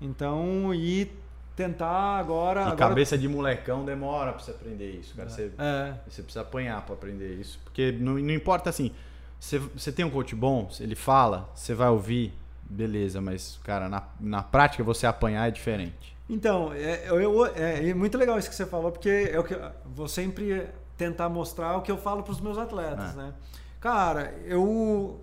Então, 0.00 0.72
e 0.74 1.10
tentar 1.56 2.18
agora... 2.18 2.60
E 2.60 2.62
agora... 2.64 2.76
cabeça 2.76 3.18
de 3.18 3.28
molecão 3.28 3.84
demora 3.84 4.32
pra 4.32 4.42
você 4.42 4.52
aprender 4.52 4.90
isso, 4.92 5.14
cara. 5.14 5.28
Você, 5.28 5.50
é. 5.58 5.94
você 6.08 6.22
precisa 6.22 6.42
apanhar 6.42 6.80
pra 6.82 6.94
aprender 6.94 7.34
isso. 7.34 7.58
Porque 7.64 7.92
não, 7.92 8.14
não 8.14 8.34
importa 8.34 8.70
assim... 8.70 8.92
Você, 9.38 9.58
você 9.58 9.90
tem 9.90 10.04
um 10.04 10.10
coach 10.10 10.36
bom, 10.36 10.70
ele 10.78 10.94
fala, 10.94 11.50
você 11.52 11.74
vai 11.74 11.88
ouvir, 11.88 12.32
beleza, 12.62 13.20
mas, 13.20 13.58
cara, 13.64 13.88
na, 13.88 14.04
na 14.20 14.40
prática 14.40 14.84
você 14.84 15.04
apanhar 15.04 15.48
é 15.48 15.50
diferente. 15.50 16.16
Então, 16.32 16.72
é, 16.72 17.08
eu, 17.08 17.44
é, 17.44 17.90
é, 17.90 17.94
muito 17.94 18.16
legal 18.16 18.38
isso 18.38 18.48
que 18.48 18.56
você 18.56 18.64
falou, 18.64 18.90
porque 18.90 19.10
é 19.10 19.42
que 19.42 19.54
vou 19.84 20.08
sempre 20.08 20.66
tentar 20.96 21.28
mostrar 21.28 21.76
o 21.76 21.82
que 21.82 21.92
eu 21.92 21.98
falo 21.98 22.22
para 22.22 22.32
os 22.32 22.40
meus 22.40 22.56
atletas, 22.56 23.12
é. 23.12 23.16
né? 23.16 23.34
Cara, 23.78 24.34
eu 24.46 25.20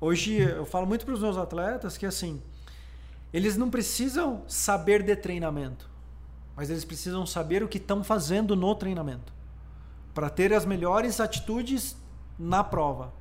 hoje 0.00 0.40
eu 0.40 0.66
falo 0.66 0.88
muito 0.88 1.04
para 1.04 1.14
os 1.14 1.20
meus 1.20 1.36
atletas 1.36 1.96
que 1.96 2.04
assim, 2.04 2.42
eles 3.32 3.56
não 3.56 3.70
precisam 3.70 4.42
saber 4.48 5.04
de 5.04 5.14
treinamento, 5.14 5.88
mas 6.56 6.68
eles 6.68 6.84
precisam 6.84 7.24
saber 7.24 7.62
o 7.62 7.68
que 7.68 7.78
estão 7.78 8.02
fazendo 8.02 8.56
no 8.56 8.74
treinamento 8.74 9.32
para 10.12 10.28
ter 10.28 10.52
as 10.52 10.64
melhores 10.64 11.20
atitudes 11.20 11.96
na 12.36 12.64
prova. 12.64 13.12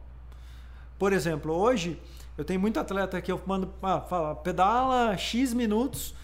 Por 0.97 1.13
exemplo, 1.13 1.53
hoje 1.53 2.01
eu 2.35 2.43
tenho 2.43 2.59
muito 2.59 2.79
atleta 2.79 3.21
que 3.21 3.31
eu 3.31 3.39
mando, 3.45 3.71
ah, 3.83 4.01
fala, 4.01 4.33
pedala 4.33 5.15
X 5.15 5.53
minutos 5.53 6.15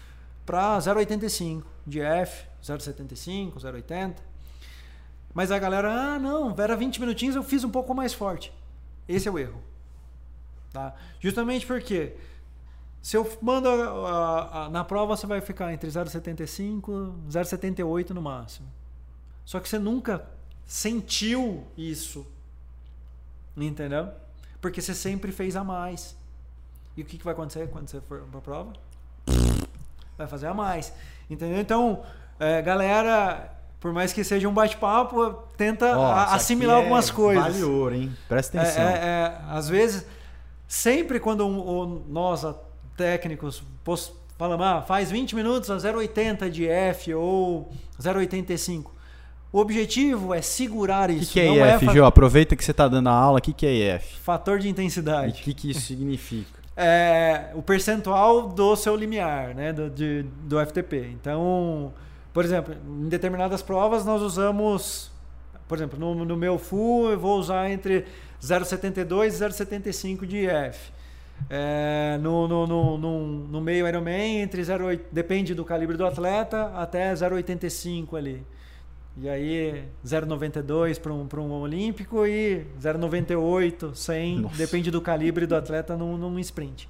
para 0.46 0.78
0,85 0.78 1.64
de 1.86 2.00
F, 2.00 2.46
0,75, 2.62 3.54
0,80. 3.58 4.14
Mas 5.34 5.50
a 5.50 5.58
galera, 5.58 5.92
ah, 5.92 6.18
não, 6.18 6.54
era 6.56 6.74
20 6.76 6.98
minutinhos, 7.00 7.36
eu 7.36 7.42
fiz 7.42 7.62
um 7.64 7.70
pouco 7.70 7.92
mais 7.94 8.14
forte. 8.14 8.50
Esse 9.06 9.28
é 9.28 9.30
o 9.30 9.38
erro. 9.38 9.60
Tá? 10.72 10.94
Justamente 11.20 11.66
porque 11.66 12.16
Se 13.02 13.16
eu 13.16 13.38
mando 13.40 13.68
a- 13.68 14.10
a- 14.10 14.64
a- 14.64 14.68
na 14.68 14.82
prova, 14.82 15.16
você 15.16 15.28
vai 15.28 15.40
ficar 15.40 15.72
entre 15.72 15.88
0,75 15.88 17.14
e 17.28 17.30
0,78 17.30 18.10
no 18.12 18.20
máximo. 18.20 18.66
Só 19.44 19.60
que 19.60 19.68
você 19.68 19.78
nunca 19.78 20.28
sentiu 20.64 21.64
isso. 21.78 22.26
Entendeu? 23.56 24.08
Porque 24.60 24.82
você 24.82 24.92
sempre 24.92 25.30
fez 25.30 25.54
a 25.54 25.62
mais. 25.62 26.16
E 26.96 27.02
o 27.02 27.04
que, 27.04 27.16
que 27.16 27.24
vai 27.24 27.32
acontecer 27.32 27.68
quando 27.68 27.86
você 27.88 28.00
for 28.00 28.22
pra 28.22 28.40
prova? 28.40 28.72
Vai 30.16 30.26
fazer 30.26 30.46
a 30.46 30.54
mais. 30.54 30.92
Entendeu? 31.28 31.60
Então, 31.60 32.02
é, 32.38 32.62
galera, 32.62 33.50
por 33.80 33.92
mais 33.92 34.12
que 34.12 34.22
seja 34.24 34.48
um 34.48 34.52
bate-papo, 34.54 35.32
tenta 35.56 35.90
aqui 36.22 36.34
assimilar 36.36 36.76
é 36.76 36.80
algumas 36.80 37.10
coisas. 37.10 37.44
Vale 37.44 37.64
ouro, 37.64 37.94
hein? 37.94 38.14
Presta 38.28 38.58
É, 38.58 38.60
atenção. 38.60 38.82
é, 38.82 38.94
é, 38.94 39.38
às 39.50 39.68
vezes, 39.68 40.06
sempre 40.66 41.18
quando 41.20 41.46
um- 41.46 41.58
o- 41.60 42.04
nós, 42.08 42.44
técnicos, 42.96 43.62
falamos, 44.38 44.66
ah, 44.66 44.82
faz 44.82 45.10
20 45.10 45.34
minutos 45.34 45.70
a 45.70 45.78
0,80 45.78 46.48
de 46.50 46.66
F 46.68 47.12
ou 47.14 47.70
0,85. 47.98 48.92
O 49.52 49.58
objetivo 49.60 50.34
é 50.34 50.42
segurar 50.42 51.08
O 51.08 51.12
isso. 51.12 51.32
que, 51.32 51.40
que 51.40 51.40
é 51.40 51.74
IF, 51.76 51.86
fa- 51.86 51.92
Gil? 51.92 52.04
Aproveita 52.04 52.54
que 52.56 52.64
você 52.64 52.72
está 52.72 52.88
dando 52.88 53.08
a 53.08 53.12
aula. 53.12 53.38
O 53.38 53.42
que, 53.42 53.52
que 53.52 53.64
é 53.66 53.96
IF? 53.96 54.18
Fator 54.20 54.58
de 54.58 54.66
E 54.66 54.70
o 54.70 54.72
intensidade. 54.72 55.42
que, 55.42 55.54
que 55.54 55.70
isso 55.70 55.80
significa? 55.80 56.55
É 56.76 57.52
o 57.54 57.62
percentual 57.62 58.48
do 58.48 58.76
seu 58.76 58.94
limiar, 58.94 59.54
né, 59.54 59.72
do, 59.72 59.88
de- 59.88 60.24
do 60.42 60.58
FTP. 60.60 61.08
Então, 61.18 61.92
por 62.34 62.44
exemplo, 62.44 62.74
em 62.86 63.08
determinadas 63.08 63.62
provas 63.62 64.04
nós 64.04 64.20
usamos, 64.20 65.10
por 65.66 65.78
exemplo, 65.78 65.98
no, 65.98 66.14
no 66.24 66.36
meu 66.36 66.58
full 66.58 67.10
eu 67.10 67.18
vou 67.18 67.38
usar 67.38 67.70
entre 67.70 68.04
0,72 68.42 69.28
e 69.28 69.30
0,75 69.30 70.26
de 70.26 70.46
F. 70.46 70.92
É, 71.48 72.18
no, 72.20 72.48
no, 72.48 72.66
no, 72.66 72.98
no, 72.98 73.60
meio 73.60 73.86
Ironman, 73.86 74.40
entre 74.40 74.62
0,8, 74.62 75.00
depende 75.12 75.54
do 75.54 75.64
calibre 75.64 75.96
do 75.96 76.04
atleta, 76.06 76.72
até 76.74 77.12
0,85 77.14 78.16
ali. 78.16 78.44
E 79.18 79.28
aí 79.28 79.84
0,92 80.04 81.00
para 81.00 81.12
um, 81.12 81.26
pra 81.26 81.40
um 81.40 81.50
olímpico 81.52 82.26
e 82.26 82.66
0,98, 82.82 83.94
100, 83.94 84.40
Nossa. 84.40 84.56
depende 84.56 84.90
do 84.90 85.00
calibre 85.00 85.46
do 85.46 85.54
atleta 85.56 85.96
num, 85.96 86.16
num 86.18 86.38
sprint. 86.38 86.88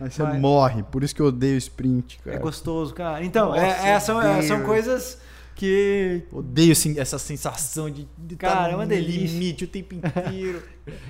Aí 0.00 0.10
você 0.10 0.22
Vai. 0.22 0.38
morre, 0.38 0.82
por 0.82 1.04
isso 1.04 1.14
que 1.14 1.22
eu 1.22 1.26
odeio 1.26 1.56
sprint, 1.56 2.18
cara. 2.18 2.36
É 2.36 2.40
gostoso, 2.40 2.92
cara. 2.92 3.24
Então, 3.24 3.50
Nossa, 3.50 3.60
é, 3.62 3.90
é, 3.90 4.00
são, 4.00 4.20
é, 4.20 4.42
são 4.42 4.62
coisas 4.64 5.20
que. 5.54 6.22
Odeio 6.32 6.72
assim, 6.72 6.98
essa 6.98 7.16
sensação 7.20 7.88
de, 7.88 8.08
de 8.18 8.34
Cara, 8.34 8.64
tá 8.64 8.70
é 8.70 8.74
uma 8.74 8.86
delícia. 8.86 9.38
limite 9.38 9.62
o 9.64 9.68
tempo 9.68 9.94
inteiro. 9.94 10.60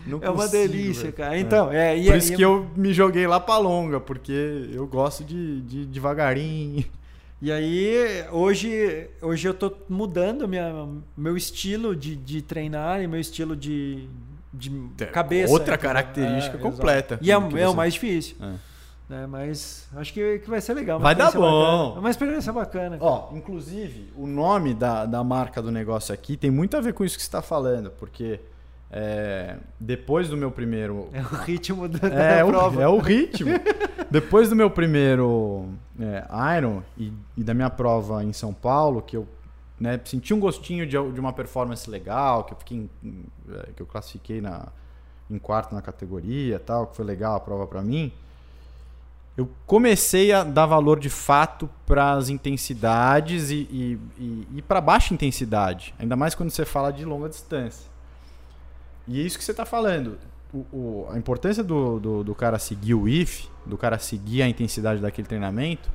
Não 0.06 0.18
É 0.22 0.28
uma 0.28 0.46
delícia, 0.46 1.04
velho. 1.04 1.14
cara. 1.14 1.38
Então, 1.38 1.72
é. 1.72 1.96
e- 1.98 2.04
Por 2.06 2.16
isso 2.16 2.36
que 2.36 2.42
eu 2.42 2.68
me 2.76 2.92
joguei 2.92 3.26
lá 3.26 3.40
pra 3.40 3.56
longa, 3.56 3.98
porque 3.98 4.68
eu 4.70 4.86
gosto 4.86 5.24
de, 5.24 5.62
de 5.62 5.86
devagarinho. 5.86 6.84
E 7.44 7.52
aí, 7.52 8.24
hoje, 8.32 9.06
hoje 9.20 9.46
eu 9.46 9.52
tô 9.52 9.70
mudando 9.86 10.48
minha, 10.48 10.88
meu 11.14 11.36
estilo 11.36 11.94
de, 11.94 12.16
de 12.16 12.40
treinar 12.40 13.02
e 13.02 13.06
meu 13.06 13.20
estilo 13.20 13.54
de, 13.54 14.08
de 14.50 14.70
cabeça. 15.12 15.52
Outra 15.52 15.76
característica 15.76 16.56
É, 16.56 16.58
completa. 16.58 17.18
E 17.20 17.30
é, 17.30 17.34
é 17.34 17.68
o 17.68 17.76
mais 17.76 17.92
difícil. 17.92 18.34
É. 18.40 18.54
né? 19.10 19.26
Mas 19.26 19.86
acho 19.94 20.10
que, 20.14 20.38
que 20.38 20.48
vai 20.48 20.58
ser 20.62 20.72
legal. 20.72 20.98
Vai 20.98 21.14
dar 21.14 21.32
bom. 21.32 21.40
bacana. 21.42 21.96
É 21.96 22.00
uma 22.00 22.08
experiência 22.10 22.50
bacana. 22.50 22.96
Ó, 22.98 23.28
inclusive, 23.34 24.10
o 24.16 24.26
nome 24.26 24.72
da, 24.72 25.04
da 25.04 25.22
marca 25.22 25.60
do 25.60 25.70
negócio 25.70 26.14
aqui 26.14 26.38
tem 26.38 26.50
muito 26.50 26.78
a 26.78 26.80
ver 26.80 26.94
com 26.94 27.04
isso 27.04 27.14
que 27.14 27.22
você 27.22 27.28
está 27.28 27.42
falando, 27.42 27.90
porque 27.90 28.40
é, 28.90 29.56
depois 29.78 30.30
do 30.30 30.36
meu 30.38 30.50
primeiro. 30.50 31.10
É 31.12 31.20
o 31.20 31.24
ritmo 31.24 31.88
da, 31.88 32.08
É, 32.08 32.38
da 32.38 32.46
o, 32.46 32.48
prova. 32.48 32.82
é 32.82 32.88
o 32.88 32.96
ritmo. 32.96 33.50
Depois 34.10 34.48
do 34.48 34.54
meu 34.54 34.70
primeiro 34.70 35.68
é, 36.00 36.56
Iron 36.58 36.82
e, 36.98 37.12
e 37.36 37.42
da 37.44 37.54
minha 37.54 37.70
prova 37.70 38.22
em 38.24 38.32
São 38.32 38.52
Paulo, 38.52 39.00
que 39.02 39.16
eu 39.16 39.26
né, 39.78 40.00
senti 40.04 40.32
um 40.32 40.40
gostinho 40.40 40.86
de, 40.86 40.92
de 41.12 41.20
uma 41.20 41.32
performance 41.32 41.88
legal, 41.90 42.44
que 42.44 42.52
eu 42.52 42.58
fiquei 42.58 42.88
em- 43.02 43.24
é, 43.50 43.70
que 43.76 43.82
eu 43.82 43.86
classifiquei 43.86 44.40
na, 44.40 44.68
em 45.30 45.38
quarto 45.38 45.74
na 45.74 45.82
categoria, 45.82 46.58
tal, 46.60 46.86
que 46.88 46.96
foi 46.96 47.04
legal 47.04 47.34
a 47.36 47.40
prova 47.40 47.66
para 47.66 47.82
mim. 47.82 48.12
Eu 49.36 49.48
comecei 49.66 50.30
a 50.30 50.44
dar 50.44 50.64
valor 50.66 51.00
de 51.00 51.10
fato 51.10 51.68
para 51.84 52.12
as 52.12 52.28
intensidades 52.28 53.50
e, 53.50 53.66
e, 53.68 53.98
e, 54.16 54.48
e 54.58 54.62
para 54.62 54.80
baixa 54.80 55.12
intensidade, 55.12 55.92
ainda 55.98 56.14
mais 56.14 56.36
quando 56.36 56.50
você 56.50 56.64
fala 56.64 56.92
de 56.92 57.04
longa 57.04 57.28
distância. 57.28 57.90
E 59.08 59.20
é 59.20 59.24
isso 59.24 59.36
que 59.36 59.42
você 59.44 59.50
está 59.50 59.64
falando. 59.66 60.18
O, 60.52 60.58
o- 60.72 61.08
a 61.10 61.18
importância 61.18 61.64
do, 61.64 61.98
do, 61.98 62.22
do 62.24 62.34
cara 62.34 62.60
seguir 62.60 62.94
o 62.94 63.08
IF, 63.08 63.48
do 63.66 63.76
cara 63.78 63.98
seguir 63.98 64.42
a 64.42 64.48
intensidade 64.48 65.00
daquele 65.00 65.26
treinamento, 65.26 65.90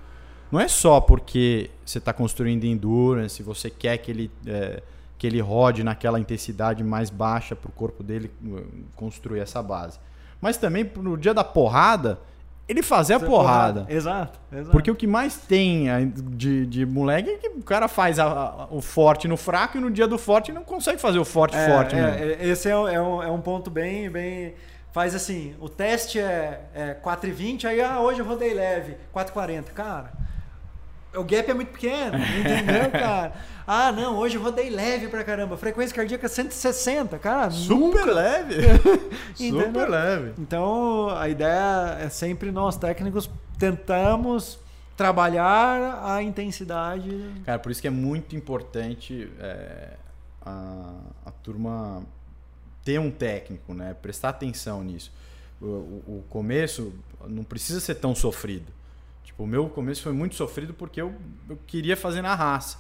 não 0.52 0.60
é 0.60 0.68
só 0.68 1.00
porque 1.00 1.70
você 1.86 1.98
está 2.00 2.12
construindo 2.12 2.64
endurance, 2.66 3.42
você 3.44 3.70
quer 3.70 3.98
que 3.98 4.10
ele, 4.10 4.32
é, 4.48 4.82
que 5.18 5.28
ele 5.28 5.40
rode 5.40 5.84
naquela 5.84 6.20
intensidade 6.20 6.84
mais 6.84 7.10
baixa 7.10 7.56
para 7.56 7.70
o 7.70 7.72
corpo 7.72 8.02
dele 8.04 8.32
uh, 8.46 8.62
construir 8.96 9.40
essa 9.42 9.62
base. 9.62 10.00
Mas 10.42 10.58
também 10.58 10.90
no 10.98 11.16
dia 11.18 11.34
da 11.34 11.44
porrada, 11.44 12.20
ele 12.68 12.82
fazer 12.82 13.14
a 13.14 13.16
Essa 13.18 13.26
porrada. 13.26 13.86
Exato, 13.90 14.40
exato. 14.52 14.72
Porque 14.72 14.90
o 14.90 14.96
que 14.96 15.06
mais 15.08 15.38
tem 15.38 15.90
aí 15.90 16.06
de, 16.06 16.66
de 16.66 16.86
moleque 16.86 17.30
é 17.32 17.38
que 17.38 17.48
o 17.50 17.64
cara 17.64 17.88
faz 17.88 18.18
a- 18.20 18.26
a- 18.26 18.68
o 18.72 18.80
forte 18.82 19.28
no 19.28 19.36
fraco 19.36 19.78
e 19.78 19.82
no 19.82 19.90
dia 19.92 20.08
do 20.08 20.18
forte 20.18 20.52
não 20.52 20.64
consegue 20.64 21.00
fazer 21.02 21.20
o 21.20 21.26
forte 21.26 21.56
É, 21.58 21.68
forte. 21.68 21.96
é, 21.96 22.02
mesmo. 22.02 22.42
é, 22.44 22.48
esse 22.48 22.70
é, 22.70 22.78
um- 22.78 22.88
é 22.88 23.02
um, 23.02 23.24
é 23.24 23.32
um 23.32 23.42
ponto 23.42 23.70
bem, 23.70 24.10
bem. 24.10 24.54
Faz 24.92 25.14
assim, 25.14 25.56
o 25.60 25.70
teste 25.70 26.20
é, 26.20 26.62
é 26.74 26.94
4,20, 26.96 27.66
aí 27.66 27.82
ah, 27.82 28.00
hoje 28.00 28.20
eu 28.20 28.26
rodei 28.26 28.54
leve, 28.54 28.98
4,40. 29.14 29.66
Cara, 29.66 30.12
o 31.16 31.24
gap 31.24 31.50
é 31.50 31.54
muito 31.54 31.72
pequeno, 31.72 32.18
entendeu, 32.18 32.92
cara? 32.92 33.34
Ah, 33.68 33.92
não, 33.92 34.18
hoje 34.18 34.36
eu 34.36 34.42
rodei 34.42 34.70
leve 34.70 35.08
pra 35.08 35.24
caramba. 35.24 35.56
Frequência 35.58 35.96
cardíaca 35.96 36.28
160, 36.28 37.20
cara. 37.20 37.52
Super 37.52 37.78
nunca. 37.78 38.12
leve. 38.12 38.56
Super 39.36 39.90
leve. 39.90 40.34
Então, 40.40 41.10
a 41.10 41.30
ideia 41.30 41.98
é 42.00 42.10
sempre 42.10 42.52
nós 42.52 42.76
técnicos 42.76 43.30
tentamos 43.60 44.60
trabalhar 44.98 46.02
a 46.04 46.22
intensidade. 46.24 47.32
Cara, 47.46 47.60
por 47.60 47.72
isso 47.72 47.80
que 47.82 47.88
é 47.88 47.92
muito 47.92 48.36
importante 48.36 49.32
é, 49.40 49.94
a, 50.44 50.94
a 51.26 51.32
turma 51.32 52.04
ter 52.84 53.00
um 53.00 53.12
técnico, 53.12 53.74
né? 53.74 53.96
Prestar 54.02 54.30
atenção 54.30 54.84
nisso. 54.84 55.12
O, 55.62 55.66
o- 55.66 56.04
o 56.20 56.24
começo 56.30 56.94
não 57.28 57.44
precisa 57.44 57.80
ser 57.80 57.96
tão 57.96 58.16
sofrido. 58.16 58.72
Tipo, 59.24 59.44
o 59.44 59.48
meu 59.48 59.68
começo 59.70 60.02
foi 60.02 60.14
muito 60.14 60.36
sofrido 60.36 60.74
porque 60.74 61.02
eu, 61.02 61.14
eu 61.50 61.58
queria 61.68 61.96
fazer 61.98 62.22
na 62.22 62.34
raça. 62.36 62.78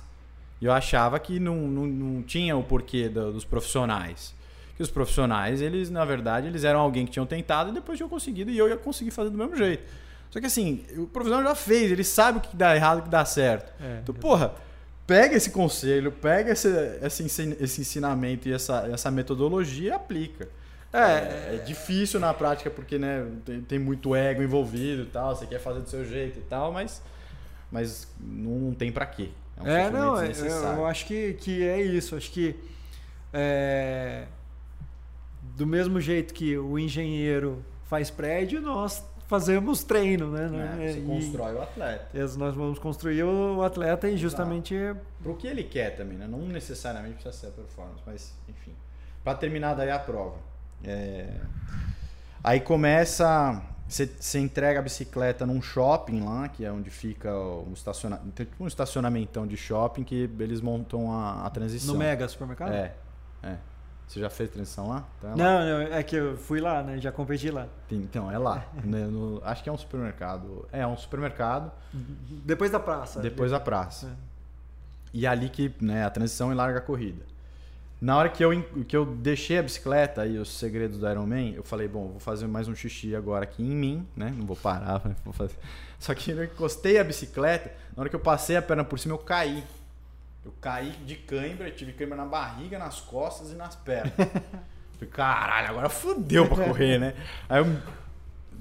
E 0.61 0.65
eu 0.65 0.71
achava 0.73 1.19
que 1.19 1.39
não, 1.39 1.55
não, 1.55 1.85
não 1.87 2.23
tinha 2.23 2.55
o 2.57 2.63
porquê 2.63 3.07
da- 3.09 3.29
dos 3.31 3.45
profissionais. 3.45 4.33
Que 4.75 4.83
os 4.83 4.89
profissionais, 4.89 5.61
eles, 5.61 5.89
na 5.89 6.05
verdade, 6.05 6.47
eles 6.47 6.63
eram 6.63 6.79
alguém 6.79 7.05
que 7.05 7.11
tinham 7.11 7.25
tentado 7.25 7.69
e 7.69 7.73
depois 7.73 7.97
tinham 7.97 8.09
conseguido 8.09 8.49
e 8.51 8.57
eu 8.57 8.67
ia 8.69 8.77
conseguir 8.77 9.11
fazer 9.11 9.29
do 9.29 9.37
mesmo 9.37 9.55
jeito. 9.55 9.83
Só 10.29 10.39
que 10.39 10.45
assim, 10.45 10.85
o 10.95 11.07
profissional 11.07 11.43
já 11.49 11.55
fez, 11.55 11.91
ele 11.91 12.03
sabe 12.03 12.37
o 12.37 12.41
que 12.41 12.55
dá 12.55 12.75
errado 12.75 12.99
e 12.99 13.01
o 13.01 13.03
que 13.03 13.09
dá 13.09 13.25
certo. 13.25 13.73
É, 13.81 13.99
então, 14.03 14.13
porra, 14.15 14.53
pega 15.09 15.35
esse 15.35 15.49
conselho, 15.49 16.11
pega 16.11 16.51
esse, 16.51 16.67
esse, 17.01 17.23
ensin- 17.23 17.57
esse 17.59 17.81
ensinamento 17.81 18.47
e 18.47 18.53
essa, 18.53 18.87
essa 18.93 19.09
metodologia 19.11 19.89
e 19.89 19.91
aplica. 19.91 20.47
É, 20.93 21.55
é 21.55 21.63
difícil 21.65 22.19
na 22.19 22.33
prática 22.33 22.69
porque 22.69 22.97
né, 22.97 23.25
tem, 23.45 23.61
tem 23.61 23.79
muito 23.79 24.15
ego 24.15 24.41
envolvido 24.43 25.03
e 25.03 25.05
tal, 25.07 25.35
você 25.35 25.45
quer 25.45 25.59
fazer 25.59 25.81
do 25.81 25.89
seu 25.89 26.05
jeito 26.05 26.39
e 26.39 26.41
tal, 26.43 26.71
mas, 26.71 27.01
mas 27.71 28.07
não 28.19 28.73
tem 28.73 28.91
pra 28.91 29.05
quê. 29.05 29.29
É 29.57 29.63
um 29.63 29.67
É, 29.67 29.89
não, 29.89 30.15
eu, 30.21 30.27
desnecessário. 30.27 30.79
eu 30.79 30.85
acho 30.85 31.05
que, 31.05 31.33
que 31.33 31.63
é 31.67 31.81
isso. 31.81 32.15
Acho 32.15 32.31
que 32.31 32.55
é, 33.33 34.25
do 35.55 35.65
mesmo 35.67 35.99
jeito 35.99 36.33
que 36.33 36.57
o 36.57 36.77
engenheiro 36.79 37.63
faz 37.85 38.09
prédio, 38.09 38.61
nós 38.61 39.03
fazemos 39.29 39.83
treino, 39.83 40.31
né? 40.31 40.77
É, 40.81 40.91
você 40.91 40.99
E- 40.99 41.05
constrói 41.05 41.53
o 41.53 41.61
atleta. 41.61 42.07
nós 42.37 42.55
vamos 42.55 42.79
construir 42.79 43.23
o 43.23 43.61
atleta 43.63 44.09
e 44.09 44.17
justamente 44.17 44.75
Pro 45.21 45.35
que 45.35 45.47
ele 45.47 45.63
quer 45.63 45.95
também, 45.95 46.17
né? 46.17 46.27
Não 46.27 46.39
necessariamente 46.39 47.13
precisa 47.15 47.33
ser 47.33 47.47
a 47.47 47.51
performance, 47.51 48.01
mas 48.05 48.33
enfim. 48.49 48.73
Pra 49.23 49.35
terminar 49.35 49.75
daí 49.75 49.91
a 49.91 49.99
prova. 49.99 50.37
É, 50.83 51.29
Aí 52.43 52.59
começa. 52.59 53.61
Você, 53.87 54.05
você 54.19 54.39
entrega 54.39 54.79
a 54.79 54.81
bicicleta 54.83 55.45
num 55.47 55.61
shopping 55.61 56.21
lá, 56.21 56.47
que 56.47 56.63
é 56.63 56.71
onde 56.71 56.89
fica 56.89 57.33
um 57.35 57.73
estacionamento. 57.73 58.31
Tem 58.31 58.45
tipo 58.45 58.63
um 58.63 58.67
estacionamentão 58.67 59.45
de 59.47 59.57
shopping 59.57 60.03
que 60.03 60.29
eles 60.39 60.61
montam 60.61 61.11
a, 61.11 61.45
a 61.45 61.49
transição. 61.49 61.93
no 61.95 61.99
Mega 61.99 62.27
Supermercado? 62.27 62.71
É, 62.73 62.93
é. 63.43 63.57
Você 64.09 64.19
já 64.21 64.29
fez 64.29 64.49
transição 64.49 64.89
lá? 64.89 65.05
Então 65.19 65.29
é 65.29 65.35
lá. 65.35 65.37
Não, 65.37 65.69
não, 65.87 65.95
é 65.95 66.01
que 66.01 66.15
eu 66.15 66.35
fui 66.35 66.59
lá, 66.59 66.81
né? 66.81 66.97
Já 66.97 67.11
competi 67.11 67.51
lá. 67.51 67.67
Então, 67.91 68.31
é 68.31 68.39
lá. 68.39 68.65
né, 68.83 69.05
no- 69.05 69.39
acho 69.45 69.61
que 69.61 69.69
é 69.69 69.71
um 69.71 69.77
supermercado. 69.77 70.67
É, 70.71 70.85
um 70.87 70.97
supermercado 70.97 71.71
Depois 72.43 72.71
da 72.71 72.79
praça. 72.79 73.19
depois 73.19 73.51
da 73.51 73.59
praça. 73.59 74.07
É. 74.07 74.29
E 75.13 75.27
ali 75.27 75.47
que 75.47 75.71
né, 75.79 76.03
a 76.03 76.09
transição 76.09 76.51
e 76.51 76.55
larga 76.55 76.79
a 76.79 76.81
corrida. 76.81 77.21
Na 78.01 78.17
hora 78.17 78.29
que 78.29 78.43
eu, 78.43 78.63
que 78.87 78.97
eu 78.97 79.05
deixei 79.05 79.59
a 79.59 79.61
bicicleta 79.63 80.25
e 80.25 80.39
os 80.39 80.57
segredos 80.57 80.97
do 80.97 81.07
Iron 81.07 81.27
Man, 81.27 81.49
eu 81.51 81.63
falei, 81.63 81.87
bom, 81.87 82.07
vou 82.07 82.19
fazer 82.19 82.47
mais 82.47 82.67
um 82.67 82.73
xixi 82.73 83.15
agora 83.15 83.43
aqui 83.43 83.61
em 83.61 83.75
mim, 83.75 84.07
né? 84.15 84.33
Não 84.35 84.45
vou 84.47 84.55
parar, 84.55 85.01
vou 85.23 85.33
fazer. 85.33 85.55
Só 85.99 86.15
que 86.15 86.31
eu 86.31 86.43
encostei 86.43 86.97
a 86.97 87.03
bicicleta, 87.03 87.71
na 87.95 88.01
hora 88.01 88.09
que 88.09 88.15
eu 88.15 88.19
passei 88.19 88.55
a 88.57 88.61
perna 88.61 88.83
por 88.83 88.97
cima, 88.97 89.13
eu 89.13 89.19
caí. 89.19 89.63
Eu 90.43 90.53
caí 90.61 90.91
de 91.05 91.15
cãibra, 91.15 91.69
tive 91.69 91.93
cãibra 91.93 92.15
na 92.15 92.25
barriga, 92.25 92.79
nas 92.79 92.99
costas 92.99 93.51
e 93.51 93.55
nas 93.55 93.75
pernas. 93.75 94.13
Falei, 94.93 95.09
caralho, 95.11 95.69
agora 95.69 95.89
fudeu 95.89 96.47
pra 96.47 96.65
correr, 96.65 96.97
né? 96.99 97.15
Aí 97.47 97.59
eu. 97.59 97.99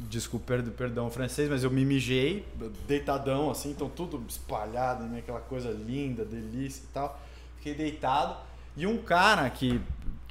Desculpa, 0.09 0.55
perdão, 0.77 1.11
francês, 1.11 1.51
mas 1.51 1.65
eu 1.65 1.71
me 1.73 1.85
mijei, 1.85 2.47
deitadão 2.87 3.51
assim, 3.51 3.73
então 3.73 3.89
tudo 3.89 4.25
espalhado, 4.29 5.03
né? 5.03 5.19
aquela 5.19 5.41
coisa 5.41 5.73
linda, 5.73 6.25
delícia 6.25 6.85
e 6.85 6.93
tal. 6.95 7.21
Fiquei 7.57 7.75
deitado. 7.75 8.37
E 8.77 8.87
um 8.87 8.99
cara 8.99 9.51
que 9.51 9.81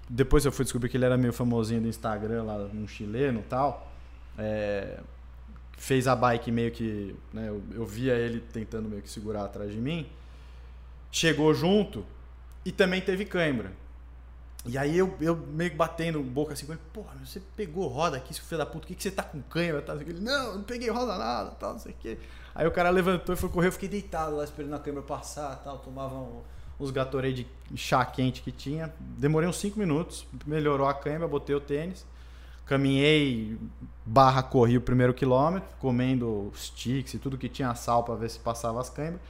depois 0.09 0.45
eu 0.45 0.53
fui 0.53 0.63
descobrir 0.63 0.87
que 0.87 0.95
ele 0.95 1.03
era 1.03 1.17
meio 1.17 1.33
famosinho 1.33 1.81
do 1.81 1.87
Instagram 1.89 2.43
lá, 2.43 2.55
um 2.73 2.87
chileno 2.87 3.41
e 3.41 3.43
tal. 3.43 3.91
é, 4.37 4.99
fez 5.77 6.07
a 6.07 6.15
bike 6.15 6.51
meio 6.51 6.71
que. 6.71 7.15
Né, 7.33 7.49
eu, 7.49 7.61
eu 7.73 7.85
via 7.85 8.13
ele 8.13 8.39
tentando 8.39 8.87
meio 8.87 9.01
que 9.01 9.09
segurar 9.09 9.43
atrás 9.43 9.71
de 9.71 9.77
mim. 9.77 10.07
Chegou 11.11 11.53
junto 11.53 12.05
e 12.65 12.71
também 12.71 13.01
teve 13.01 13.25
cãibra. 13.25 13.71
E 14.65 14.77
aí 14.77 14.97
eu, 14.97 15.15
eu 15.21 15.35
meio 15.35 15.71
que 15.71 15.77
batendo 15.77 16.21
boca 16.21 16.53
assim 16.53 16.65
porra, 16.91 17.15
você 17.23 17.41
pegou 17.55 17.87
roda 17.87 18.17
aqui, 18.17 18.33
seu 18.33 18.43
filho 18.43 18.57
da 18.57 18.65
puta, 18.65 18.85
o 18.85 18.87
que, 18.87 18.95
que 18.95 19.03
você 19.03 19.11
tá 19.11 19.23
com 19.23 19.41
cãibra? 19.43 19.83
Ele, 20.01 20.19
não, 20.19 20.55
não 20.55 20.63
peguei 20.63 20.89
roda 20.89 21.17
nada, 21.17 21.51
tal, 21.51 21.73
não 21.73 21.79
sei 21.79 21.93
o 21.93 21.95
quê. 21.97 22.17
Aí 22.53 22.67
o 22.67 22.71
cara 22.71 22.89
levantou 22.89 23.33
e 23.33 23.37
foi 23.37 23.49
correr, 23.49 23.67
eu 23.67 23.71
fiquei 23.71 23.87
deitado 23.87 24.35
lá 24.35 24.43
esperando 24.43 24.73
a 24.73 24.79
câmera 24.79 25.05
passar 25.05 25.55
tal, 25.63 25.77
tomava 25.77 26.15
um, 26.15 26.41
uns 26.79 26.91
Gatorade 26.91 27.47
de 27.71 27.77
chá 27.77 28.03
quente 28.05 28.41
que 28.41 28.51
tinha. 28.51 28.93
Demorei 28.99 29.47
uns 29.47 29.57
5 29.57 29.79
minutos, 29.79 30.27
melhorou 30.45 30.87
a 30.87 30.93
câimbra, 30.93 31.27
botei 31.29 31.55
o 31.55 31.61
tênis, 31.61 32.05
caminhei, 32.65 33.57
barra 34.05 34.43
corri 34.43 34.75
o 34.75 34.81
primeiro 34.81 35.13
quilômetro, 35.13 35.69
comendo 35.79 36.51
sticks 36.55 37.13
e 37.13 37.19
tudo 37.19 37.37
que 37.37 37.47
tinha 37.47 37.73
sal 37.73 38.03
para 38.03 38.15
ver 38.15 38.29
se 38.29 38.39
passava 38.39 38.81
as 38.81 38.89
câimbras. 38.89 39.21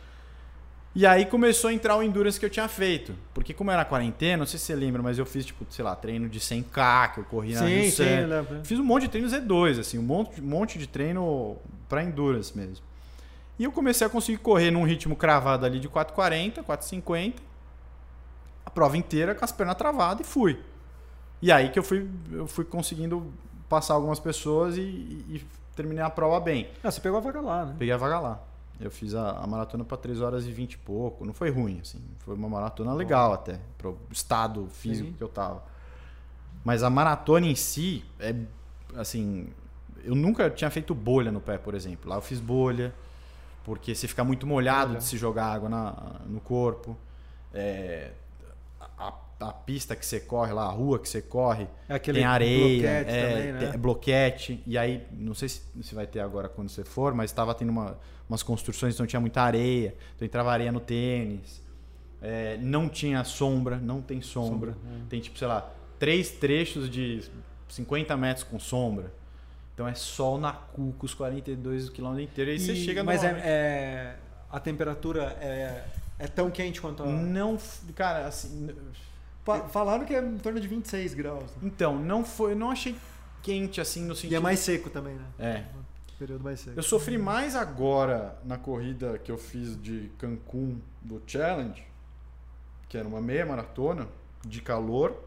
E 0.96 1.06
aí 1.06 1.26
começou 1.28 1.70
a 1.70 1.74
entrar 1.74 1.96
o 1.96 2.02
endurance 2.02 2.40
que 2.40 2.46
eu 2.46 2.50
tinha 2.50 2.68
feito. 2.68 3.14
Porque 3.34 3.54
como 3.54 3.70
era 3.70 3.86
quarentena, 3.86 4.38
não 4.38 4.46
sei 4.48 4.58
se 4.58 4.66
você 4.66 4.76
lembra, 4.76 5.02
mas 5.04 5.20
eu 5.20 5.26
fiz, 5.28 5.46
tipo, 5.46 5.64
sei 5.70 5.86
lá, 5.86 5.96
treino 5.96 6.28
de 6.28 6.40
100k, 6.40 7.14
que 7.14 7.20
eu 7.20 7.24
corri 7.26 7.54
na 7.54 7.60
Sim, 7.62 7.82
sim. 7.92 8.04
Fiz 8.64 8.80
um 8.80 8.84
monte 8.84 9.04
de 9.04 9.10
treino 9.10 9.28
Z2, 9.30 9.80
assim, 9.80 10.00
um 10.00 10.04
monte, 10.04 10.42
um 10.42 10.46
monte 10.46 10.80
de 10.80 10.88
treino 10.88 11.56
pra 11.88 12.04
endurance 12.04 12.58
mesmo. 12.58 12.84
E 13.60 13.64
eu 13.64 13.72
comecei 13.72 14.06
a 14.08 14.10
conseguir 14.10 14.38
correr 14.40 14.72
num 14.72 14.84
ritmo 14.84 15.16
cravado 15.16 15.66
ali 15.66 15.80
de 15.80 15.88
4,40, 15.88 16.64
4,50. 16.64 17.36
A 18.66 18.70
prova 18.70 18.98
inteira 18.98 19.34
com 19.36 19.46
as 19.46 19.52
pernas 19.52 19.76
travadas 19.76 20.26
e 20.28 20.30
fui. 20.30 20.60
E 21.42 21.52
aí 21.52 21.70
que 21.70 21.78
eu 21.78 21.84
fui, 21.84 22.08
eu 22.32 22.48
fui 22.48 22.66
conseguindo 22.66 23.32
passar 23.70 23.94
algumas 23.94 24.20
pessoas 24.20 24.78
e, 24.78 24.82
e- 24.82 25.26
e 25.36 25.46
terminei 25.76 26.04
a 26.04 26.10
prova 26.10 26.40
bem. 26.40 26.70
Ah, 26.84 26.90
você 26.92 27.00
pegou 27.00 27.18
a 27.18 27.22
vaga 27.22 27.40
lá, 27.42 27.66
né? 27.66 27.76
Peguei 27.78 27.94
a 27.94 27.98
vaga 27.98 28.20
lá. 28.20 28.40
Eu 28.80 28.92
fiz 28.92 29.16
a, 29.16 29.32
a 29.32 29.48
maratona 29.48 29.84
para 29.84 29.98
3 29.98 30.22
horas 30.22 30.46
e 30.46 30.52
20 30.52 30.74
e 30.74 30.78
pouco. 30.78 31.26
Não 31.26 31.34
foi 31.34 31.50
ruim, 31.50 31.80
assim. 31.82 32.00
Foi 32.20 32.36
uma 32.36 32.48
maratona 32.48 32.94
legal 32.94 33.34
até, 33.34 33.60
pro 33.78 33.98
estado 34.12 34.68
físico 34.72 35.10
Sim. 35.10 35.16
que 35.16 35.24
eu 35.24 35.28
tava. 35.28 35.64
Mas 36.64 36.84
a 36.84 36.90
maratona 36.90 37.48
em 37.48 37.56
si, 37.56 38.04
é 38.20 38.36
assim. 38.96 39.48
Eu 40.04 40.16
nunca 40.16 40.50
tinha 40.50 40.70
feito 40.70 40.94
bolha 40.94 41.32
no 41.32 41.42
pé, 41.42 41.58
por 41.58 41.74
exemplo. 41.74 42.10
Lá 42.10 42.18
eu 42.18 42.22
fiz 42.22 42.40
bolha, 42.40 42.94
porque 43.64 43.96
você 43.96 44.08
fica 44.08 44.24
muito 44.24 44.46
molhado 44.46 44.92
Olha. 44.92 45.00
de 45.00 45.04
se 45.04 45.18
jogar 45.18 45.48
água 45.48 45.70
na, 45.70 46.22
no 46.26 46.40
corpo. 46.40 46.96
É, 47.54 48.12
a, 48.98 49.14
a 49.40 49.52
pista 49.54 49.96
que 49.96 50.06
você 50.06 50.20
corre 50.20 50.52
lá, 50.54 50.64
a 50.64 50.72
rua 50.72 50.98
que 51.00 51.08
você 51.08 51.22
corre, 51.22 51.68
É 51.88 52.00
tem 52.00 52.24
areia, 52.24 52.60
bloquete 53.04 53.12
é, 53.12 53.30
também, 53.30 53.54
né? 53.54 53.72
tem 53.72 53.80
bloquete. 53.80 54.64
E 54.66 54.78
aí, 54.78 55.06
não 55.12 55.34
sei 55.34 55.48
se, 55.50 55.62
se 55.82 55.94
vai 55.94 56.08
ter 56.08 56.20
agora 56.22 56.50
quando 56.50 56.70
você 56.70 56.84
for, 56.84 57.14
mas 57.14 57.30
estava 57.30 57.54
tendo 57.54 57.70
uma- 57.70 57.98
umas 58.30 58.42
construções, 58.42 58.94
então 58.96 59.06
tinha 59.06 59.20
muita 59.20 59.42
areia. 59.42 59.96
Então 60.16 60.26
entrava 60.26 60.52
areia 60.52 60.72
no 60.72 60.80
tênis. 60.80 61.62
É, 62.22 62.58
não 62.60 62.90
tinha 62.90 63.24
sombra, 63.24 63.78
não 63.78 64.02
tem 64.02 64.22
sombra. 64.22 64.74
Sombra, 64.74 64.92
é. 65.06 65.10
Tem 65.10 65.20
tipo, 65.22 65.38
sei 65.38 65.48
lá, 65.48 65.72
três 66.00 66.32
trechos 66.32 66.90
de 66.90 67.24
50 67.70 68.18
metros 68.18 68.44
com 68.44 68.60
sombra. 68.60 69.14
Então 69.76 69.88
é 69.88 69.94
sol 69.94 70.40
na 70.40 70.52
cuca 70.52 71.06
os 71.06 71.14
42 71.14 71.90
km 71.90 72.18
inteiros. 72.20 72.54
Aí 72.54 72.60
você 72.60 72.74
E- 72.74 72.84
chega 72.84 73.02
no. 73.02 73.06
Mas 73.06 73.24
é, 73.24 73.28
é- 73.30 74.16
a 74.50 74.60
temperatura 74.60 75.38
é, 75.40 75.84
é 76.18 76.26
tão 76.28 76.50
quente 76.50 76.82
quanto 76.82 77.04
a... 77.04 77.06
Não, 77.06 77.56
cara, 77.94 78.26
assim. 78.26 78.68
Falaram 79.70 80.06
que 80.06 80.14
é 80.14 80.22
em 80.22 80.38
torno 80.38 80.60
de 80.60 80.68
26 80.68 81.14
graus. 81.14 81.44
né? 81.44 81.58
Então, 81.64 81.98
não 81.98 82.24
foi. 82.24 82.52
Eu 82.52 82.56
não 82.58 82.72
achei 82.72 82.96
quente 83.42 83.80
assim 83.80 84.06
no 84.06 84.16
sentido. 84.16 84.34
E 84.34 84.36
é 84.36 84.40
mais 84.40 84.60
seco 84.60 84.90
também, 84.90 85.16
né? 85.16 85.26
É, 85.40 85.64
Período 86.18 86.44
mais 86.44 86.60
seco. 86.60 86.78
Eu 86.78 86.84
sofri 86.84 87.18
mais 87.18 87.56
agora 87.56 88.38
na 88.44 88.58
corrida 88.58 89.20
que 89.20 89.32
eu 89.32 89.38
fiz 89.38 89.80
de 89.80 90.10
Cancún 90.18 90.80
do 91.02 91.22
Challenge, 91.28 91.86
que 92.90 92.98
era 92.98 93.08
uma 93.08 93.22
meia 93.22 93.46
maratona 93.46 94.08
de 94.44 94.62
calor, 94.62 95.24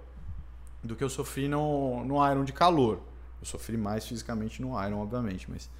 do 0.83 0.97
que 0.97 1.05
eu 1.05 1.09
sofri 1.09 1.47
no, 1.47 2.05
no 2.05 2.29
Iron 2.29 2.45
de 2.45 2.53
calor. 2.53 3.01
Eu 3.41 3.47
sofri 3.47 3.77
mais 3.77 4.07
fisicamente 4.07 4.61
no 4.61 4.71
Iron, 4.85 4.99
obviamente, 4.99 5.49
mas 5.49 5.71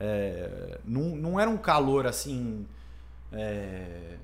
é, 0.00 0.78
não, 0.84 1.14
não 1.14 1.38
era 1.38 1.50
um 1.50 1.58
calor 1.58 2.06
assim 2.06 2.66
é, 3.32 4.16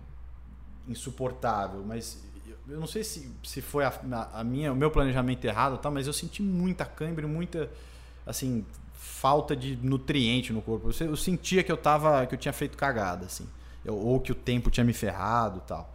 insuportável, 0.88 1.84
mas 1.84 2.24
eu 2.70 2.80
não 2.80 2.86
sei 2.86 3.02
se, 3.04 3.30
se 3.42 3.60
foi 3.60 3.84
a, 3.84 3.92
a 4.34 4.44
minha, 4.44 4.72
o 4.72 4.76
meu 4.76 4.90
planejamento 4.90 5.44
errado, 5.44 5.78
tá? 5.78 5.90
mas 5.90 6.06
eu 6.06 6.12
senti 6.12 6.42
muita 6.42 6.84
câimbra, 6.84 7.24
e 7.24 7.28
muita 7.28 7.68
assim 8.26 8.64
falta 8.94 9.54
de 9.56 9.76
nutriente 9.76 10.52
no 10.52 10.62
corpo. 10.62 10.90
Eu, 11.00 11.06
eu 11.08 11.16
sentia 11.16 11.62
que 11.62 11.70
eu 11.70 11.76
tava, 11.76 12.26
que 12.26 12.34
eu 12.34 12.38
tinha 12.38 12.52
feito 12.52 12.76
cagada, 12.78 13.26
assim, 13.26 13.46
Eu- 13.84 13.96
ou 13.96 14.20
que 14.20 14.32
o 14.32 14.34
tempo 14.34 14.70
tinha 14.70 14.84
me 14.84 14.92
ferrado, 14.92 15.60
tal. 15.66 15.94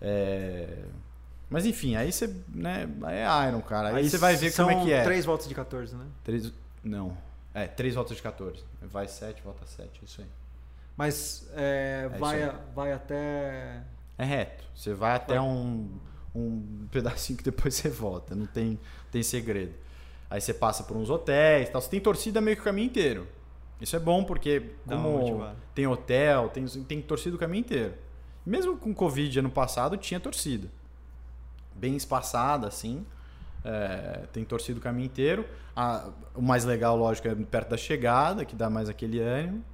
É, 0.00 0.84
Mas 1.50 1.64
enfim, 1.66 1.96
aí 1.96 2.12
você, 2.12 2.26
né, 2.48 2.88
aí 3.02 3.16
é 3.18 3.48
Iron, 3.48 3.60
cara. 3.62 3.88
Aí, 3.96 4.08
você 4.08 4.18
vai 4.18 4.36
ver 4.36 4.54
como 4.54 4.70
é 4.70 4.84
que 4.84 4.92
é. 4.92 5.02
três 5.02 5.24
voltas 5.24 5.48
de 5.48 5.54
14, 5.54 5.94
né? 5.96 6.04
Três, 6.22 6.52
não. 6.84 7.16
É, 7.54 7.66
três 7.66 7.94
voltas 7.94 8.16
de 8.16 8.22
14. 8.22 8.62
Vai 8.82 9.08
7, 9.08 9.42
volta 9.42 9.64
7, 9.66 10.04
isso 10.04 10.20
aí. 10.20 10.26
Mas 10.96 11.48
é, 11.54 12.08
É 12.12 12.18
vai, 12.18 12.42
isso 12.42 12.50
a- 12.50 12.60
vai 12.74 12.92
até... 12.92 13.82
É 14.18 14.24
reto. 14.24 14.64
Você 14.74 14.92
vai 14.92 15.14
até 15.14 15.40
um, 15.40 15.88
um 16.34 16.86
pedacinho 16.90 17.36
que 17.38 17.44
depois 17.44 17.74
você 17.76 17.88
volta. 17.88 18.34
Não 18.34 18.46
tem, 18.46 18.78
tem 19.10 19.22
segredo. 19.22 19.74
Aí 20.28 20.40
você 20.40 20.52
passa 20.52 20.82
por 20.84 20.96
uns 20.96 21.08
hotéis 21.08 21.68
e 21.68 21.72
tal. 21.72 21.80
Você 21.80 21.88
tem 21.88 22.00
torcida 22.00 22.40
meio 22.40 22.56
que 22.56 22.60
o 22.60 22.64
caminho 22.64 22.86
inteiro. 22.86 23.26
Isso 23.80 23.94
é 23.94 23.98
bom 23.98 24.24
porque 24.24 24.72
como 24.84 25.18
tem 25.74 25.86
hotel, 25.86 26.48
tem, 26.48 26.66
tem 26.66 27.00
torcida 27.00 27.36
o 27.36 27.38
caminho 27.38 27.60
inteiro. 27.60 27.94
Mesmo 28.44 28.76
com 28.76 28.92
Covid 28.92 29.38
ano 29.38 29.50
passado, 29.50 29.96
tinha 29.96 30.18
torcida. 30.18 30.68
Bem 31.74 31.94
espaçada, 31.96 32.66
assim. 32.66 33.06
É, 33.64 34.24
tem 34.32 34.44
torcida 34.44 34.78
o 34.78 34.82
caminho 34.82 35.06
inteiro. 35.06 35.46
A- 35.76 36.10
o 36.34 36.42
mais 36.42 36.64
legal, 36.64 36.96
lógico, 36.96 37.28
é 37.28 37.34
perto 37.34 37.70
da 37.70 37.76
chegada, 37.76 38.44
que 38.44 38.56
dá 38.56 38.68
mais 38.68 38.88
aquele 38.88 39.20
ânimo. 39.20 39.64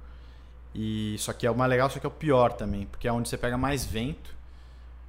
E 0.77 1.15
só 1.19 1.31
que 1.31 1.47
é 1.47 1.51
o 1.51 1.55
mais 1.55 1.69
legal, 1.69 1.89
só 1.89 1.99
que 1.99 2.05
é 2.05 2.09
o 2.09 2.11
pior 2.11 2.51
também, 2.51 2.85
porque 2.85 3.07
é 3.07 3.13
onde 3.13 3.29
você 3.29 3.37
pega 3.37 3.57
mais 3.57 3.85
vento 3.85 4.35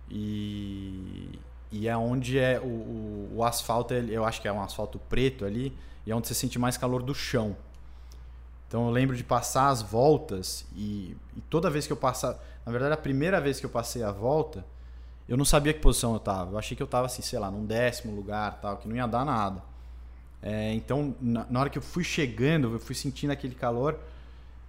e, 0.08 1.40
e 1.72 1.88
é 1.88 1.96
onde 1.96 2.38
é 2.38 2.60
o, 2.60 2.66
o, 2.66 3.32
o 3.34 3.44
asfalto, 3.44 3.92
eu 3.92 4.24
acho 4.24 4.40
que 4.40 4.46
é 4.46 4.52
um 4.52 4.62
asfalto 4.62 5.00
preto 5.08 5.44
ali, 5.44 5.76
e 6.06 6.12
é 6.12 6.14
onde 6.14 6.28
você 6.28 6.34
sente 6.34 6.56
mais 6.56 6.76
calor 6.76 7.02
do 7.02 7.12
chão. 7.12 7.56
Então 8.68 8.86
eu 8.86 8.92
lembro 8.92 9.16
de 9.16 9.24
passar 9.24 9.68
as 9.68 9.82
voltas 9.82 10.64
e, 10.76 11.16
e 11.36 11.40
toda 11.50 11.68
vez 11.68 11.84
que 11.84 11.92
eu 11.92 11.96
passava, 11.96 12.40
na 12.64 12.70
verdade 12.70 12.94
a 12.94 12.96
primeira 12.96 13.40
vez 13.40 13.58
que 13.58 13.66
eu 13.66 13.70
passei 13.70 14.04
a 14.04 14.12
volta, 14.12 14.64
eu 15.28 15.36
não 15.36 15.44
sabia 15.44 15.72
que 15.72 15.80
posição 15.80 16.12
eu 16.12 16.20
tava. 16.20 16.52
Eu 16.52 16.58
achei 16.58 16.76
que 16.76 16.82
eu 16.82 16.86
tava 16.86 17.06
assim, 17.06 17.22
sei 17.22 17.40
lá, 17.40 17.50
num 17.50 17.66
décimo 17.66 18.14
lugar, 18.14 18.60
tal, 18.60 18.76
que 18.76 18.86
não 18.86 18.94
ia 18.94 19.06
dar 19.08 19.24
nada. 19.24 19.60
É, 20.40 20.72
então 20.74 21.12
na, 21.20 21.44
na 21.50 21.58
hora 21.60 21.70
que 21.70 21.78
eu 21.78 21.82
fui 21.82 22.04
chegando, 22.04 22.72
eu 22.72 22.78
fui 22.78 22.94
sentindo 22.94 23.32
aquele 23.32 23.56
calor 23.56 23.98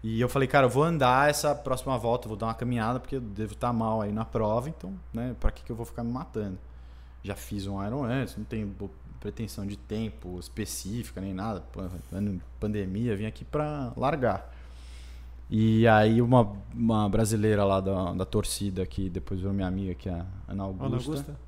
e 0.04 0.22
eu 0.22 0.30
falei, 0.30 0.48
cara, 0.48 0.66
eu 0.66 0.70
vou 0.70 0.84
andar 0.84 1.30
essa 1.30 1.56
próxima 1.56 1.98
volta, 1.98 2.28
vou 2.28 2.38
dar 2.38 2.48
uma 2.48 2.54
caminhada 2.54 3.00
porque 3.00 3.16
eu 3.16 3.22
devo 3.22 3.54
estar 3.54 3.74
mal 3.74 4.02
aí 4.02 4.12
na 4.12 4.24
prova, 4.24 4.70
então, 4.70 4.94
né, 5.14 5.36
para 5.40 5.52
que 5.52 5.64
que 5.64 5.72
eu 5.72 5.76
vou 5.76 5.86
ficar 5.86 6.04
me 6.04 6.12
matando? 6.12 6.58
Já 7.24 7.36
fiz 7.36 7.68
um 7.68 7.84
Iron 7.86 8.04
antes, 8.04 8.38
não 8.38 8.46
tenho 8.46 8.74
pretensão 9.20 9.66
de 9.66 9.76
tempo 9.76 10.40
específica 10.40 11.20
nem 11.20 11.34
nada. 11.34 11.64
Pandemia, 12.60 13.16
vim 13.16 13.26
aqui 13.26 13.44
para 13.44 13.92
largar. 13.98 14.54
E 15.50 15.88
aí 15.88 16.22
uma, 16.22 16.54
uma 16.74 17.10
brasileira 17.10 17.64
lá 17.64 17.80
da, 17.80 18.14
da 18.14 18.26
torcida 18.26 18.86
que 18.86 19.10
depois 19.10 19.40
virou 19.40 19.54
minha 19.54 19.68
amiga, 19.68 19.96
que 19.96 20.10
é 20.10 20.14
a 20.14 20.26
Ana 20.48 20.64
Augusta. 20.64 20.86
Ana 20.86 20.98
Augusta? 20.98 21.40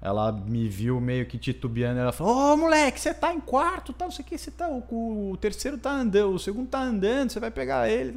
Ela 0.00 0.30
me 0.30 0.68
viu 0.68 1.00
meio 1.00 1.26
que 1.26 1.38
titubeando, 1.38 1.98
ela 1.98 2.12
falou: 2.12 2.52
Ô 2.52 2.56
moleque, 2.56 3.00
você 3.00 3.14
tá 3.14 3.32
em 3.32 3.40
quarto, 3.40 3.92
tá, 3.92 4.04
não 4.04 4.12
sei 4.12 4.24
o 4.24 4.28
que, 4.28 4.36
você 4.36 4.50
tá. 4.50 4.68
O, 4.68 5.30
o 5.32 5.36
terceiro 5.36 5.78
tá 5.78 5.90
andando, 5.90 6.34
o 6.34 6.38
segundo 6.38 6.68
tá 6.68 6.80
andando, 6.80 7.30
você 7.30 7.40
vai 7.40 7.50
pegar 7.50 7.88
ele. 7.88 8.14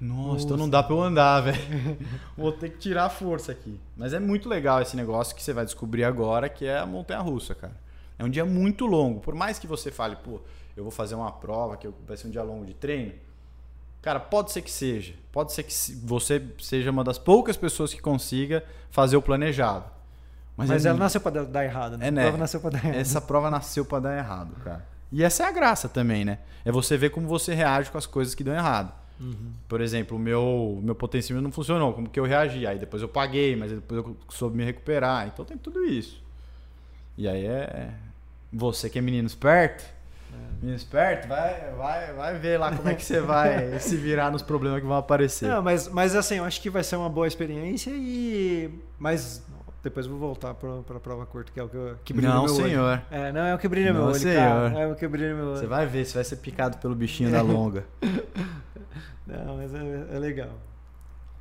Nossa, 0.00 0.44
então 0.44 0.56
não 0.56 0.68
dá 0.68 0.82
pra 0.82 0.94
eu 0.94 1.02
andar, 1.02 1.40
velho. 1.40 1.58
Vou 2.36 2.52
ter 2.52 2.70
que 2.70 2.78
tirar 2.78 3.04
a 3.04 3.10
força 3.10 3.52
aqui. 3.52 3.78
Mas 3.96 4.14
é 4.14 4.20
muito 4.20 4.48
legal 4.48 4.80
esse 4.80 4.96
negócio 4.96 5.34
que 5.34 5.42
você 5.42 5.52
vai 5.52 5.64
descobrir 5.64 6.04
agora, 6.04 6.48
que 6.48 6.64
é 6.64 6.78
a 6.78 6.86
montanha 6.86 7.20
russa, 7.20 7.54
cara. 7.54 7.76
É 8.18 8.24
um 8.24 8.30
dia 8.30 8.44
muito 8.44 8.86
longo. 8.86 9.20
Por 9.20 9.34
mais 9.34 9.58
que 9.58 9.66
você 9.66 9.90
fale, 9.90 10.16
pô, 10.16 10.40
eu 10.76 10.82
vou 10.82 10.90
fazer 10.90 11.14
uma 11.14 11.32
prova 11.32 11.76
que 11.76 11.88
vai 12.06 12.16
ser 12.16 12.28
um 12.28 12.30
dia 12.30 12.42
longo 12.42 12.64
de 12.64 12.74
treino. 12.74 13.12
Cara, 14.00 14.18
pode 14.18 14.52
ser 14.52 14.62
que 14.62 14.70
seja. 14.70 15.14
Pode 15.30 15.52
ser 15.52 15.62
que 15.62 15.74
você 16.02 16.42
seja 16.58 16.90
uma 16.90 17.04
das 17.04 17.18
poucas 17.18 17.56
pessoas 17.56 17.92
que 17.92 18.00
consiga 18.00 18.64
fazer 18.90 19.16
o 19.16 19.22
planejado. 19.22 19.84
Mas, 20.60 20.68
Mas 20.68 20.84
é 20.84 20.90
ela 20.90 20.98
nasceu 20.98 21.20
para 21.22 21.44
dar 21.44 21.64
errado, 21.64 21.96
né? 21.96 22.08
É, 22.08 22.10
né? 22.10 22.22
A 22.22 22.24
prova 22.24 22.38
nasceu 22.38 22.60
para 22.60 22.70
dar 22.70 22.84
errado. 22.84 23.00
Essa 23.00 23.20
prova 23.20 23.50
nasceu 23.50 23.84
para 23.84 24.00
dar 24.00 24.18
errado, 24.18 24.54
cara. 24.62 24.84
E 25.10 25.24
essa 25.24 25.44
é 25.44 25.46
a 25.46 25.52
graça 25.52 25.88
também, 25.88 26.24
né? 26.24 26.38
É 26.64 26.70
você 26.70 26.96
ver 26.96 27.10
como 27.10 27.26
você 27.26 27.54
reage 27.54 27.90
com 27.90 27.96
as 27.96 28.06
coisas 28.06 28.34
que 28.34 28.44
dão 28.44 28.54
errado. 28.54 28.92
Uhum. 29.18 29.52
Por 29.66 29.80
exemplo, 29.80 30.16
o 30.16 30.20
meu, 30.20 30.78
meu 30.82 30.94
potenciômetro 30.94 31.44
não 31.44 31.52
funcionou, 31.52 31.94
como 31.94 32.08
que 32.08 32.20
eu 32.20 32.24
reagi? 32.24 32.66
Aí 32.66 32.78
depois 32.78 33.02
eu 33.02 33.08
paguei, 33.08 33.56
mas 33.56 33.72
depois 33.72 34.04
eu 34.04 34.16
soube 34.28 34.56
me 34.56 34.64
recuperar. 34.64 35.26
Então 35.26 35.44
tem 35.44 35.56
tudo 35.56 35.82
isso. 35.84 36.22
E 37.16 37.26
aí 37.26 37.46
é. 37.46 37.90
Você 38.52 38.90
que 38.90 38.98
é 38.98 39.02
menino 39.02 39.26
esperto, 39.26 39.84
é. 40.32 40.60
menino 40.60 40.76
esperto, 40.76 41.28
vai, 41.28 41.72
vai, 41.76 42.12
vai 42.12 42.38
ver 42.38 42.58
lá 42.58 42.74
como 42.74 42.88
é 42.88 42.94
que 42.94 43.04
você 43.04 43.20
vai 43.20 43.78
se 43.80 43.96
virar 43.96 44.30
nos 44.30 44.42
problemas 44.42 44.80
que 44.80 44.86
vão 44.86 44.96
aparecer. 44.96 45.48
Não, 45.48 45.62
mas, 45.62 45.88
mas 45.88 46.14
assim, 46.14 46.36
eu 46.36 46.44
acho 46.44 46.60
que 46.60 46.68
vai 46.68 46.82
ser 46.82 46.96
uma 46.96 47.08
boa 47.08 47.26
experiência 47.26 47.90
e. 47.94 48.70
Mas 48.98 49.42
depois 49.82 50.06
vou 50.06 50.18
voltar 50.18 50.52
para 50.54 50.78
a 50.96 51.00
prova 51.00 51.24
curta, 51.24 51.50
que 51.52 51.58
é 51.58 51.62
o 51.62 51.68
que, 51.68 51.94
que 52.04 52.12
brilha 52.12 52.34
não, 52.34 52.44
meu 52.44 52.52
olho. 52.52 52.62
Não, 52.62 52.68
senhor. 52.68 53.02
É, 53.10 53.32
não 53.32 53.40
é 53.40 53.54
o 53.54 53.58
que 53.58 53.66
brilha 53.66 53.92
não, 53.92 54.00
meu 54.00 54.10
olho, 54.10 54.20
senhor. 54.20 54.36
Cara. 54.36 54.80
É 54.80 54.86
o 54.86 54.94
que 54.94 55.08
brilha 55.08 55.34
meu 55.34 55.46
olho. 55.46 55.56
Você 55.56 55.66
vai 55.66 55.86
ver, 55.86 56.04
você 56.04 56.14
vai 56.14 56.24
ser 56.24 56.36
picado 56.36 56.76
pelo 56.78 56.94
bichinho 56.94 57.30
da 57.30 57.40
longa. 57.40 57.86
não, 59.26 59.56
mas 59.56 59.74
é, 59.74 60.06
é, 60.12 60.18
legal. 60.18 60.52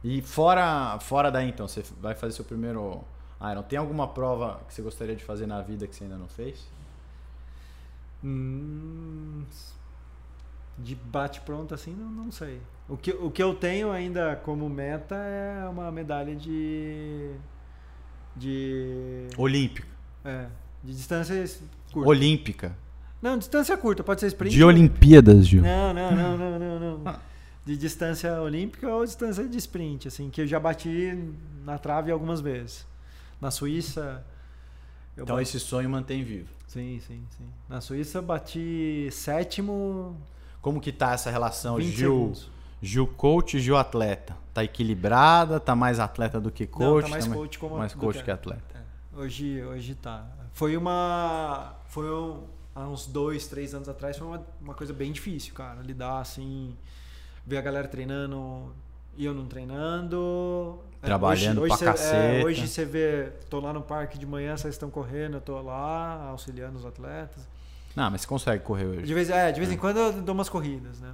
E 0.01 0.21
fora, 0.21 0.97
fora 0.99 1.29
daí, 1.29 1.49
então, 1.49 1.67
você 1.67 1.83
vai 1.99 2.15
fazer 2.15 2.33
seu 2.33 2.45
primeiro 2.45 3.03
Iron. 3.51 3.63
Tem 3.63 3.77
alguma 3.77 4.07
prova 4.07 4.61
que 4.67 4.73
você 4.73 4.81
gostaria 4.81 5.15
de 5.15 5.23
fazer 5.23 5.45
na 5.45 5.61
vida 5.61 5.85
que 5.85 5.95
você 5.95 6.05
ainda 6.05 6.17
não 6.17 6.29
fez? 6.29 6.65
Hum, 8.23 9.43
de 10.77 10.95
bate-pronto 10.95 11.73
assim, 11.73 11.93
não, 11.93 12.09
não 12.09 12.31
sei. 12.31 12.61
O 12.87 12.95
que, 12.95 13.11
o 13.11 13.29
que 13.29 13.43
eu 13.43 13.53
tenho 13.53 13.91
ainda 13.91 14.37
como 14.37 14.69
meta 14.69 15.15
é 15.15 15.67
uma 15.67 15.91
medalha 15.91 16.35
de 16.35 17.35
de. 18.35 19.27
Olímpica. 19.37 19.87
É. 20.23 20.47
De 20.83 20.93
distância 20.93 21.45
curta. 21.91 22.09
Olímpica. 22.09 22.75
Não, 23.21 23.37
distância 23.37 23.75
curta, 23.77 24.03
pode 24.03 24.21
ser 24.21 24.27
sprint. 24.27 24.55
De 24.55 24.63
Olimpíadas, 24.63 25.47
Gil. 25.47 25.61
Não, 25.61 25.93
não, 25.93 26.15
não, 26.15 26.37
não, 26.37 26.59
não, 26.59 26.79
não. 26.79 27.01
Ah. 27.05 27.19
De 27.65 27.77
distância 27.77 28.41
olímpica 28.41 28.87
ou 28.87 29.05
distância 29.05 29.47
de 29.47 29.57
sprint, 29.57 30.07
assim, 30.07 30.29
que 30.29 30.41
eu 30.41 30.47
já 30.47 30.59
bati 30.59 31.31
na 31.65 31.77
trave 31.77 32.11
algumas 32.11 32.39
vezes. 32.39 32.87
Na 33.39 33.51
Suíça. 33.51 34.25
então 35.13 35.35
bati... 35.35 35.43
esse 35.43 35.59
sonho 35.59 35.89
mantém 35.89 36.23
vivo. 36.23 36.49
Sim, 36.65 36.99
sim, 37.05 37.21
sim. 37.37 37.45
Na 37.67 37.81
Suíça 37.81 38.21
bati 38.21 39.09
sétimo. 39.11 40.17
Como 40.61 40.79
que 40.79 40.91
tá 40.91 41.13
essa 41.13 41.29
relação, 41.29 41.79
Gil? 41.79 41.93
Segundos. 41.95 42.49
Gil 42.81 43.07
coach 43.07 43.57
e 43.57 43.59
Gil 43.59 43.77
atleta. 43.77 44.35
Tá 44.53 44.63
equilibrada? 44.63 45.59
Tá 45.59 45.75
mais 45.75 45.99
atleta 45.99 46.39
do 46.39 46.51
que 46.51 46.65
coach? 46.65 47.03
Não, 47.03 47.09
tá 47.09 47.09
mais 47.09 47.27
tá 47.27 47.33
coach 47.33 47.59
como 47.59 47.77
mais 47.77 47.93
coach 47.93 48.17
que, 48.17 48.23
que 48.23 48.31
atleta. 48.31 48.61
É. 48.75 49.19
Hoje, 49.19 49.63
hoje 49.63 49.95
tá. 49.95 50.25
Foi 50.53 50.75
uma 50.77 51.75
foi 51.87 52.09
um, 52.11 52.43
há 52.73 52.87
uns 52.87 53.05
dois, 53.05 53.47
três 53.47 53.73
anos 53.73 53.89
atrás 53.89 54.17
foi 54.17 54.27
uma, 54.27 54.45
uma 54.61 54.73
coisa 54.73 54.93
bem 54.93 55.11
difícil, 55.11 55.53
cara, 55.53 55.81
lidar 55.81 56.19
assim, 56.19 56.75
ver 57.45 57.57
a 57.57 57.61
galera 57.61 57.87
treinando 57.87 58.73
e 59.17 59.25
eu 59.25 59.33
não 59.33 59.45
treinando. 59.45 60.79
É, 61.01 61.05
Trabalhando 61.05 61.61
hoje, 61.61 61.73
hoje 61.73 61.83
pra 61.83 61.95
cê, 61.97 62.15
é, 62.15 62.41
hoje 62.45 62.67
você 62.67 62.85
vê, 62.85 63.31
tô 63.49 63.59
lá 63.59 63.73
no 63.73 63.81
parque 63.81 64.17
de 64.17 64.25
manhã, 64.25 64.55
vocês 64.55 64.75
estão 64.75 64.89
correndo, 64.89 65.35
eu 65.35 65.41
tô 65.41 65.61
lá 65.61 66.27
auxiliando 66.29 66.77
os 66.77 66.85
atletas. 66.85 67.47
Não, 67.95 68.09
mas 68.09 68.21
você 68.21 68.27
consegue 68.27 68.63
correr 68.63 68.85
hoje. 68.85 69.03
De 69.03 69.13
vez, 69.13 69.29
é, 69.29 69.51
de 69.51 69.59
vez 69.59 69.71
é. 69.71 69.73
em 69.73 69.77
quando 69.77 69.97
eu 69.97 70.21
dou 70.21 70.33
umas 70.33 70.47
corridas, 70.47 70.99
né? 70.99 71.13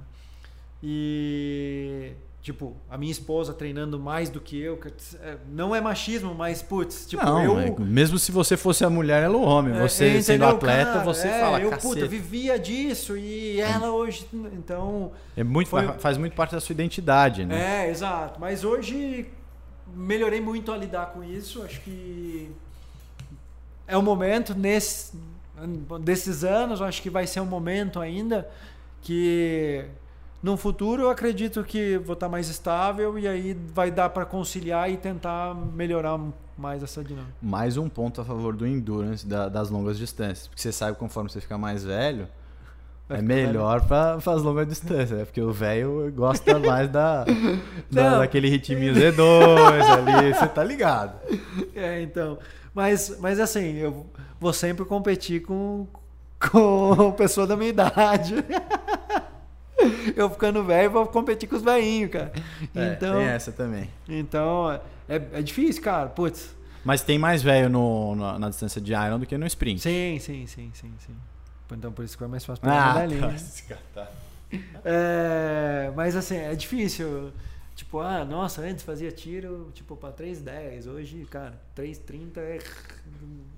E 0.82 2.12
tipo, 2.46 2.76
a 2.88 2.96
minha 2.96 3.10
esposa 3.10 3.52
treinando 3.52 3.98
mais 3.98 4.30
do 4.30 4.40
que 4.40 4.56
eu, 4.56 4.78
é, 5.20 5.36
não 5.50 5.74
é 5.74 5.80
machismo, 5.80 6.32
mas 6.32 6.62
putz, 6.62 7.04
tipo, 7.04 7.24
não, 7.24 7.42
eu 7.42 7.58
é, 7.58 7.74
mesmo 7.80 8.20
se 8.20 8.30
você 8.30 8.56
fosse 8.56 8.84
a 8.84 8.90
mulher, 8.90 9.24
ela 9.24 9.34
é 9.34 9.36
o 9.36 9.42
homem. 9.42 9.76
É, 9.76 9.80
você 9.80 10.18
é, 10.18 10.22
sendo 10.22 10.44
atleta, 10.44 10.92
cara, 10.92 11.04
você 11.04 11.26
é, 11.26 11.40
fala, 11.40 11.60
eu 11.60 11.70
caceta. 11.70 11.94
puta, 11.94 12.06
vivia 12.06 12.56
disso 12.56 13.16
e 13.16 13.60
ela 13.60 13.90
hoje, 13.90 14.28
então, 14.52 15.10
é 15.36 15.42
muito 15.42 15.66
foi... 15.66 15.88
faz 15.98 16.16
muito 16.16 16.36
parte 16.36 16.52
da 16.52 16.60
sua 16.60 16.72
identidade, 16.72 17.44
né? 17.44 17.86
É, 17.86 17.90
exato, 17.90 18.38
mas 18.38 18.62
hoje 18.62 19.26
melhorei 19.92 20.40
muito 20.40 20.70
a 20.70 20.76
lidar 20.76 21.06
com 21.06 21.24
isso, 21.24 21.64
acho 21.64 21.80
que 21.80 22.48
é 23.88 23.96
o 23.96 24.02
momento 24.02 24.54
nesse 24.54 25.16
desses 26.00 26.44
anos, 26.44 26.80
acho 26.80 27.02
que 27.02 27.10
vai 27.10 27.26
ser 27.26 27.40
um 27.40 27.46
momento 27.46 27.98
ainda 27.98 28.48
que 29.02 29.84
no 30.42 30.56
futuro, 30.56 31.02
eu 31.02 31.10
acredito 31.10 31.64
que 31.64 31.98
vou 31.98 32.14
estar 32.14 32.28
mais 32.28 32.48
estável 32.48 33.18
e 33.18 33.26
aí 33.26 33.56
vai 33.74 33.90
dar 33.90 34.10
para 34.10 34.24
conciliar 34.24 34.90
e 34.90 34.96
tentar 34.96 35.54
melhorar 35.54 36.20
mais 36.56 36.82
essa 36.82 37.02
dinâmica. 37.02 37.34
Mais 37.42 37.76
um 37.76 37.88
ponto 37.88 38.20
a 38.20 38.24
favor 38.24 38.54
do 38.54 38.66
endurance 38.66 39.26
da, 39.26 39.48
das 39.48 39.70
longas 39.70 39.98
distâncias, 39.98 40.48
porque 40.48 40.62
você 40.62 40.72
sabe 40.72 40.96
conforme 40.96 41.30
você 41.30 41.40
fica 41.40 41.58
mais 41.58 41.84
velho, 41.84 42.28
é 43.08 43.22
melhor 43.22 43.82
para 43.86 44.14
as 44.16 44.42
longas 44.42 44.66
distâncias, 44.66 45.10
né? 45.10 45.24
porque 45.24 45.40
o 45.40 45.52
velho 45.52 46.12
gosta 46.14 46.58
mais 46.60 46.88
da, 46.90 47.24
da 47.90 48.18
daquele 48.18 48.48
ritminho 48.48 48.94
Z2 48.94 49.20
ali, 49.80 50.34
você 50.34 50.46
tá 50.46 50.64
ligado. 50.64 51.18
É, 51.74 52.00
então. 52.00 52.38
Mas, 52.74 53.18
mas 53.20 53.38
assim, 53.38 53.74
eu 53.76 54.06
vou 54.40 54.52
sempre 54.52 54.84
competir 54.84 55.42
com, 55.42 55.86
com 56.50 57.12
pessoa 57.16 57.46
da 57.46 57.54
minha 57.54 57.68
idade. 57.68 58.34
eu 60.16 60.30
ficando 60.30 60.62
velho 60.64 60.90
vou 60.90 61.06
competir 61.06 61.48
com 61.48 61.56
os 61.56 61.62
velhinhos, 61.62 62.10
cara. 62.10 62.32
É, 62.74 62.92
então, 62.92 63.16
tem 63.16 63.26
essa 63.26 63.52
também. 63.52 63.90
Então, 64.08 64.70
é, 65.08 65.20
é 65.32 65.42
difícil, 65.42 65.82
cara. 65.82 66.08
Putz. 66.08 66.54
Mas 66.84 67.02
tem 67.02 67.18
mais 67.18 67.42
velho 67.42 67.68
no, 67.68 68.14
no, 68.14 68.38
na 68.38 68.48
distância 68.48 68.80
de 68.80 68.92
Iron 68.92 69.18
do 69.18 69.26
que 69.26 69.36
no 69.36 69.46
sprint. 69.46 69.80
Sim, 69.80 70.18
sim, 70.20 70.46
sim, 70.46 70.70
sim, 70.72 70.92
sim. 70.98 71.16
Então 71.72 71.90
por 71.90 72.04
isso 72.04 72.16
que 72.16 72.22
é 72.22 72.28
mais 72.28 72.44
fácil 72.44 72.62
pra 72.62 72.72
ah, 72.72 72.94
medalhinha. 72.94 73.36
Tá. 73.92 74.08
É, 74.84 75.90
mas 75.96 76.14
assim, 76.14 76.36
é 76.36 76.54
difícil. 76.54 77.32
Tipo, 77.76 78.00
ah, 78.00 78.24
nossa, 78.24 78.62
antes 78.62 78.82
fazia 78.82 79.12
tiro 79.12 79.70
tipo 79.74 79.94
pra 79.96 80.10
3,10. 80.10 80.90
Hoje, 80.90 81.26
cara, 81.26 81.60
3,30 81.76 82.38
é. 82.38 82.58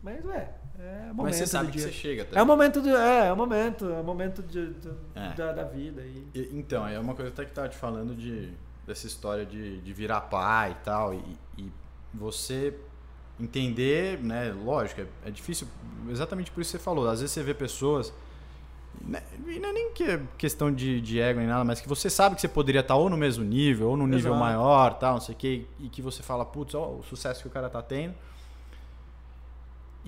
Mas 0.02 0.24
ué, 0.24 0.50
é 0.76 1.08
o 1.12 1.14
momento 1.14 1.22
Mas 1.22 1.36
você 1.36 1.46
sabe 1.46 1.70
que 1.70 1.80
você 1.80 1.92
chega 1.92 2.24
também. 2.24 2.40
É 2.40 2.42
o 2.42 2.46
momento 2.46 2.82
do, 2.82 2.88
é, 2.96 3.28
é 3.28 3.32
o 3.32 3.36
momento, 3.36 3.88
é 3.88 4.00
o 4.00 4.04
momento 4.04 4.42
de, 4.42 4.74
de 4.74 4.88
é. 5.14 5.34
Da, 5.34 5.52
da, 5.52 5.62
vida. 5.62 6.02
E... 6.02 6.28
e... 6.34 6.50
então, 6.52 6.84
é 6.84 6.98
uma 6.98 7.14
coisa 7.14 7.30
até 7.30 7.44
que 7.44 7.52
tava 7.52 7.68
te 7.68 7.76
falando 7.76 8.12
de, 8.12 8.52
dessa 8.84 9.06
história 9.06 9.46
de, 9.46 9.80
de 9.80 9.92
virar 9.92 10.22
pai 10.22 10.72
e 10.72 10.84
tal. 10.84 11.14
E, 11.14 11.22
e 11.56 11.72
você 12.12 12.74
entender, 13.38 14.18
né? 14.20 14.52
Lógico, 14.52 15.00
é, 15.00 15.06
é, 15.26 15.30
difícil, 15.30 15.68
exatamente 16.10 16.50
por 16.50 16.60
isso 16.60 16.72
que 16.72 16.78
você 16.78 16.84
falou. 16.84 17.08
Às 17.08 17.20
vezes 17.20 17.32
você 17.32 17.42
vê 17.44 17.54
pessoas. 17.54 18.12
Né, 19.06 19.22
e 19.46 19.58
não 19.58 19.70
é 19.70 19.72
nem 19.72 19.92
que 19.92 20.04
é 20.04 20.20
questão 20.36 20.72
de, 20.72 21.00
de 21.00 21.20
ego 21.20 21.38
nem 21.38 21.48
nada, 21.48 21.64
mas 21.64 21.80
que 21.80 21.88
você 21.88 22.10
sabe 22.10 22.34
que 22.34 22.40
você 22.40 22.48
poderia 22.48 22.80
estar 22.80 22.96
ou 22.96 23.08
no 23.08 23.16
mesmo 23.16 23.44
nível, 23.44 23.90
ou 23.90 23.96
no 23.96 24.06
nível 24.06 24.32
Exato. 24.32 24.38
maior, 24.38 24.94
tal, 24.94 25.14
não 25.14 25.20
sei 25.20 25.34
o 25.34 25.38
quê, 25.38 25.66
e 25.80 25.88
que 25.88 26.02
você 26.02 26.22
fala, 26.22 26.44
putz, 26.44 26.74
ó, 26.74 26.88
o 26.88 27.02
sucesso 27.02 27.42
que 27.42 27.48
o 27.48 27.50
cara 27.50 27.70
tá 27.70 27.80
tendo 27.80 28.14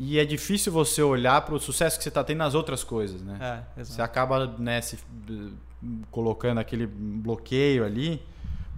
e 0.03 0.18
é 0.18 0.24
difícil 0.24 0.72
você 0.72 1.03
olhar 1.03 1.43
para 1.43 1.55
o 1.55 1.61
sucesso 1.61 1.99
que 1.99 2.03
você 2.03 2.09
está 2.09 2.24
tendo 2.24 2.38
nas 2.38 2.55
outras 2.55 2.82
coisas, 2.82 3.20
né? 3.20 3.66
É, 3.76 3.84
você 3.84 4.01
acaba 4.01 4.47
né, 4.47 4.80
se, 4.80 4.99
colocando 6.11 6.59
aquele 6.59 6.86
bloqueio 6.86 7.84
ali, 7.84 8.22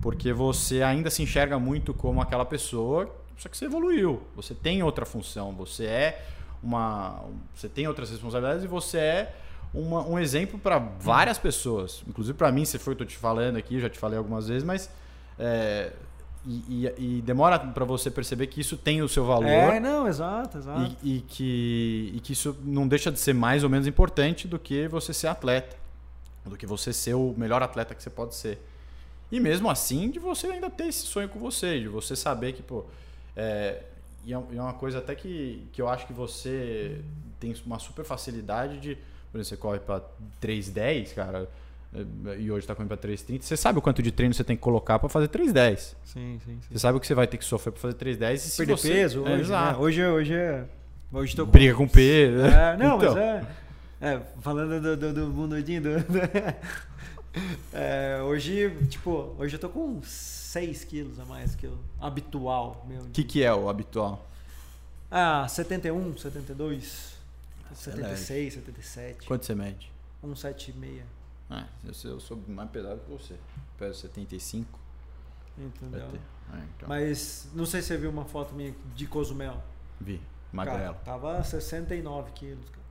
porque 0.00 0.32
você 0.32 0.82
ainda 0.82 1.10
se 1.10 1.22
enxerga 1.22 1.60
muito 1.60 1.94
como 1.94 2.20
aquela 2.20 2.44
pessoa, 2.44 3.08
só 3.36 3.48
que 3.48 3.56
você 3.56 3.66
evoluiu. 3.66 4.20
Você 4.34 4.52
tem 4.52 4.82
outra 4.82 5.06
função, 5.06 5.52
você 5.52 5.84
é 5.84 6.26
uma, 6.60 7.22
você 7.54 7.68
tem 7.68 7.86
outras 7.86 8.10
responsabilidades 8.10 8.64
e 8.64 8.66
você 8.66 8.98
é 8.98 9.36
uma, 9.74 10.06
um 10.06 10.18
exemplo 10.18 10.58
para 10.58 10.78
várias 10.78 11.38
pessoas. 11.38 12.02
Inclusive 12.06 12.36
para 12.36 12.50
mim, 12.52 12.64
você 12.64 12.78
foi 12.78 12.94
o 12.94 12.96
que 12.96 13.02
eu 13.02 13.06
tô 13.06 13.12
te 13.12 13.18
falando 13.18 13.56
aqui, 13.56 13.80
já 13.80 13.88
te 13.88 13.98
falei 13.98 14.18
algumas 14.18 14.48
vezes, 14.48 14.64
mas 14.64 14.90
é, 15.38 15.92
e, 16.44 16.86
e, 16.98 17.18
e, 17.18 17.22
demora 17.22 17.58
para 17.58 17.84
você 17.84 18.10
perceber 18.10 18.48
que 18.48 18.60
isso 18.60 18.76
tem 18.76 19.00
o 19.00 19.08
seu 19.08 19.24
valor. 19.24 19.46
É, 19.46 19.78
não, 19.78 20.08
exato, 20.08 20.58
exato. 20.58 20.96
E, 21.02 21.16
e, 21.16 21.20
que, 21.20 22.12
e 22.16 22.20
que 22.20 22.32
isso 22.32 22.56
não 22.64 22.88
deixa 22.88 23.12
de 23.12 23.20
ser 23.20 23.32
mais 23.32 23.62
ou 23.62 23.70
menos 23.70 23.86
importante 23.86 24.48
do 24.48 24.58
que 24.58 24.88
você 24.88 25.14
ser 25.14 25.28
atleta. 25.28 25.76
Do 26.44 26.56
que 26.56 26.66
você 26.66 26.92
ser 26.92 27.14
o 27.14 27.32
melhor 27.36 27.62
atleta 27.62 27.94
que 27.94 28.02
você 28.02 28.10
pode 28.10 28.34
ser. 28.34 28.60
E 29.30 29.38
mesmo 29.38 29.70
assim, 29.70 30.10
de 30.10 30.18
você 30.18 30.48
ainda 30.48 30.68
ter 30.68 30.88
esse 30.88 31.06
sonho 31.06 31.28
com 31.28 31.38
você, 31.38 31.78
de 31.78 31.88
você 31.88 32.16
saber 32.16 32.52
que, 32.52 32.62
pô. 32.62 32.84
É, 33.36 33.84
e 34.24 34.32
é, 34.32 34.36
é 34.36 34.60
uma 34.60 34.74
coisa 34.74 34.98
até 34.98 35.14
que, 35.14 35.66
que 35.72 35.80
eu 35.80 35.88
acho 35.88 36.06
que 36.06 36.12
você 36.12 37.00
tem 37.38 37.54
uma 37.64 37.78
super 37.78 38.04
facilidade 38.04 38.78
de. 38.78 38.98
Por 39.32 39.40
exemplo, 39.40 39.44
você 39.44 39.56
corre 39.56 39.78
para 39.80 40.02
3,10, 40.42 41.14
cara 41.14 41.48
e 42.38 42.50
hoje 42.50 42.60
está 42.60 42.74
correndo 42.74 42.88
para 42.88 42.96
3,30, 43.08 43.42
você 43.42 43.54
sabe 43.54 43.78
o 43.78 43.82
quanto 43.82 44.02
de 44.02 44.10
treino 44.10 44.32
você 44.34 44.42
tem 44.42 44.56
que 44.56 44.62
colocar 44.62 44.98
para 44.98 45.10
fazer 45.10 45.28
3,10. 45.28 45.76
Sim, 45.76 45.94
sim, 46.04 46.40
sim. 46.44 46.58
Você 46.70 46.78
sabe 46.78 46.96
o 46.96 47.00
que 47.00 47.06
você 47.06 47.14
vai 47.14 47.26
ter 47.26 47.36
que 47.36 47.44
sofrer 47.44 47.70
para 47.72 47.80
fazer 47.82 47.94
3,10 47.96 48.34
e 48.34 48.38
se 48.38 48.56
Perder 48.56 48.76
você... 48.78 48.88
peso 48.88 49.18
É, 49.18 49.22
hoje, 49.22 49.32
né? 49.34 49.40
exato. 49.40 49.80
Hoje, 49.80 50.04
hoje 50.06 50.34
é... 50.34 50.64
Hoje 51.12 51.36
tô 51.36 51.44
com... 51.44 51.52
Briga 51.52 51.74
com 51.74 51.86
peso. 51.86 52.46
É, 52.46 52.76
não, 52.78 52.96
Então. 52.96 53.14
mas 53.14 53.22
é... 53.22 53.46
é, 54.00 54.20
falando 54.40 54.80
do, 54.80 54.96
do, 54.96 55.12
do 55.12 55.26
bundudinho, 55.30 55.82
do, 55.82 55.90
do- 56.00 56.56
é, 57.72 58.20
hoje, 58.22 58.70
tipo, 58.88 59.34
hoje 59.38 59.56
eu 59.56 59.60
tô 59.60 59.68
com 59.68 60.00
6 60.02 60.84
quilos 60.84 61.18
a 61.20 61.24
mais 61.24 61.54
que 61.54 61.66
o 61.66 61.78
habitual 62.00 62.86
meu. 62.88 63.02
O 63.02 63.10
que, 63.10 63.24
que 63.24 63.42
é 63.42 63.52
o 63.52 63.68
habitual? 63.68 64.26
Ah, 65.10 65.46
71, 65.48 66.16
72, 66.16 66.84
Você 66.84 66.86
é 66.86 67.21
76, 67.74 68.54
77, 68.54 69.26
Quanto 69.26 69.44
você 69.46 69.54
mede? 69.54 69.90
176, 70.22 71.02
Ah, 71.50 71.66
eu 71.84 71.92
sou, 71.94 72.10
eu 72.12 72.20
sou 72.20 72.42
mais 72.48 72.70
pesado 72.70 73.00
que 73.00 73.10
você. 73.10 73.34
Peso 73.78 74.00
75. 74.00 74.78
Vai 75.56 75.66
entendeu? 75.66 76.08
Ah, 76.50 76.60
então. 76.76 76.88
Mas 76.88 77.48
não 77.54 77.66
sei 77.66 77.82
se 77.82 77.88
você 77.88 77.96
viu 77.98 78.10
uma 78.10 78.24
foto 78.24 78.54
minha 78.54 78.74
de 78.94 79.06
Cozumel. 79.06 79.62
Vi. 80.00 80.16
Cara, 80.18 80.24
Magrelo. 80.52 80.94
tava 81.04 81.42
69 81.42 82.30
quilos, 82.32 82.68
cara. 82.68 82.82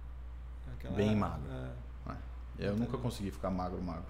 Aquela- 0.73 0.95
Bem 0.95 1.15
magro. 1.15 1.43
é. 1.51 1.71
Eu 2.59 2.75
nunca 2.75 2.97
consegui 2.97 3.32
ficar 3.32 3.49
magro, 3.49 3.82
magro. 3.82 4.03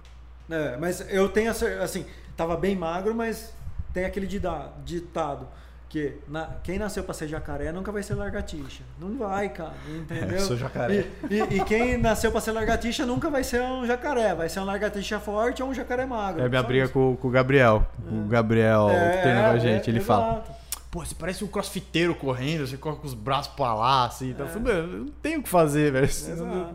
É, 0.49 0.75
mas 0.75 0.99
eu 1.09 1.29
tenho 1.29 1.49
assim, 1.51 2.05
tava 2.35 2.57
bem 2.57 2.75
magro, 2.75 3.15
mas 3.15 3.53
tem 3.93 4.03
aquele 4.03 4.27
ditado 4.27 5.47
que 5.91 6.13
na- 6.25 6.47
quem 6.63 6.79
nasceu 6.79 7.03
pra 7.03 7.13
ser 7.13 7.27
jacaré 7.27 7.69
nunca 7.73 7.91
vai 7.91 8.01
ser 8.01 8.15
largatixa. 8.15 8.81
Não 8.97 9.17
vai, 9.17 9.49
cara, 9.49 9.73
entendeu? 9.93 10.37
É, 10.37 10.41
eu 10.41 10.45
sou 10.45 10.55
jacaré. 10.55 11.05
E, 11.29 11.35
e- 11.35 11.57
e 11.57 11.63
quem 11.65 11.97
nasceu 11.97 12.31
pra 12.31 12.39
ser 12.39 12.53
largatixa 12.53 13.05
nunca 13.05 13.29
vai 13.29 13.43
ser 13.43 13.61
um 13.61 13.85
jacaré, 13.85 14.33
vai 14.33 14.47
ser 14.47 14.61
um 14.61 14.63
largatixa 14.63 15.19
forte 15.19 15.61
ou 15.61 15.69
um 15.69 15.73
jacaré 15.73 16.05
magro. 16.05 16.41
É 16.41 16.47
minha 16.47 16.63
briga 16.63 16.87
com, 16.87 17.17
com 17.17 17.27
o 17.27 17.31
Gabriel. 17.31 17.85
O 18.09 18.27
Gabriel 18.29 18.89
É, 18.89 19.11
que 19.17 19.21
treina 19.21 19.41
com 19.49 19.49
a 19.49 19.57
gente. 19.59 19.89
é, 19.89 19.93
ele 19.93 19.99
fala. 19.99 20.43
Pô, 20.89 21.05
você 21.05 21.15
parece 21.15 21.41
um 21.41 21.47
crossfiteiro 21.47 22.13
correndo, 22.15 22.67
você 22.67 22.75
corre 22.75 22.97
com 22.97 23.07
os 23.07 23.13
braços 23.13 23.53
pra 23.53 23.73
lá, 23.73 24.05
assim. 24.05 24.31
Então, 24.31 24.45
É. 24.45 24.59
"Meu, 24.59 24.73
eu 24.75 24.87
não 24.87 25.07
tenho 25.21 25.39
o 25.39 25.43
que 25.43 25.47
fazer, 25.47 25.89
velho. 25.91 26.09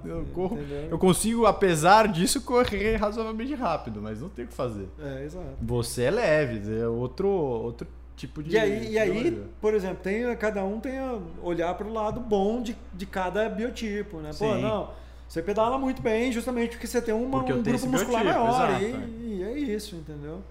Eu, 0.04 0.10
eu 0.18 0.24
corro. 0.32 0.58
Eu 0.90 0.98
consigo, 0.98 1.44
apesar 1.44 2.08
disso, 2.08 2.40
correr 2.40 2.96
razoavelmente 2.96 3.54
rápido, 3.54 4.00
mas 4.02 4.20
não 4.20 4.30
tenho 4.30 4.46
o 4.46 4.50
que 4.50 4.56
fazer. 4.56 4.88
É, 5.02 5.22
exato. 5.24 5.44
Você 5.60 6.02
é 6.04 6.10
leve, 6.10 6.80
é 6.80 6.86
outro, 6.86 7.28
outro 7.28 7.86
tipo 8.16 8.42
de. 8.42 8.54
E 8.54 8.58
aí, 8.58 8.92
e 8.92 8.98
aí 8.98 9.42
por 9.60 9.74
exemplo, 9.74 9.98
tem, 10.02 10.34
cada 10.36 10.64
um 10.64 10.80
tem 10.80 10.98
a 10.98 11.18
olhar 11.42 11.74
para 11.74 11.86
o 11.86 11.92
lado 11.92 12.18
bom 12.20 12.62
de, 12.62 12.76
de 12.92 13.06
cada 13.06 13.48
biotipo, 13.48 14.18
né? 14.18 14.30
Pô, 14.30 14.54
Sim. 14.54 14.62
não, 14.62 14.90
você 15.28 15.42
pedala 15.42 15.78
muito 15.78 16.00
bem 16.02 16.32
justamente 16.32 16.70
porque 16.70 16.86
você 16.86 17.00
tem 17.02 17.14
uma, 17.14 17.38
Porque 17.38 17.52
um 17.52 17.62
grupo 17.62 17.86
muscular 17.86 18.22
biotipo, 18.22 18.44
maior. 18.44 18.82
exato, 18.82 19.08
e, 19.10 19.36
e 19.38 19.42
é 19.42 19.58
isso, 19.58 19.96
entendeu? 19.96 20.42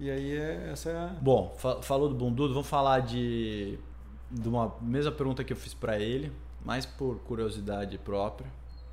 E 0.00 0.10
aí, 0.10 0.36
é, 0.36 0.70
essa 0.72 0.90
é 0.90 0.96
a... 0.96 1.06
Bom, 1.20 1.54
fa- 1.58 1.80
falou 1.80 2.08
do 2.08 2.14
Bundudo, 2.14 2.52
vamos 2.54 2.68
falar 2.68 3.00
de, 3.00 3.78
de 4.28 4.48
uma 4.48 4.74
mesma 4.80 5.12
pergunta 5.12 5.44
que 5.44 5.52
eu 5.52 5.56
fiz 5.56 5.74
pra 5.74 5.96
ele, 5.98 6.32
mais 6.64 6.84
por 6.84 7.20
curiosidade 7.20 7.96
própria. 7.98 8.50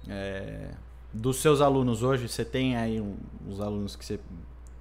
É, 0.07 0.69
dos 1.11 1.37
seus 1.37 1.61
alunos 1.61 2.03
hoje, 2.03 2.27
você 2.29 2.45
tem 2.45 2.77
aí 2.77 3.01
uns 3.01 3.59
alunos 3.59 3.95
que 3.95 4.05
você 4.05 4.19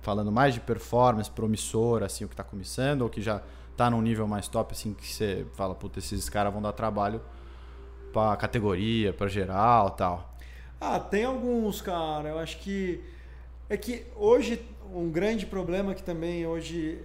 falando 0.09 0.33
mais 0.33 0.55
de 0.55 0.61
performance, 0.61 1.31
promissor, 1.31 2.03
assim, 2.03 2.25
o 2.25 2.29
que 2.29 2.33
está 2.33 2.43
começando, 2.43 3.03
ou 3.03 3.11
que 3.11 3.21
já 3.21 3.43
está 3.73 3.91
num 3.91 4.01
nível 4.01 4.27
mais 4.27 4.49
top, 4.49 4.73
assim, 4.73 4.95
que 4.95 5.07
você 5.07 5.45
fala, 5.53 5.75
puta, 5.75 5.99
esses 5.99 6.31
caras 6.31 6.51
vão 6.51 6.63
dar 6.63 6.73
trabalho 6.73 7.21
pra 8.11 8.35
categoria, 8.37 9.13
pra 9.13 9.29
geral 9.29 9.91
tal. 9.91 10.35
Ah, 10.81 10.99
tem 10.99 11.27
alguns, 11.27 11.83
cara. 11.83 12.31
Eu 12.31 12.39
acho 12.39 12.57
que. 12.61 13.05
É 13.69 13.77
que 13.77 14.07
hoje, 14.17 14.65
um 14.95 15.11
grande 15.11 15.45
problema 15.45 15.95
que 15.95 16.03
também 16.03 16.47
hoje. 16.47 16.99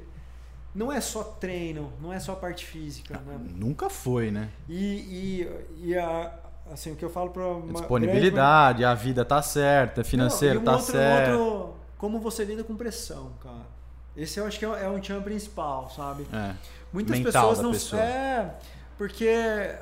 Não 0.73 0.89
é 0.89 1.01
só 1.01 1.23
treino, 1.23 1.91
não 2.01 2.11
é 2.11 2.19
só 2.21 2.33
parte 2.35 2.65
física, 2.65 3.19
né? 3.27 3.37
Nunca 3.53 3.89
foi, 3.89 4.31
né? 4.31 4.49
E, 4.67 5.45
e, 5.83 5.89
e 5.89 5.97
a, 5.97 6.33
assim, 6.71 6.93
o 6.93 6.95
que 6.95 7.03
eu 7.03 7.09
falo 7.09 7.31
para 7.31 7.43
Disponibilidade, 7.73 8.85
a 8.85 8.93
vida 8.95 9.25
tá 9.25 9.41
certa, 9.41 10.03
financeiro 10.05 10.55
Não, 10.55 10.61
um 10.61 10.65
tá 10.65 10.71
outro, 10.71 10.91
certo. 10.91 11.39
outro, 11.39 11.82
como 12.03 12.19
você 12.19 12.43
lida 12.43 12.65
com 12.65 12.75
pressão, 12.75 13.31
cara. 13.41 13.65
Esse 14.13 14.37
eu 14.37 14.45
acho 14.45 14.59
que 14.59 14.65
é, 14.65 14.83
é 14.83 14.89
um 14.89 15.01
chão 15.01 15.21
principal, 15.21 15.89
sabe? 15.89 16.27
É. 16.33 16.53
Muitas 16.91 17.17
Mental 17.17 17.31
pessoas 17.31 17.59
não 17.59 17.71
pessoa. 17.71 18.01
é 18.01 18.59
porque 18.97 19.33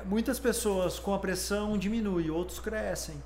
muitas 0.04 0.38
pessoas 0.38 1.00
com 1.00 1.12
a 1.12 1.18
pressão 1.18 1.76
diminuem, 1.76 2.30
outros 2.30 2.60
crescem. 2.60 3.20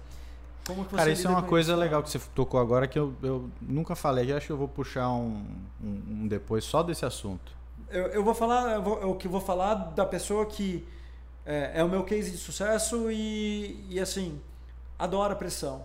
Como 0.67 0.83
que 0.87 0.93
você 0.93 0.97
Cara, 0.97 1.11
isso 1.11 1.27
é 1.27 1.31
uma 1.31 1.43
coisa 1.43 1.73
isso? 1.73 1.79
legal 1.81 2.03
que 2.03 2.09
você 2.09 2.19
tocou 2.35 2.59
agora 2.59 2.89
que 2.89 2.99
eu, 2.99 3.13
eu 3.23 3.51
nunca 3.61 3.95
falei. 3.95 4.33
Eu 4.33 4.39
acho 4.39 4.47
que 4.47 4.53
eu 4.53 4.57
vou 4.57 4.67
puxar 4.67 5.11
um, 5.11 5.45
um, 5.79 6.23
um 6.23 6.27
depois 6.27 6.65
só 6.65 6.83
desse 6.83 7.05
assunto. 7.05 7.53
Eu, 7.91 8.07
eu 8.07 8.25
vou 8.25 8.35
falar, 8.35 8.77
eu, 8.77 8.83
vou, 8.83 8.99
eu 9.03 9.15
que 9.15 9.29
vou 9.29 9.43
falar 9.43 9.75
da 9.75 10.07
pessoa 10.07 10.47
que 10.47 10.89
é, 11.45 11.81
é 11.81 11.85
o 11.85 11.89
meu 11.91 12.03
case 12.03 12.31
de 12.31 12.39
sucesso 12.39 13.11
e, 13.11 13.85
e 13.91 14.01
assim 14.01 14.41
adora 14.99 15.37
pressão. 15.37 15.85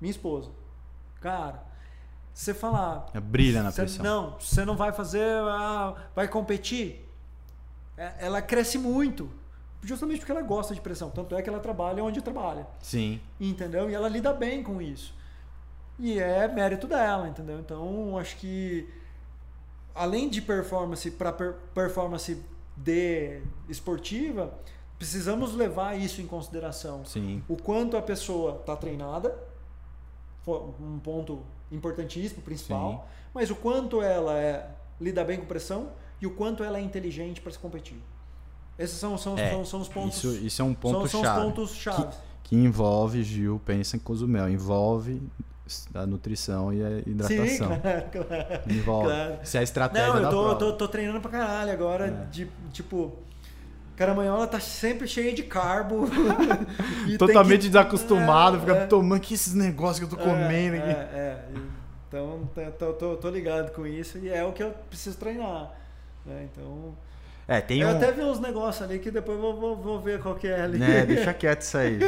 Minha 0.00 0.12
esposa, 0.12 0.48
cara, 1.20 1.65
você 2.36 2.52
falar 2.52 3.06
É, 3.14 3.20
Brilha 3.20 3.62
na 3.62 3.72
pressão. 3.72 4.04
Não, 4.04 4.36
você 4.38 4.62
não 4.64 4.76
vai 4.76 4.92
fazer, 4.92 5.24
ah, 5.24 5.94
vai 6.14 6.28
competir. 6.28 7.02
É, 7.96 8.12
Ela 8.18 8.42
cresce 8.42 8.76
muito, 8.76 9.30
justamente 9.82 10.18
porque 10.18 10.32
ela 10.32 10.42
gosta 10.42 10.74
de 10.74 10.80
pressão. 10.82 11.08
Tanto 11.10 11.34
é 11.34 11.40
que 11.40 11.48
ela 11.48 11.60
trabalha 11.60 12.04
onde 12.04 12.20
trabalha, 12.20 12.66
Sim. 12.82 13.20
entendeu? 13.40 13.88
E 13.88 13.94
ela 13.94 14.06
lida 14.06 14.34
bem 14.34 14.62
com 14.62 14.82
isso. 14.82 15.14
E 15.98 16.18
é 16.18 16.46
mérito 16.46 16.86
dela, 16.86 17.26
entendeu? 17.26 17.58
Então, 17.58 18.18
acho 18.18 18.36
que 18.36 18.86
além 19.94 20.28
de 20.28 20.42
performance 20.42 21.10
para 21.10 21.32
performance 21.32 22.44
de 22.76 23.40
esportiva, 23.66 24.52
precisamos 24.98 25.54
levar 25.54 25.98
isso 25.98 26.20
em 26.20 26.26
consideração 26.26 27.02
Sim. 27.06 27.42
o 27.48 27.56
quanto 27.56 27.96
a 27.96 28.02
pessoa 28.02 28.56
está 28.60 28.76
treinada, 28.76 29.34
um 30.46 30.98
ponto 30.98 31.42
importantíssimo, 31.72 32.42
principal, 32.42 32.92
Sim. 32.92 33.28
mas 33.34 33.50
o 33.50 33.56
quanto 33.56 34.00
ela 34.02 34.38
é, 34.38 34.68
lida 35.00 35.24
bem 35.24 35.38
com 35.38 35.46
pressão 35.46 35.90
e 36.20 36.26
o 36.26 36.30
quanto 36.30 36.62
ela 36.64 36.78
é 36.78 36.80
inteligente 36.80 37.40
para 37.40 37.52
se 37.52 37.58
competir. 37.58 37.98
Esses 38.78 38.98
são, 38.98 39.16
são, 39.16 39.38
É, 39.38 39.50
são, 39.50 39.64
são 39.64 39.80
os 39.80 39.88
pontos. 39.88 40.18
Isso, 40.18 40.46
isso 40.46 40.62
é 40.62 40.64
um 40.64 40.74
ponto 40.74 41.08
são, 41.08 41.08
são 41.08 41.20
os 41.20 41.26
chave. 41.26 41.40
pontos 41.44 41.74
chave. 41.74 42.16
Que 42.44 42.54
envolve, 42.56 43.22
Gil, 43.22 43.60
pensa 43.64 43.96
em 43.96 43.98
Cozumel. 43.98 44.48
Envolve 44.48 45.20
a 45.94 46.06
nutrição 46.06 46.72
e 46.72 46.84
a 46.84 46.88
Sim, 46.90 47.02
hidratação. 47.10 47.68
claro, 47.80 48.04
claro. 48.12 48.70
Envolve. 48.70 49.08
Claro. 49.08 49.38
Isso 49.42 49.56
é 49.56 49.60
a 49.60 49.62
estratégia 49.62 50.08
Não, 50.08 50.16
eu 50.16 50.22
da 50.22 50.30
tô, 50.30 50.42
prova. 50.42 50.54
tô, 50.56 50.72
tô 50.74 50.88
treinando 50.88 51.20
pra 51.20 51.30
caralho 51.30 51.72
agora, 51.72 52.06
É. 52.06 52.10
de, 52.30 52.48
tipo, 52.72 53.16
caramanhola 53.96 54.46
tá 54.46 54.60
sempre 54.60 55.08
cheia 55.08 55.32
de 55.34 55.42
carbo. 55.42 56.08
Totalmente 57.18 57.62
que- 57.62 57.68
desacostumado, 57.68 58.56
É, 58.58 58.60
fica 58.60 58.72
é. 58.74 58.86
tomando 58.86 59.20
que 59.20 59.34
esses 59.34 59.54
negócios 59.54 59.98
que 59.98 60.04
eu 60.14 60.18
tô 60.18 60.22
comendo 60.22 60.76
é, 60.76 60.78
aqui. 60.78 60.90
É, 60.90 60.94
é. 60.94 61.44
Então, 62.08 62.48
tô, 62.78 62.92
tô, 62.92 63.16
tô 63.16 63.30
ligado 63.30 63.72
com 63.72 63.86
isso 63.86 64.18
e 64.18 64.28
é 64.28 64.44
o 64.44 64.52
que 64.52 64.62
eu 64.62 64.70
preciso 64.88 65.16
treinar. 65.18 65.72
né? 66.24 66.46
Então, 66.52 66.94
É, 67.48 67.60
tem 67.60 67.80
eu 67.80 67.88
um. 67.88 67.96
até 67.96 68.12
vi 68.12 68.22
uns 68.22 68.38
negócios 68.40 68.82
ali 68.88 68.98
que 68.98 69.10
depois 69.10 69.36
eu 69.36 69.42
vou, 69.42 69.56
vou, 69.60 69.76
vou 69.76 70.00
ver 70.00 70.20
qual 70.22 70.34
que 70.36 70.46
é 70.46 70.62
ali. 70.62 70.78
Né, 70.78 71.04
deixa 71.04 71.32
quieto 71.34 71.62
isso 71.62 71.76
aí. 71.76 71.98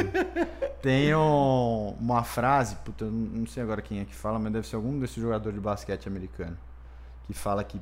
Tem 0.81 1.13
um- 1.13 1.95
uma 1.99 2.23
frase, 2.23 2.75
puta, 2.77 3.05
eu 3.05 3.11
não 3.11 3.45
sei 3.45 3.61
agora 3.61 3.81
quem 3.81 3.99
é 3.99 4.05
que 4.05 4.15
fala, 4.15 4.39
mas 4.39 4.51
deve 4.53 4.67
ser 4.67 4.77
algum 4.77 4.97
desses 4.99 5.17
jogadores 5.21 5.55
de 5.55 5.61
basquete 5.63 6.07
americano. 6.07 6.57
Que 7.27 7.33
fala 7.33 7.63
que. 7.63 7.79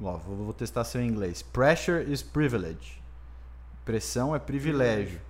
Ó, 0.00 0.12
vou, 0.16 0.36
vou 0.36 0.52
testar 0.52 0.84
seu 0.84 1.02
inglês. 1.02 1.42
Pressure 1.42 2.10
is 2.10 2.22
privilege. 2.22 3.01
Pressão 3.84 4.34
é 4.34 4.38
privilégio. 4.38 5.20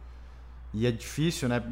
E 0.74 0.86
é 0.86 0.90
difícil, 0.90 1.48
né? 1.48 1.62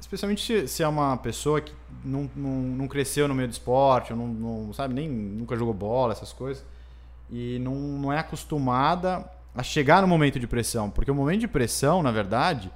Especialmente 0.00 0.44
se, 0.44 0.68
se 0.68 0.82
é 0.82 0.88
uma 0.88 1.16
pessoa 1.16 1.60
que 1.60 1.72
não, 2.04 2.28
não, 2.34 2.50
não 2.50 2.88
cresceu 2.88 3.28
no 3.28 3.34
meio 3.34 3.48
do 3.48 3.52
esporte, 3.52 4.12
não, 4.12 4.26
não 4.26 4.72
sabe, 4.72 4.92
nem 4.92 5.08
nunca 5.08 5.56
jogou 5.56 5.72
bola, 5.72 6.12
essas 6.12 6.32
coisas. 6.32 6.64
E 7.30 7.58
não, 7.60 7.74
não 7.74 8.12
é 8.12 8.18
acostumada 8.18 9.24
a 9.54 9.62
chegar 9.62 10.02
no 10.02 10.08
momento 10.08 10.38
de 10.38 10.46
pressão. 10.46 10.90
Porque 10.90 11.10
o 11.10 11.14
momento 11.14 11.40
de 11.40 11.48
pressão, 11.48 12.02
na 12.02 12.10
verdade, 12.10 12.70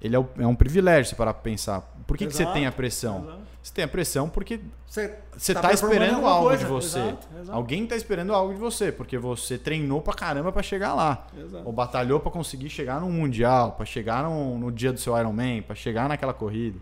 ele 0.00 0.16
é, 0.16 0.24
é 0.38 0.46
um 0.46 0.54
privilégio, 0.54 1.10
se 1.10 1.14
parar 1.14 1.34
pra 1.34 1.42
pensar. 1.42 1.95
Por 2.06 2.16
que, 2.16 2.26
que 2.26 2.32
você 2.34 2.46
tem 2.46 2.66
a 2.66 2.72
pressão? 2.72 3.24
exato. 3.24 3.46
Você 3.62 3.74
tem 3.74 3.84
a 3.84 3.88
pressão 3.88 4.28
porque 4.28 4.60
Você, 4.86 5.12
você 5.36 5.52
tá 5.52 5.60
tá, 5.62 5.72
esperando 5.72 6.24
algo 6.24 6.46
coisa. 6.46 6.64
de 6.64 6.70
você. 6.70 7.00
Exato. 7.00 7.50
Alguém 7.50 7.84
tá 7.84 7.96
esperando 7.96 8.32
algo 8.32 8.54
de 8.54 8.60
você, 8.60 8.92
porque 8.92 9.18
você 9.18 9.58
treinou 9.58 10.00
pra 10.00 10.14
caramba 10.14 10.52
pra 10.52 10.62
chegar 10.62 10.94
lá. 10.94 11.26
Exato. 11.36 11.66
Ou 11.66 11.72
batalhou 11.72 12.20
pra 12.20 12.30
conseguir 12.30 12.70
chegar 12.70 13.00
no 13.00 13.10
Mundial, 13.10 13.72
pra 13.72 13.84
chegar 13.84 14.22
no, 14.22 14.56
no 14.56 14.70
dia 14.70 14.92
do 14.92 15.00
seu 15.00 15.18
Ironman, 15.18 15.62
pra 15.62 15.74
chegar 15.74 16.08
naquela 16.08 16.32
corrida. 16.32 16.78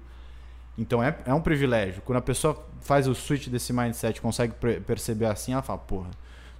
Então 0.76 1.02
é, 1.02 1.16
é 1.24 1.32
um 1.32 1.40
privilégio. 1.40 2.02
Quando 2.04 2.18
a 2.18 2.22
pessoa 2.22 2.62
faz 2.82 3.08
o 3.08 3.14
switch 3.14 3.48
desse 3.48 3.72
mindset, 3.72 4.20
consegue 4.20 4.52
perceber 4.86 5.24
assim, 5.26 5.54
ela 5.54 5.62
fala, 5.62 5.78
porra, 5.78 6.10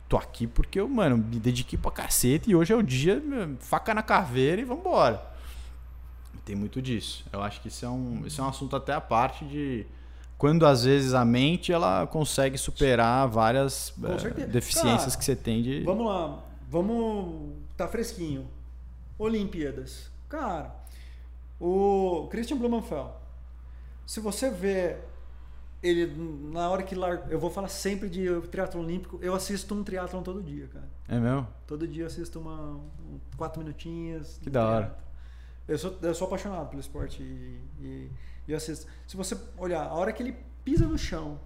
tô 0.09 0.17
aqui 0.17 0.47
porque 0.47 0.81
eu, 0.81 0.89
mano, 0.89 1.19
me 1.19 1.39
dediquei 1.39 1.79
pra 1.79 1.91
cacete 1.91 2.51
e 2.51 2.57
hoje 2.57 2.73
é 2.73 2.77
o 2.77 2.83
dia, 2.83 3.23
faca 3.61 3.93
na 3.93 4.03
caveira 4.03 4.59
e 4.63 4.65
vambora. 4.65 5.34
Tem 6.45 6.55
muito 6.55 6.83
disso. 6.83 7.25
Eu 7.33 7.43
acho 7.43 7.61
que 7.61 7.69
isso 7.69 7.85
é 7.85 7.89
um, 7.89 8.27
isso 8.27 8.41
é 8.41 8.45
um 8.45 8.49
assunto 8.49 8.77
até 8.77 8.93
a 8.93 9.01
parte 9.01 9.45
de 9.45 9.87
quando 10.37 10.67
às 10.67 10.85
vezes 10.85 11.15
a 11.15 11.25
mente 11.25 11.73
ela 11.73 12.07
consegue 12.07 12.59
superar 12.59 13.27
várias 13.29 13.95
certeza. 14.19 14.47
deficiências 14.49 15.15
Cara, 15.15 15.19
que 15.19 15.25
você 15.25 15.37
tem 15.37 15.63
de. 15.63 15.83
Vamos 15.85 16.07
lá, 16.07 16.43
vamos. 16.69 17.53
Tá 17.77 17.89
fresquinho. 17.89 18.47
Olimpíadas. 19.19 20.11
Cara, 20.29 20.75
o 21.59 22.27
Christian 22.31 22.59
Blumenfeld, 22.59 23.11
se 24.07 24.21
você 24.21 24.51
vê 24.51 24.97
ele 25.83 26.13
na 26.53 26.69
hora 26.69 26.83
que 26.83 26.95
lar... 26.95 27.27
eu 27.31 27.39
vou 27.39 27.51
falar 27.51 27.69
sempre 27.69 28.09
de 28.09 28.27
triatlo 28.51 28.81
olímpico, 28.81 29.19
eu 29.23 29.35
assisto 29.35 29.75
um 29.75 29.85
triatlon 29.85 30.23
todo 30.23 30.43
dia, 30.43 30.67
cara. 30.69 30.89
É 31.09 31.19
mesmo? 31.19 31.47
Todo 31.67 31.87
dia 31.87 32.03
eu 32.03 32.07
assisto 32.07 32.41
uma 32.41 32.73
um, 32.73 33.21
quatro 33.37 33.61
minutinhos. 33.63 34.39
Que 34.43 34.51
da 34.51 34.67
hora. 34.67 35.04
Eu 35.67 35.79
sou, 35.79 35.99
eu 36.03 36.15
sou 36.15 36.27
apaixonado 36.27 36.69
pelo 36.69 36.81
esporte 36.81 37.23
e, 37.23 37.61
e, 37.81 38.11
e 38.49 38.53
eu 38.53 38.57
assisto. 38.57 38.87
Se 39.07 39.17
você 39.17 39.37
olhar, 39.57 39.83
a 39.87 39.95
hora 39.95 40.13
que 40.13 40.23
ele 40.23 40.37
pisa 40.65 40.87
no 40.87 40.99
chão, 40.99 41.41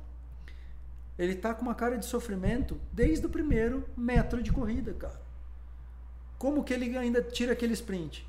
ele 1.19 1.35
tá 1.35 1.55
com 1.55 1.63
uma 1.63 1.75
cara 1.75 1.97
de 1.97 2.05
sofrimento 2.07 2.81
desde 2.93 3.27
o 3.27 3.29
primeiro 3.29 3.85
metro 3.97 4.43
de 4.43 4.53
corrida, 4.53 4.93
cara. 4.93 5.21
Como 6.39 6.63
que 6.63 6.73
ele 6.73 6.97
ainda 6.97 7.23
tira 7.23 7.53
aquele 7.53 7.73
sprint? 7.73 8.27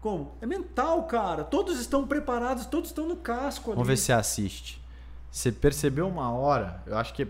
Como? 0.00 0.32
É 0.40 0.46
mental, 0.46 1.04
cara. 1.04 1.42
Todos 1.42 1.80
estão 1.80 2.06
preparados, 2.06 2.66
todos 2.66 2.90
estão 2.90 3.08
no 3.08 3.16
casco 3.16 3.70
ali. 3.70 3.76
Vamos 3.76 3.88
ver 3.88 3.96
se 3.96 4.04
você 4.04 4.12
assiste. 4.12 4.86
Você 5.30 5.52
percebeu 5.52 6.08
uma 6.08 6.30
hora, 6.30 6.82
eu 6.86 6.96
acho 6.96 7.12
que 7.12 7.26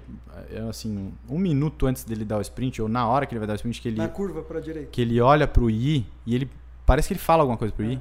é 0.50 0.61
assim, 0.68 1.12
um 1.28 1.38
minuto 1.38 1.86
antes 1.86 2.04
dele 2.04 2.24
dar 2.24 2.38
o 2.38 2.40
sprint, 2.40 2.80
ou 2.80 2.88
na 2.88 3.09
hora 3.09 3.26
que 3.26 3.32
ele 3.34 3.40
vai 3.40 3.48
dar 3.48 3.54
o 3.54 3.57
sprint, 3.57 3.80
que 3.82 3.88
ele, 3.88 3.96
Na 3.96 4.09
curva 4.09 4.42
para 4.42 4.61
direita. 4.61 4.90
que 4.90 5.00
ele 5.00 5.20
olha 5.20 5.48
pro 5.48 5.68
I 5.68 6.07
e 6.24 6.34
ele. 6.34 6.48
Parece 6.87 7.09
que 7.09 7.14
ele 7.14 7.20
fala 7.20 7.43
alguma 7.43 7.59
coisa 7.59 7.74
pro 7.74 7.84
I. 7.84 7.97
É. 7.97 8.01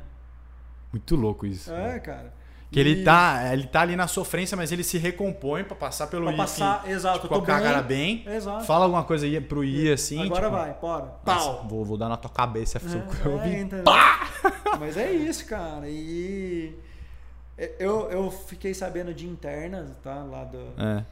Muito 0.94 1.16
louco 1.16 1.46
isso. 1.46 1.74
É, 1.74 2.00
cara. 2.00 2.34
Que 2.72 2.80
ele 2.80 3.04
tá, 3.04 3.54
ele 3.54 3.68
tá 3.68 3.82
ali 3.82 3.96
na 3.96 4.08
sofrência, 4.08 4.58
mas 4.58 4.72
ele 4.72 4.84
se 4.84 4.98
recompõe 4.98 5.64
pra 5.64 5.76
passar 5.76 6.08
pelo 6.08 6.26
Pra 6.26 6.34
I. 6.34 6.38
passar, 6.38 6.80
assim, 6.82 6.90
exato, 6.92 7.20
tipo, 7.22 7.34
eu 7.36 7.40
tô 7.40 7.46
com 7.46 7.52
a 7.52 7.62
cara 7.62 7.82
bem. 7.82 8.24
Exato. 8.28 8.66
Fala 8.66 8.86
alguma 8.86 9.04
coisa 9.04 9.26
aí 9.26 9.40
pro 9.40 9.64
I 9.64 9.92
assim. 9.92 10.22
Agora 10.26 10.46
tipo, 10.48 10.58
vai, 10.58 10.74
bora. 10.74 11.06
"Nossa, 11.26 11.50
Pau. 11.52 11.68
Vou, 11.70 11.86
vou 11.86 11.98
dar 11.98 12.10
na 12.10 12.18
tua 12.18 12.30
cabeça. 12.32 12.78
É, 12.80 13.28
eu 13.28 13.40
vi- 13.40 13.56
entendeu? 13.60 13.84
Mas 14.80 14.98
é 14.98 15.12
isso, 15.12 15.46
cara. 15.46 15.88
E 15.88 16.78
eu, 17.80 18.10
eu 18.12 18.30
fiquei 18.32 18.74
sabendo 18.74 19.14
de 19.14 19.26
internas, 19.26 19.90
tá? 20.04 20.16
Lá 20.24 20.44
do. 20.44 20.58
É. 20.78 21.04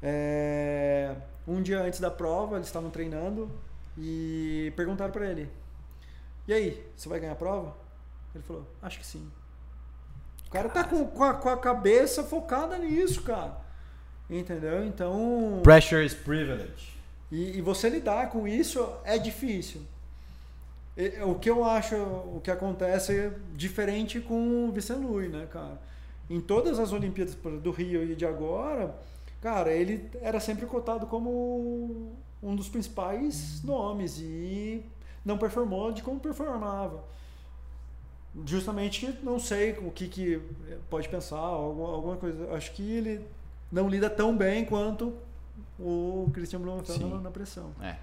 É, 0.00 1.14
um 1.46 1.60
dia 1.60 1.80
antes 1.82 1.98
da 1.98 2.10
prova, 2.10 2.56
eles 2.56 2.68
estavam 2.68 2.90
treinando 2.90 3.50
e 3.96 4.72
perguntaram 4.76 5.10
pra 5.12 5.26
ele: 5.26 5.48
E 6.48 6.52
aí, 6.52 6.82
você 6.96 7.08
vai 7.08 7.20
ganhar 7.20 7.32
a 7.32 7.36
prova? 7.36 7.76
Ele 8.34 8.42
falou: 8.42 8.66
Acho 8.82 8.98
que 8.98 9.06
sim. 9.06 9.30
O 10.46 10.50
cara 10.50 10.68
tá 10.70 10.82
com, 10.82 11.06
com, 11.06 11.22
a, 11.22 11.34
com 11.34 11.48
a 11.50 11.56
cabeça 11.58 12.24
focada 12.24 12.78
nisso, 12.78 13.22
cara. 13.22 13.56
Entendeu? 14.30 14.84
Então. 14.84 15.60
Pressure 15.62 16.04
is 16.04 16.14
privilege. 16.14 16.96
E, 17.30 17.58
e 17.58 17.60
você 17.60 17.88
lidar 17.90 18.30
com 18.30 18.48
isso 18.48 18.90
é 19.04 19.18
difícil. 19.18 19.82
E- 20.96 21.20
O 21.22 21.34
que 21.34 21.50
eu 21.50 21.64
acho, 21.64 21.94
o 21.96 22.40
que 22.42 22.50
acontece 22.50 23.14
é 23.16 23.32
diferente 23.54 24.20
com 24.20 24.68
o 24.68 24.72
Vicente 24.72 25.00
Lui, 25.00 25.28
né, 25.28 25.46
cara? 25.52 25.78
Em 26.30 26.40
todas 26.40 26.78
as 26.78 26.92
Olimpíadas 26.92 27.34
do 27.62 27.70
Rio 27.70 28.02
e 28.04 28.14
de 28.14 28.24
agora, 28.26 28.94
cara, 29.40 29.72
ele 29.72 30.10
era 30.20 30.40
sempre 30.40 30.66
cotado 30.66 31.06
como 31.06 32.12
um 32.42 32.54
dos 32.56 32.68
principais 32.68 33.62
nomes 33.62 34.18
e 34.18 34.82
não 35.28 35.36
performou 35.36 35.92
de 35.92 36.02
como 36.02 36.18
performava. 36.18 37.04
Justamente 38.46 39.18
não 39.22 39.38
sei 39.38 39.72
o 39.72 39.90
que, 39.90 40.08
que 40.08 40.40
pode 40.88 41.08
pensar, 41.08 41.36
alguma, 41.36 42.16
coisa. 42.16 42.50
Acho 42.52 42.72
que 42.72 42.82
ele 42.82 43.24
não 43.70 43.88
lida 43.88 44.08
tão 44.08 44.34
bem 44.34 44.64
quanto 44.64 45.14
o 45.78 46.30
Christian 46.32 46.60
Blumenfeld 46.60 47.04
Sim. 47.04 47.20
na, 47.20 47.30
pressão. 47.30 47.70
É. 47.82 47.96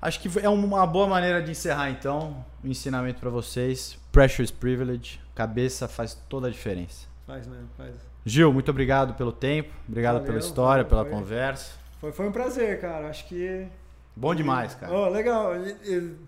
Acho 0.00 0.20
que 0.20 0.38
é 0.38 0.48
uma 0.48 0.86
boa 0.86 1.06
maneira 1.06 1.42
de 1.42 1.50
encerrar 1.50 1.90
então 1.90 2.44
o 2.62 2.68
ensinamento 2.68 3.20
pra 3.20 3.30
vocês. 3.30 3.98
Pressure 4.12 4.44
is 4.44 4.50
privilege. 4.50 5.20
Cabeça 5.34 5.88
faz 5.88 6.14
toda 6.28 6.48
a 6.48 6.50
diferença. 6.50 7.06
Faz 7.26 7.46
mesmo, 7.46 7.68
faz. 7.76 7.94
Gil, 8.24 8.52
muito 8.52 8.70
obrigado 8.70 9.14
pelo 9.14 9.32
tempo, 9.32 9.72
obrigado 9.88 10.14
Valeu, 10.14 10.26
pela 10.26 10.38
história, 10.38 10.84
pela 10.84 11.02
foi. 11.02 11.10
conversa. 11.10 11.72
Foi, 12.00 12.12
foi 12.12 12.28
um 12.28 12.32
prazer, 12.32 12.80
cara. 12.80 13.08
Acho 13.08 13.26
que. 13.26 13.66
Bom 14.14 14.34
demais, 14.34 14.74
cara. 14.74 14.92
Ó, 14.92 15.08
legal. 15.08 15.52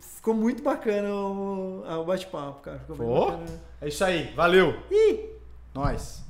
Ficou 0.00 0.34
muito 0.34 0.62
bacana 0.62 1.12
o, 1.14 1.84
o 2.00 2.04
bate-papo, 2.04 2.62
cara. 2.62 2.78
Ficou 2.78 2.96
bacana. 3.30 3.60
É 3.80 3.88
isso 3.88 4.04
aí, 4.04 4.32
valeu. 4.34 4.74
Ih! 4.90 5.30
Nós. 5.74 6.23